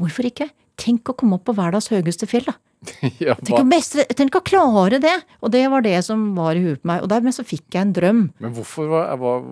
Hvorfor 0.00 0.28
ikke? 0.28 0.48
Tenk 0.80 1.08
å 1.08 1.16
komme 1.16 1.36
opp 1.36 1.46
på 1.48 1.56
verdens 1.56 1.90
høyeste 1.92 2.28
fjell, 2.28 2.46
da. 2.48 2.56
ja, 3.22 3.36
Tenk 3.38 3.60
å, 3.60 3.66
mestre, 3.68 4.04
tenk 4.18 4.34
å 4.34 4.42
klare 4.44 4.98
det! 5.02 5.14
Og 5.44 5.52
det 5.54 5.62
var 5.70 5.84
det 5.84 5.98
som 6.06 6.32
var 6.36 6.58
i 6.58 6.64
huet 6.64 6.82
på 6.82 6.90
meg. 6.90 7.04
Og 7.04 7.10
dermed 7.12 7.36
så 7.36 7.44
fikk 7.46 7.68
jeg 7.76 7.84
en 7.84 7.94
drøm. 7.96 8.22
Men 8.42 8.54
hvorfor 8.56 8.88
var, 8.90 9.12
var 9.20 9.44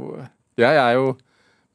Jeg 0.59 0.79
er 0.81 0.97
jo 0.99 1.13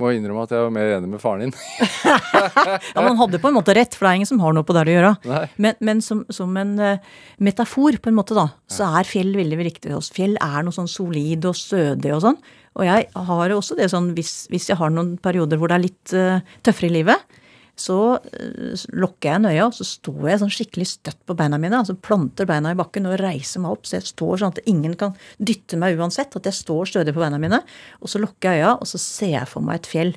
Må 0.02 0.10
innrømme 0.12 0.44
at 0.44 0.52
jeg 0.52 0.60
var 0.66 0.74
mer 0.76 0.90
enig 0.98 1.08
med 1.08 1.22
faren 1.24 1.46
din. 1.46 1.54
Ja, 2.96 3.00
Man 3.00 3.16
hadde 3.16 3.40
på 3.40 3.48
en 3.48 3.56
måte 3.56 3.72
rett, 3.78 3.96
for 3.96 4.04
det 4.04 4.10
er 4.10 4.18
ingen 4.20 4.28
som 4.28 4.42
har 4.44 4.52
noe 4.56 4.68
på 4.68 4.76
det 4.76 4.82
å 4.84 4.92
gjøre. 4.92 5.12
Nei. 5.30 5.44
Men, 5.64 5.78
men 5.88 6.02
som, 6.04 6.26
som 6.36 6.52
en 6.60 6.74
eh, 6.84 7.06
metafor, 7.40 7.96
på 8.04 8.12
en 8.12 8.18
måte, 8.18 8.36
da, 8.36 8.50
så 8.68 8.90
er 9.00 9.08
fjell 9.08 9.32
veldig 9.38 9.60
viktig 9.62 9.94
for 9.94 10.02
oss. 10.02 10.12
Fjell 10.16 10.36
er 10.44 10.66
noe 10.68 10.76
sånn 10.76 10.92
solid 10.92 11.48
og 11.48 11.56
stødig 11.56 12.12
og 12.12 12.26
sånn. 12.26 12.40
Og 12.76 12.84
jeg 12.90 13.08
har 13.30 13.56
også 13.56 13.80
det 13.80 13.88
sånn, 13.94 14.12
hvis, 14.18 14.34
hvis 14.52 14.68
jeg 14.74 14.80
har 14.82 14.92
noen 14.92 15.16
perioder 15.24 15.62
hvor 15.62 15.72
det 15.72 15.78
er 15.78 15.86
litt 15.86 16.16
uh, 16.18 16.58
tøffere 16.68 16.92
i 16.92 16.98
livet, 16.98 17.40
så 17.80 17.98
eh, 18.32 18.86
lukker 18.96 19.30
jeg 19.30 19.40
en 19.40 19.50
øye, 19.50 19.66
og 19.66 19.76
så 19.76 19.88
står 19.88 20.30
jeg 20.30 20.42
sånn 20.42 20.54
skikkelig 20.58 20.88
støtt 20.94 21.20
på 21.28 21.36
beina 21.38 21.60
mine. 21.62 21.82
altså 21.82 21.98
Planter 22.00 22.48
beina 22.48 22.72
i 22.72 22.80
bakken 22.80 23.10
og 23.10 23.18
reiser 23.20 23.64
meg 23.64 23.76
opp, 23.76 23.88
så 23.88 23.98
jeg 23.98 24.08
står 24.14 24.42
sånn 24.42 24.56
at 24.56 24.64
ingen 24.72 24.96
kan 25.00 25.18
dytte 25.38 25.80
meg 25.82 26.00
uansett. 26.00 26.36
At 26.40 26.48
jeg 26.48 26.60
står 26.62 26.94
stødig 26.94 27.16
på 27.16 27.24
beina 27.24 27.42
mine. 27.42 27.60
Og 28.00 28.12
så 28.12 28.22
lukker 28.24 28.56
jeg 28.56 28.64
øya, 28.64 28.78
og 28.80 28.90
så 28.90 29.02
ser 29.02 29.34
jeg 29.36 29.52
for 29.52 29.66
meg 29.66 29.82
et 29.82 29.92
fjell. 29.92 30.16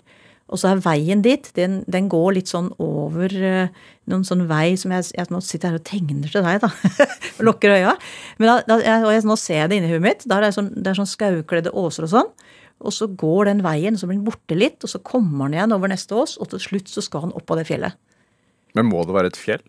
Og 0.49 0.61
så 0.61 0.71
er 0.71 0.81
veien 0.81 1.21
dit, 1.25 1.51
den, 1.59 1.83
den 1.91 2.07
går 2.09 2.39
litt 2.39 2.49
sånn 2.49 2.71
over 2.81 3.33
eh, 3.35 3.75
noen 4.09 4.25
sånn 4.25 4.47
vei 4.49 4.79
som 4.81 4.95
jeg, 4.95 5.11
jeg 5.19 5.29
Nå 5.33 5.43
sitter 5.45 5.75
her 5.75 5.81
og 5.81 5.85
tegner 5.89 6.33
til 6.33 6.47
deg, 6.47 6.63
da. 6.63 6.71
og 7.37 7.43
lukker 7.51 7.75
øya. 7.75 7.97
Men 8.41 8.53
da, 8.53 8.55
da, 8.71 8.79
jeg, 8.87 9.05
og 9.05 9.13
jeg, 9.13 9.27
nå 9.29 9.37
ser 9.41 9.61
jeg 9.63 9.73
det 9.73 9.81
inni 9.81 9.93
huet 9.93 10.07
mitt. 10.07 10.25
da 10.25 10.39
er 10.39 10.49
det 10.49 10.55
sånn, 10.57 10.71
det 10.77 10.93
er 10.93 11.01
sånn 11.03 11.11
skaukledde 11.11 11.75
åser 11.77 12.09
og 12.09 12.15
sånn. 12.15 12.33
Og 12.79 12.95
så 12.95 13.09
går 13.11 13.49
den 13.51 13.63
veien, 13.65 13.97
så 13.99 14.07
blir 14.07 14.21
den 14.21 14.27
borte 14.29 14.55
litt, 14.55 14.79
og 14.87 14.93
så 14.93 15.01
kommer 15.03 15.49
den 15.49 15.59
igjen 15.59 15.75
over 15.75 15.91
neste 15.91 16.15
ås, 16.15 16.37
og 16.39 16.53
til 16.53 16.63
slutt 16.63 16.93
så 16.93 17.03
skal 17.03 17.27
han 17.27 17.35
opp 17.39 17.51
av 17.51 17.61
det 17.61 17.67
fjellet. 17.71 17.99
Men 18.77 18.87
må 18.91 19.03
det 19.09 19.17
være 19.17 19.33
et 19.33 19.41
fjell? 19.41 19.63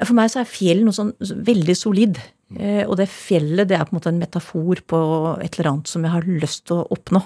For 0.00 0.14
meg 0.16 0.30
så 0.32 0.40
er 0.40 0.48
fjell 0.48 0.84
noe 0.86 0.96
sånn 0.96 1.12
veldig 1.20 1.76
solid. 1.76 2.20
Eh, 2.54 2.84
og 2.86 2.96
det 3.00 3.08
fjellet 3.10 3.68
det 3.68 3.76
er 3.76 3.86
på 3.88 3.94
en 3.94 3.98
måte 3.98 4.12
en 4.12 4.20
metafor 4.20 4.80
på 4.88 5.00
et 5.42 5.58
eller 5.58 5.72
annet 5.72 5.90
som 5.90 6.04
jeg 6.06 6.14
har 6.14 6.28
lyst 6.28 6.64
til 6.70 6.80
å 6.80 6.86
oppnå. 6.94 7.24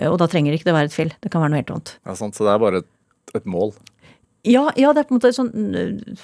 Eh, 0.00 0.08
og 0.10 0.18
da 0.22 0.28
trenger 0.32 0.52
det 0.52 0.60
ikke 0.60 0.70
det 0.70 0.76
være 0.78 0.90
et 0.90 0.96
fjell. 0.96 1.12
Det 1.22 1.32
kan 1.32 1.44
være 1.44 1.54
noe 1.54 1.62
helt 1.62 1.74
annet. 1.74 1.94
Ja, 2.06 2.16
sant, 2.18 2.38
Så 2.38 2.46
det 2.46 2.54
er 2.54 2.62
bare 2.62 2.82
et, 2.82 2.90
et 3.36 3.46
mål? 3.46 3.74
Ja, 4.46 4.68
ja, 4.78 4.92
det 4.94 5.02
er 5.02 5.08
på 5.08 5.16
en 5.16 5.18
måte 5.18 5.30
en 5.32 5.36
sånn 5.36 5.76
øh, 5.76 6.18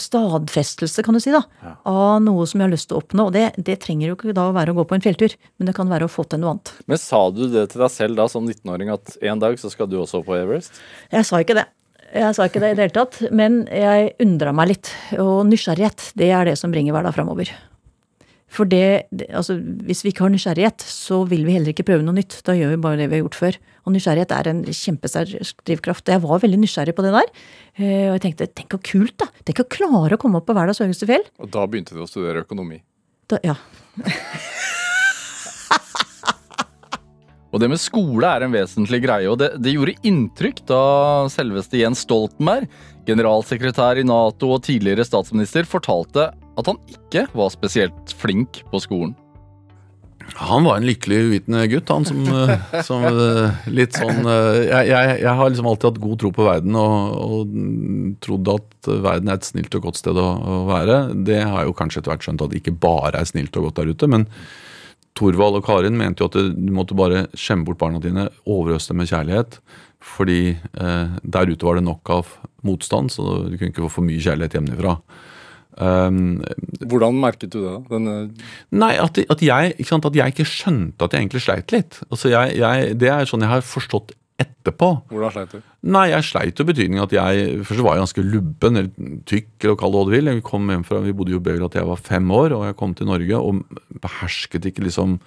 stadfestelse, 0.00 1.04
kan 1.04 1.16
du 1.16 1.20
si, 1.20 1.32
da. 1.34 1.42
Av 1.88 2.18
noe 2.24 2.46
som 2.48 2.62
jeg 2.62 2.68
har 2.68 2.72
lyst 2.72 2.88
til 2.88 2.96
å 2.98 3.02
oppnå. 3.02 3.28
Og 3.28 3.34
det, 3.36 3.50
det 3.60 3.78
trenger 3.84 4.10
jo 4.10 4.16
ikke 4.16 4.36
da 4.36 4.48
å 4.48 4.54
være 4.56 4.72
å 4.72 4.78
gå 4.78 4.86
på 4.88 4.96
en 4.96 5.04
fjelltur, 5.04 5.36
men 5.60 5.68
det 5.68 5.76
kan 5.76 5.90
være 5.92 6.08
å 6.08 6.12
få 6.12 6.24
til 6.28 6.40
noe 6.42 6.56
annet. 6.56 6.72
Men 6.88 7.02
sa 7.02 7.26
du 7.34 7.44
det 7.52 7.66
til 7.74 7.84
deg 7.84 7.92
selv 7.92 8.20
da 8.20 8.28
som 8.32 8.48
19-åring 8.48 8.92
at 8.94 9.18
en 9.20 9.42
dag 9.44 9.60
så 9.60 9.72
skal 9.72 9.90
du 9.90 9.98
også 10.00 10.24
på 10.24 10.38
Everest? 10.38 10.80
Jeg 11.12 11.28
sa 11.28 11.42
ikke 11.44 11.60
det. 11.60 11.68
Jeg 12.08 12.36
sa 12.36 12.46
ikke 12.48 12.62
det 12.64 12.72
i 12.72 12.76
det 12.76 12.86
hele 12.86 12.96
tatt, 12.96 13.18
men 13.36 13.66
jeg 13.68 14.14
undra 14.24 14.54
meg 14.56 14.70
litt. 14.72 14.92
Og 15.20 15.42
nysgjerrighet, 15.50 16.12
det 16.16 16.32
er 16.32 16.48
det 16.48 16.56
som 16.56 16.72
bringer 16.72 16.96
hverdag 16.96 17.18
framover. 17.18 17.52
For 18.48 18.64
det, 18.64 19.04
altså 19.28 19.58
hvis 19.84 20.00
vi 20.04 20.10
ikke 20.12 20.24
har 20.24 20.32
nysgjerrighet, 20.32 20.80
så 20.80 21.20
vil 21.28 21.44
vi 21.44 21.52
heller 21.58 21.74
ikke 21.74 21.84
prøve 21.84 22.04
noe 22.06 22.16
nytt. 22.16 22.38
Da 22.46 22.54
gjør 22.56 22.72
vi 22.72 22.80
bare 22.80 22.96
det 23.00 23.10
vi 23.10 23.18
har 23.18 23.24
gjort 23.26 23.36
før. 23.36 23.58
Og 23.84 23.92
nysgjerrighet 23.92 24.32
er 24.32 24.48
en 24.52 24.62
kjempesterk 24.64 25.64
drivkraft. 25.68 26.08
Jeg 26.08 26.22
var 26.24 26.40
veldig 26.44 26.60
nysgjerrig 26.62 26.96
på 26.96 27.04
det 27.04 27.12
der. 27.18 27.28
Eh, 27.76 28.06
Og 28.08 28.16
jeg 28.16 28.24
tenkte 28.24 28.48
tenk 28.56 28.72
så 28.72 28.80
kult, 28.90 29.16
da. 29.20 29.28
Tenk 29.44 29.60
å 29.64 29.68
klare 29.68 30.16
å 30.16 30.20
komme 30.22 30.40
opp 30.40 30.48
på 30.48 30.56
verdens 30.56 30.80
høyeste 30.80 31.08
fjell. 31.10 31.28
Og 31.38 31.52
da 31.52 31.66
begynte 31.68 31.96
du 31.96 32.00
å 32.04 32.08
studere 32.08 32.44
økonomi? 32.46 32.80
Da, 33.28 33.36
ja. 33.44 33.58
Og 37.48 37.62
det 37.62 37.68
med 37.72 37.80
skole 37.80 38.28
er 38.28 38.44
en 38.44 38.52
vesentlig 38.52 39.00
greie, 39.06 39.28
og 39.30 39.38
det, 39.40 39.54
det 39.64 39.72
gjorde 39.72 39.96
inntrykk 40.08 40.60
da 40.68 40.80
selveste 41.32 41.80
Jens 41.80 42.02
Stoltenberg, 42.04 42.68
generalsekretær 43.08 44.00
i 44.00 44.04
Nato 44.04 44.50
og 44.52 44.66
tidligere 44.66 45.06
statsminister, 45.08 45.64
fortalte 45.64 46.26
at 46.58 46.68
han 46.70 46.78
ikke 46.90 47.28
var 47.38 47.54
spesielt 47.54 48.14
flink 48.18 48.62
på 48.72 48.82
skolen. 48.82 49.16
Han 50.36 50.66
var 50.66 50.76
en 50.76 50.84
lykkelig 50.84 51.18
uvitende 51.24 51.62
gutt, 51.72 51.88
han 51.88 52.04
som, 52.04 52.20
eh, 52.28 52.80
som 52.84 53.04
eh, 53.08 53.62
litt 53.72 53.96
sånn 53.96 54.26
eh, 54.28 54.58
jeg, 54.66 54.90
jeg, 54.90 55.14
jeg 55.22 55.34
har 55.38 55.48
liksom 55.48 55.68
alltid 55.70 55.88
hatt 55.88 56.00
god 56.02 56.18
tro 56.20 56.32
på 56.36 56.44
verden 56.44 56.76
og, 56.76 57.14
og 57.24 57.54
trodd 58.24 58.50
at 58.52 58.90
verden 59.08 59.32
er 59.32 59.40
et 59.40 59.48
snilt 59.48 59.78
og 59.78 59.88
godt 59.88 60.02
sted 60.02 60.20
å, 60.20 60.28
å 60.36 60.60
være. 60.68 61.00
Det 61.24 61.40
har 61.40 61.62
jeg 61.62 61.70
jo 61.70 61.76
kanskje 61.80 62.02
etter 62.02 62.12
hvert 62.12 62.28
skjønt 62.28 62.44
at 62.44 62.52
det 62.52 62.60
ikke 62.60 62.76
bare 62.82 63.22
er 63.22 63.30
snilt 63.30 63.56
og 63.56 63.70
godt 63.70 63.80
der 63.80 63.94
ute. 63.94 64.10
men 64.10 64.28
Thorvald 65.18 65.58
og 65.58 65.64
Karin 65.66 65.96
mente 65.98 66.22
jo 66.22 66.28
at 66.28 66.36
du 66.38 66.70
måtte 66.74 66.96
bare 66.98 67.26
skjemme 67.34 67.66
bort 67.66 67.80
barna 67.80 67.98
dine, 68.02 68.28
overøse 68.46 68.92
dem 68.92 69.00
med 69.02 69.10
kjærlighet. 69.10 69.58
Fordi 70.04 70.42
eh, 70.54 71.16
der 71.22 71.50
ute 71.50 71.66
var 71.66 71.78
det 71.78 71.86
nok 71.88 72.12
av 72.14 72.30
motstand, 72.66 73.10
så 73.10 73.24
du 73.48 73.56
kunne 73.56 73.72
ikke 73.72 73.86
få 73.86 73.96
for 73.96 74.06
mye 74.06 74.22
kjærlighet 74.22 74.58
hjemmefra. 74.58 74.94
Um, 75.78 76.40
Hvordan 76.90 77.18
merket 77.22 77.52
du 77.52 77.60
det? 77.60 77.70
da? 77.70 77.80
Denne 77.92 78.14
Nei, 78.74 78.94
at, 78.98 79.18
at, 79.30 79.42
jeg, 79.44 79.74
sant, 79.86 80.06
at 80.08 80.16
jeg 80.18 80.34
ikke 80.34 80.46
skjønte 80.48 81.06
at 81.06 81.14
jeg 81.14 81.22
egentlig 81.22 81.42
sleit 81.44 81.74
litt. 81.74 82.00
Altså 82.10 82.32
jeg, 82.32 82.56
jeg, 82.58 82.96
det 82.98 83.12
er 83.14 83.28
sånn 83.30 83.44
jeg 83.46 83.52
har 83.52 83.62
forstått 83.66 84.16
etterpå. 84.42 84.88
Hvordan 85.10 85.34
sleit 85.34 85.54
du? 85.54 85.60
Nei, 85.94 86.08
jeg 86.12 86.26
sleit 86.26 86.58
jo 86.58 86.66
i 86.66 86.70
betydning 86.70 87.02
at 87.02 87.14
jeg 87.14 87.60
Først 87.66 87.84
var 87.86 87.96
jeg 87.96 88.04
ganske 88.06 88.24
lubben, 88.26 88.80
eller 88.80 89.12
tykk, 89.30 89.52
eller 89.62 89.78
kall 89.78 89.94
det 89.94 90.00
hva 90.00 90.08
du 90.08 90.16
vil. 90.16 90.32
Jeg 90.32 90.46
kom 90.46 90.72
hjem 90.74 90.86
fra, 90.86 91.02
Vi 91.04 91.14
bodde 91.20 91.34
jo 91.34 91.42
i 91.42 91.46
Beograd 91.46 91.74
til 91.74 91.82
jeg 91.82 91.90
var 91.92 92.02
fem 92.10 92.34
år, 92.40 92.56
og 92.56 92.66
jeg 92.66 92.78
kom 92.80 92.98
til 92.98 93.10
Norge 93.10 93.38
og 93.38 93.78
behersket 94.02 94.68
ikke 94.70 94.86
liksom 94.86 95.18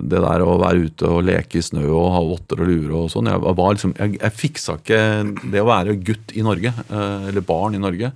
det 0.00 0.20
der 0.22 0.42
å 0.44 0.58
være 0.60 0.88
ute 0.88 1.08
og 1.08 1.24
leke 1.26 1.58
i 1.58 1.64
snø 1.64 1.84
og 1.88 2.12
ha 2.14 2.20
votter 2.26 2.62
og 2.62 2.68
lure 2.70 3.04
og 3.04 3.10
sånn. 3.12 3.30
Jeg, 3.30 3.42
var 3.58 3.74
liksom, 3.74 3.94
jeg, 3.98 4.16
jeg 4.18 4.36
fiksa 4.36 4.76
ikke 4.78 5.00
det 5.52 5.62
å 5.62 5.68
være 5.68 5.96
gutt 6.06 6.34
i 6.36 6.44
Norge, 6.46 6.72
eh, 6.86 7.28
eller 7.30 7.44
barn 7.46 7.76
i 7.78 7.82
Norge. 7.82 8.12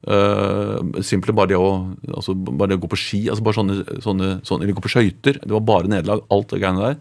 Uh, 0.00 0.80
Simpelthen 1.04 1.36
bare 1.36 1.50
det 1.52 1.58
å 1.60 1.70
altså 2.16 2.32
bare 2.34 2.70
det 2.72 2.78
å 2.78 2.84
gå 2.86 2.88
på 2.94 2.96
ski, 3.00 3.18
altså 3.28 3.44
bare 3.44 3.58
sånne, 3.58 3.74
sånne, 4.00 4.28
sånne 4.48 4.64
eller 4.64 4.76
gå 4.78 4.84
på 4.86 4.92
skøyter. 4.94 5.40
Det 5.42 5.52
var 5.52 5.60
bare 5.68 5.90
nederlag, 5.92 6.22
alt 6.32 6.48
det 6.54 6.60
greiene 6.62 6.86
der. 6.86 7.00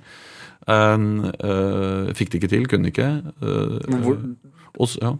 Uh, 0.69 1.31
uh, 1.39 2.13
fikk 2.13 2.33
det 2.33 2.41
ikke 2.41 2.51
til, 2.51 2.67
kunne 2.69 2.91
ikke. 2.91 3.09
Uh, 3.41 3.79
Men 3.87 4.03
hvor- 4.03 4.23
og 4.79 4.87
så- 4.91 5.01
ja. 5.01 5.13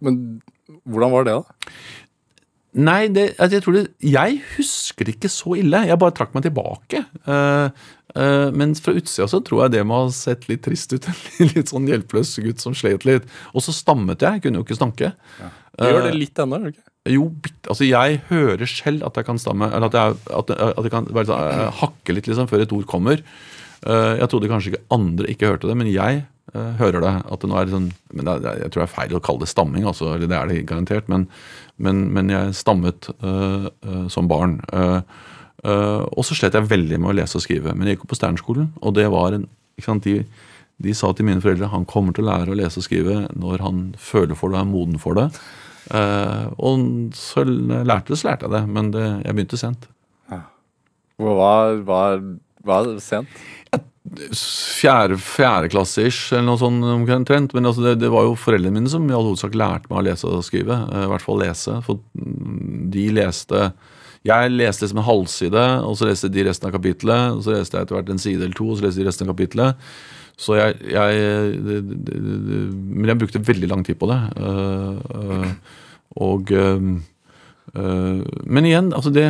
Men 0.00 0.40
hvordan 0.88 1.10
var 1.12 1.24
det, 1.24 1.34
da? 1.36 1.70
Nei, 2.72 3.08
det, 3.08 3.36
altså, 3.36 3.50
jeg 3.58 3.62
tror 3.64 3.72
det 3.74 3.94
Jeg 4.00 4.42
husker 4.56 5.04
det 5.04 5.16
ikke 5.18 5.28
så 5.28 5.56
ille. 5.58 5.86
Jeg 5.86 5.98
bare 5.98 6.12
trakk 6.14 6.32
meg 6.34 6.44
tilbake. 6.44 7.04
Men 7.26 8.74
fra 8.74 8.92
utsida 8.94 9.26
så 9.28 9.40
tror 9.42 9.64
jeg 9.64 9.72
det 9.72 9.86
må 9.86 10.04
ha 10.04 10.10
sett 10.10 10.48
litt 10.48 10.62
trist 10.62 10.92
ut. 10.92 11.04
En 11.40 11.50
litt 11.54 11.68
sånn 11.68 11.86
hjelpeløs 11.90 12.38
gutt 12.42 12.60
som 12.60 12.72
slet 12.72 13.04
litt. 13.04 13.22
Og 13.54 13.60
så 13.62 13.72
stammet 13.74 14.22
jeg. 14.22 14.42
Kunne 14.42 14.58
jo 14.58 14.64
ikke 14.64 14.78
snakke. 14.78 15.12
Du 15.40 15.69
gjør 15.88 16.06
det 16.06 16.14
Uh, 16.14 16.20
litt 16.20 16.42
ennå, 16.42 16.60
ikke? 16.70 16.84
Jo, 17.08 17.30
altså 17.64 17.86
jeg 17.88 18.20
hører 18.28 18.68
selv 18.68 19.06
at 19.08 19.16
jeg 19.16 19.24
kan 19.24 19.38
stamme, 19.40 19.70
eller 19.72 19.88
at 19.88 19.96
jeg, 19.96 20.18
at, 20.36 20.50
at 20.52 20.84
jeg 20.84 20.92
kan 20.92 21.06
bare 21.08 21.28
sånn, 21.30 21.46
eh, 21.48 21.78
hakke 21.80 22.16
litt 22.16 22.28
liksom 22.28 22.50
før 22.50 22.66
et 22.66 22.74
ord 22.76 22.84
kommer. 22.90 23.22
Eh, 23.86 24.18
Jeg 24.20 24.28
trodde 24.28 24.50
kanskje 24.50 24.74
ikke 24.74 24.84
andre 24.92 25.30
ikke 25.32 25.48
hørte 25.48 25.70
det, 25.70 25.76
men 25.80 25.88
jeg 25.88 26.20
eh, 26.52 26.72
hører 26.80 27.00
det. 27.00 27.14
At 27.24 27.40
det 27.40 27.48
nå 27.48 27.56
er 27.56 27.72
sånn, 27.72 27.88
men 28.12 28.28
det, 28.28 28.36
Jeg 28.60 28.68
tror 28.68 28.82
det 28.82 28.86
er 28.88 28.94
feil 28.98 29.16
å 29.16 29.22
kalle 29.24 29.44
det 29.44 29.48
stamming, 29.48 29.86
altså, 29.88 30.12
eller 30.14 30.28
det 30.28 30.36
er 30.36 30.52
det 30.52 30.66
garantert. 30.68 31.08
Men, 31.08 31.24
men, 31.80 32.04
men 32.12 32.28
jeg 32.28 32.58
stammet 32.58 33.08
uh, 33.24 33.70
eh, 33.70 34.04
som 34.12 34.28
barn. 34.28 34.58
Uh, 34.68 35.00
eh, 35.64 36.04
og 36.04 36.26
så 36.28 36.36
slet 36.36 36.58
jeg 36.58 36.68
veldig 36.68 37.00
med 37.00 37.14
å 37.14 37.16
lese 37.22 37.40
og 37.40 37.46
skrive. 37.46 37.72
Men 37.72 37.88
jeg 37.88 37.96
gikk 37.96 38.04
jo 38.04 38.12
på 38.12 38.20
Sternskolen, 38.20 38.68
og 38.84 38.94
det 39.00 39.08
var 39.08 39.38
en 39.38 39.48
sant, 39.80 40.04
de, 40.04 40.26
de 40.76 40.92
sa 40.92 41.14
til 41.16 41.24
mine 41.24 41.40
foreldre 41.40 41.72
han 41.72 41.88
kommer 41.88 42.12
til 42.12 42.26
å 42.26 42.34
lære 42.34 42.52
å 42.52 42.60
lese 42.60 42.82
og 42.82 42.84
skrive 42.84 43.22
når 43.32 43.64
han 43.64 43.82
føler 43.96 44.36
for 44.36 44.52
det 44.52 44.60
og 44.60 44.66
er 44.66 44.72
moden 44.74 45.00
for 45.00 45.16
det. 45.16 45.30
Eh, 45.88 46.44
og 46.60 46.84
så 47.16 47.44
lærte 47.46 48.12
det, 48.12 48.20
så 48.20 48.30
lærte 48.30 48.46
jeg 48.46 48.54
det, 48.58 48.62
men 48.68 48.92
det, 48.94 49.06
jeg 49.24 49.36
begynte 49.38 49.60
sent. 49.60 49.88
Hva 51.20 51.34
var, 51.36 51.80
var, 51.84 52.22
var 52.64 52.86
sent? 53.04 53.28
Fjerde, 54.10 55.18
Fjerdeklasse-ish, 55.20 56.32
eller 56.32 56.46
noe 56.48 56.60
sånt 56.60 56.86
omtrent. 57.12 57.52
Men 57.56 57.68
altså 57.68 57.84
det, 57.84 57.98
det 58.00 58.08
var 58.12 58.24
jo 58.26 58.38
foreldrene 58.40 58.78
mine 58.78 58.90
som 58.90 59.04
i 59.04 59.14
all 59.14 59.28
hovedsak 59.28 59.54
lærte 59.58 59.90
meg 59.92 60.00
å 60.00 60.06
lese 60.08 60.30
og 60.30 60.46
skrive. 60.46 60.78
eh, 60.88 61.04
I 61.04 61.10
hvert 61.12 61.26
fall 61.26 61.42
lese. 61.44 61.76
For 61.86 62.00
de 62.14 63.08
leste 63.14 63.70
Jeg 64.26 64.50
leste 64.52 64.84
liksom 64.84 64.98
en 65.00 65.06
halvside, 65.06 65.66
og 65.88 65.94
så 65.96 66.08
leste 66.10 66.28
de 66.32 66.42
resten 66.44 66.68
av 66.68 66.74
kapitlet. 66.76 67.36
Og 67.36 67.44
så 67.44 67.54
leste 67.54 67.76
jeg 67.76 67.86
etter 67.86 67.96
hvert 67.96 68.10
en 68.12 68.20
side 68.20 68.42
eller 68.44 68.56
to, 68.56 68.66
og 68.72 68.80
så 68.80 68.84
leste 68.88 69.00
de 69.00 69.06
resten 69.08 69.28
av 69.28 69.34
kapittelet. 69.34 69.92
Så 70.40 70.56
jeg, 70.56 70.78
jeg 70.88 71.82
Men 71.84 73.12
jeg 73.12 73.20
brukte 73.20 73.44
veldig 73.44 73.68
lang 73.70 73.84
tid 73.86 73.98
på 74.00 74.08
det. 74.10 74.20
øh, 74.40 74.96
øh, 75.20 75.50
og 76.20 76.52
øh, 76.52 76.80
Men 78.46 78.66
igjen, 78.66 78.92
altså 78.96 79.12
det, 79.14 79.28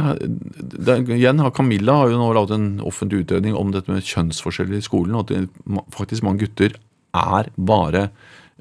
det, 0.86 0.96
igjen 1.18 1.42
har 1.42 1.50
Camilla 1.50 1.98
har 1.98 2.12
jo 2.12 2.20
nå 2.20 2.30
laget 2.32 2.54
en 2.56 2.80
offentlig 2.80 3.24
utredning 3.26 3.58
om 3.58 3.72
dette 3.74 3.92
med 3.92 4.06
kjønnsforskjeller 4.06 4.78
i 4.78 4.86
skolen. 4.86 5.18
Og 5.18 5.26
at 5.26 5.34
det, 5.34 5.82
faktisk 5.92 6.24
mange 6.24 6.46
gutter 6.46 6.78
er 7.12 7.50
bare 7.58 8.08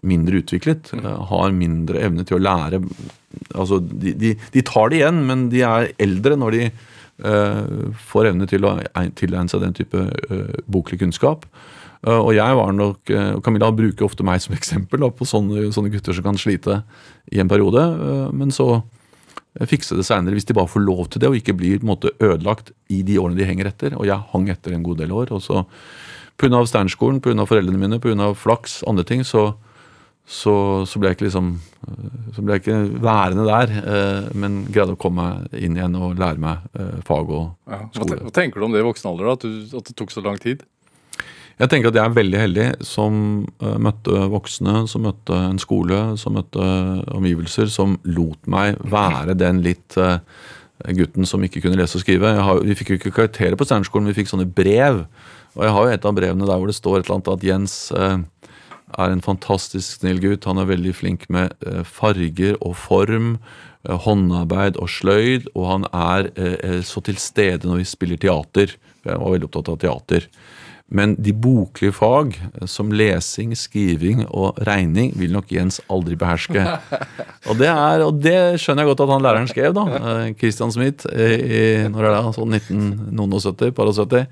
mindre 0.01 0.41
utviklet. 0.41 0.91
øh, 0.97 1.15
Har 1.29 1.55
mindre 1.55 2.01
evne 2.01 2.25
til 2.25 2.39
å 2.39 2.43
lære. 2.43 2.81
Altså, 3.53 3.79
de, 3.79 4.17
de, 4.17 4.35
de 4.51 4.65
tar 4.65 4.89
det 4.89 5.03
igjen, 5.03 5.25
men 5.29 5.49
de 5.53 5.61
er 5.61 5.93
eldre 5.99 6.39
når 6.39 6.57
de 6.57 6.71
får 7.19 8.29
evne 8.29 8.45
til 8.47 8.63
å 8.63 8.77
tilegne 9.19 9.51
seg 9.51 9.59
den 9.59 9.73
type 9.75 10.05
boklig 10.71 11.01
kunnskap. 11.01 11.43
Uh, 12.07 12.21
og 12.21 12.29
jeg 12.31 12.55
var 12.55 12.71
nok, 12.71 13.01
uh, 13.11 13.33
og 13.35 13.41
Camilla 13.43 13.67
bruker 13.75 14.07
ofte 14.07 14.23
meg 14.23 14.39
som 14.43 14.55
eksempel 14.57 15.03
da, 15.03 15.11
på 15.11 15.27
sånne, 15.27 15.67
sånne 15.75 15.91
gutter 15.91 16.15
som 16.15 16.29
kan 16.29 16.39
slite 16.39 16.81
i 17.33 17.41
en 17.43 17.51
periode, 17.51 17.83
uh, 17.83 18.29
men 18.35 18.55
så 18.55 18.79
fikse 19.67 19.97
det 19.97 20.05
seinere 20.07 20.37
hvis 20.37 20.45
de 20.47 20.55
bare 20.55 20.69
får 20.71 20.83
lov 20.85 21.07
til 21.09 21.19
det 21.23 21.27
og 21.27 21.35
ikke 21.35 21.55
blir 21.57 21.81
på 21.81 21.83
en 21.83 21.91
måte, 21.91 22.13
ødelagt 22.23 22.69
i 22.93 23.01
de 23.03 23.17
årene 23.19 23.35
de 23.35 23.47
henger 23.49 23.67
etter. 23.67 23.95
Og 23.97 24.05
jeg 24.07 24.29
hang 24.31 24.45
etter 24.53 24.75
en 24.75 24.85
god 24.85 25.01
del 25.01 25.11
år. 25.11 25.33
og 25.35 25.41
så 25.43 25.65
Pga. 26.39 26.61
Steinerskolen, 26.69 27.17
pga. 27.19 27.43
foreldrene 27.49 27.81
mine, 27.81 27.97
pga. 27.99 28.29
flaks, 28.37 28.77
andre 28.87 29.03
ting, 29.03 29.25
så, 29.27 29.49
så, 30.23 30.53
så 30.87 31.01
ble 31.01 31.09
jeg 31.09 31.17
ikke 31.17 31.27
liksom 31.27 31.49
så 32.37 32.45
ble 32.45 32.55
jeg 32.55 32.63
ikke 32.63 33.01
værende 33.01 33.47
der, 33.49 33.73
men 34.37 34.61
greide 34.69 34.93
å 34.93 35.01
komme 35.01 35.25
meg 35.25 35.59
inn 35.59 35.75
igjen 35.75 35.97
og 35.97 36.19
lære 36.21 36.39
meg 36.39 36.69
fag 37.07 37.33
og 37.33 37.49
skole. 37.97 38.19
Ja, 38.21 38.29
hva 38.29 38.35
tenker 38.37 38.61
du 38.61 38.69
om 38.69 38.77
det 38.77 38.83
i 38.83 38.87
voksen 38.87 39.09
alder, 39.09 39.31
da? 39.31 39.35
At, 39.35 39.43
du, 39.43 39.77
at 39.81 39.89
det 39.89 39.97
tok 39.99 40.13
så 40.13 40.23
lang 40.23 40.39
tid? 40.39 40.63
Jeg 41.59 41.71
tenker 41.71 41.91
at 41.91 41.97
jeg 41.99 42.07
er 42.07 42.15
veldig 42.15 42.39
heldig 42.39 42.67
som 42.87 43.17
eh, 43.59 43.75
møtte 43.83 44.21
voksne, 44.31 44.85
som 44.87 45.03
møtte 45.03 45.35
en 45.49 45.59
skole, 45.59 45.99
som 46.21 46.37
møtte 46.37 46.69
omgivelser, 47.15 47.67
som 47.73 47.97
lot 48.07 48.47
meg 48.47 48.79
være 48.79 49.35
den 49.35 49.59
litt 49.65 49.97
eh, 49.99 50.21
gutten 50.95 51.27
som 51.27 51.43
ikke 51.43 51.65
kunne 51.65 51.79
lese 51.79 51.99
og 51.99 52.05
skrive. 52.05 52.31
Har, 52.39 52.63
vi 52.63 52.77
fikk 52.79 52.93
jo 52.93 52.99
ikke 53.01 53.15
karakterer 53.17 53.59
på 53.59 53.67
Steinerskolen, 53.67 54.07
vi 54.07 54.15
fikk 54.21 54.31
sånne 54.31 54.47
brev. 54.47 55.03
Og 55.57 55.65
jeg 55.65 55.75
har 55.75 55.87
jo 55.87 55.95
et 55.97 56.07
av 56.07 56.15
brevene 56.15 56.47
der 56.47 56.61
hvor 56.61 56.69
det 56.69 56.77
står 56.77 56.99
et 56.99 57.09
eller 57.09 57.17
annet 57.17 57.33
at 57.33 57.47
Jens, 57.49 57.77
eh, 57.91 58.17
er 58.97 59.13
en 59.13 59.23
fantastisk 59.23 59.99
snill 59.99 60.21
gutt. 60.23 60.47
Han 60.49 60.61
er 60.61 60.69
veldig 60.69 60.93
flink 60.97 61.27
med 61.33 61.53
eh, 61.67 61.83
farger 61.85 62.55
og 62.59 62.77
form, 62.79 63.35
eh, 63.87 63.97
håndarbeid 64.05 64.79
og 64.81 64.89
sløyd, 64.91 65.49
og 65.55 65.67
han 65.73 65.89
er 65.91 66.31
eh, 66.35 66.55
eh, 66.55 66.79
så 66.85 67.03
til 67.05 67.19
stede 67.21 67.69
når 67.69 67.83
vi 67.83 67.89
spiller 67.91 68.21
teater. 68.21 68.77
Jeg 69.05 69.21
var 69.21 69.35
veldig 69.35 69.49
opptatt 69.49 69.73
av 69.73 69.79
teater. 69.83 70.29
Men 70.89 71.13
de 71.21 71.33
boklige 71.37 71.93
fag, 71.93 72.33
eh, 72.39 72.65
som 72.69 72.91
lesing, 72.91 73.53
skriving 73.57 74.23
og 74.27 74.57
regning, 74.65 75.11
vil 75.19 75.33
nok 75.35 75.51
Jens 75.53 75.79
aldri 75.91 76.17
beherske. 76.19 76.63
Og 77.49 77.57
det, 77.57 77.69
er, 77.71 78.03
og 78.05 78.17
det 78.21 78.59
skjønner 78.61 78.83
jeg 78.83 78.89
godt 78.91 79.01
at 79.05 79.11
han 79.13 79.23
læreren 79.23 79.49
skrev, 79.49 79.73
da. 79.73 79.83
eh, 79.97 80.25
Christian 80.37 80.73
Smith 80.73 81.07
i 81.09 81.87
når 81.89 82.05
er 82.09 82.15
det, 82.15 82.33
sånn 82.35 82.57
1970, 82.57 83.71
par 83.77 83.89
og 83.89 83.95
70. 83.97 84.27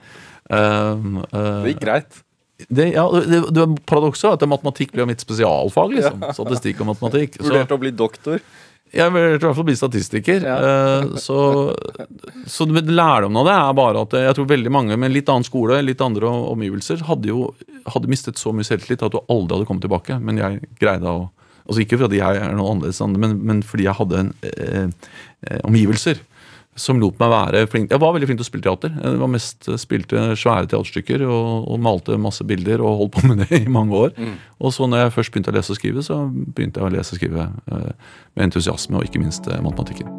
Um, 0.48 1.22
uh, 1.34 1.64
Det 1.66 1.74
gikk 1.74 1.82
greit. 1.82 2.20
det, 2.70 2.86
ja, 2.96 3.04
det, 3.12 3.42
det 3.52 3.66
Paradokset 3.90 4.38
at 4.38 4.46
matematikk 4.48 4.94
ble 4.96 5.08
mitt 5.10 5.24
spesialfag. 5.24 5.98
liksom, 5.98 6.24
Statistikk 6.38 6.84
og 6.84 6.92
matematikk. 6.94 7.40
Vurderte 7.42 7.76
å 7.76 7.82
bli 7.82 7.92
doktor. 7.96 8.40
Jeg 8.96 9.14
vil 9.14 9.26
i 9.36 9.38
hvert 9.38 9.56
fall 9.58 9.68
bli 9.68 9.76
statistiker. 9.78 10.44
eh, 10.48 11.18
så 11.22 11.40
så 12.48 12.68
lærdommen 12.68 13.42
av 13.42 13.48
det 13.48 13.56
er 13.56 13.74
bare 13.78 14.04
at 14.06 14.14
jeg 14.22 14.38
tror 14.38 14.50
veldig 14.50 14.72
mange 14.72 14.98
med 15.00 15.12
litt 15.12 15.30
annen 15.30 15.48
skole, 15.48 15.82
litt 15.84 16.02
andre 16.04 16.30
omgivelser, 16.54 17.04
hadde 17.08 17.32
jo 17.32 17.50
hadde 17.88 18.12
mistet 18.12 18.40
så 18.40 18.54
mye 18.56 18.68
selvtillit 18.68 19.04
at 19.06 19.16
du 19.16 19.20
aldri 19.32 19.58
hadde 19.58 19.68
kommet 19.70 19.86
tilbake. 19.86 20.20
Men 20.24 20.40
jeg 20.42 20.62
greide 20.80 21.08
å 21.12 21.28
altså 21.68 21.82
Ikke 21.84 21.98
fordi 22.00 22.22
jeg 22.22 22.40
er 22.40 22.54
noe 22.56 22.72
annerledes, 22.72 23.02
men, 23.20 23.34
men 23.44 23.58
fordi 23.60 23.84
jeg 23.90 23.98
hadde 23.98 24.20
en, 24.22 24.30
eh, 24.48 24.86
eh, 25.44 25.58
omgivelser 25.68 26.22
som 26.78 27.00
lot 27.02 27.18
meg 27.22 27.32
være 27.34 27.64
flink. 27.72 27.92
Jeg 27.92 28.02
var 28.02 28.14
veldig 28.16 28.30
flink 28.30 28.42
til 28.42 28.46
å 28.46 28.50
spille 28.52 28.68
teater. 28.68 28.94
Jeg 29.02 29.22
var 29.22 29.32
mest 29.34 29.70
spilte 29.82 30.28
svære 30.38 30.70
teaterstykker 30.72 31.26
og, 31.26 31.68
og 31.74 31.82
malte 31.84 32.20
masse 32.22 32.46
bilder 32.48 32.84
og 32.86 33.02
holdt 33.04 33.18
på 33.18 33.26
med 33.30 33.44
det 33.44 33.62
i 33.66 33.72
mange 33.72 33.98
år. 34.06 34.16
Og 34.62 34.74
så 34.76 34.88
når 34.90 35.06
jeg 35.08 35.18
først 35.18 35.34
begynte 35.34 35.54
å 35.54 35.58
lese 35.58 35.74
og 35.74 35.82
skrive, 35.82 36.06
så 36.06 36.22
begynte 36.30 36.82
jeg 36.82 36.88
å 36.88 36.94
lese 36.94 37.16
og 37.16 37.22
skrive 37.22 37.50
eh, 37.50 37.92
med 38.38 38.50
entusiasme, 38.50 39.00
og 39.00 39.10
ikke 39.10 39.22
minst 39.22 39.50
eh, 39.50 39.62
matematikken. 39.64 40.14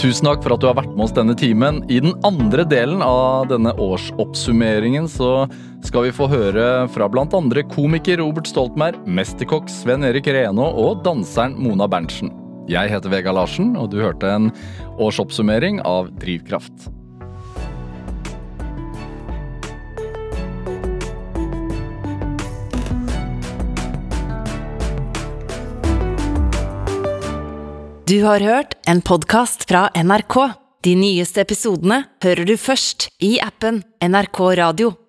Tusen 0.00 0.24
takk 0.24 0.40
for 0.40 0.54
at 0.54 0.62
du 0.62 0.64
har 0.64 0.78
vært 0.78 0.94
med 0.94 1.04
oss 1.04 1.12
denne 1.12 1.34
timen. 1.36 1.82
I 1.92 1.98
den 2.00 2.14
andre 2.24 2.64
delen 2.64 3.02
av 3.04 3.50
denne 3.50 3.74
årsoppsummeringen 3.76 5.10
så 5.12 5.44
skal 5.84 6.06
vi 6.06 6.14
få 6.16 6.28
høre 6.32 6.86
fra 6.94 7.10
andre 7.36 7.66
komiker 7.68 8.22
Robert 8.22 8.48
Stoltenberg, 8.48 9.02
mesterkokk 9.04 9.68
Sven 9.68 10.06
Erik 10.08 10.30
Reno 10.32 10.72
og 10.72 11.04
danseren 11.04 11.58
Mona 11.60 11.88
Berntsen. 11.90 12.32
Jeg 12.68 12.92
heter 12.92 13.10
Vega 13.12 13.32
Larsen, 13.32 13.72
og 13.78 13.90
du 13.92 14.00
hørte 14.02 14.28
en 14.28 14.50
årsoppsummering 15.00 15.80
av 15.88 16.10
Drivkraft. 16.20 16.90
Du 28.10 28.24
har 28.24 28.42
hørt 28.42 28.74
en 28.90 29.00
podkast 29.06 29.68
fra 29.70 29.86
NRK. 29.94 30.36
De 30.82 30.96
nyeste 30.98 31.44
episodene 31.44 32.02
hører 32.24 32.48
du 32.48 32.56
først 32.58 33.06
i 33.22 33.36
appen 33.38 33.84
NRK 34.02 34.40
Radio. 34.58 34.99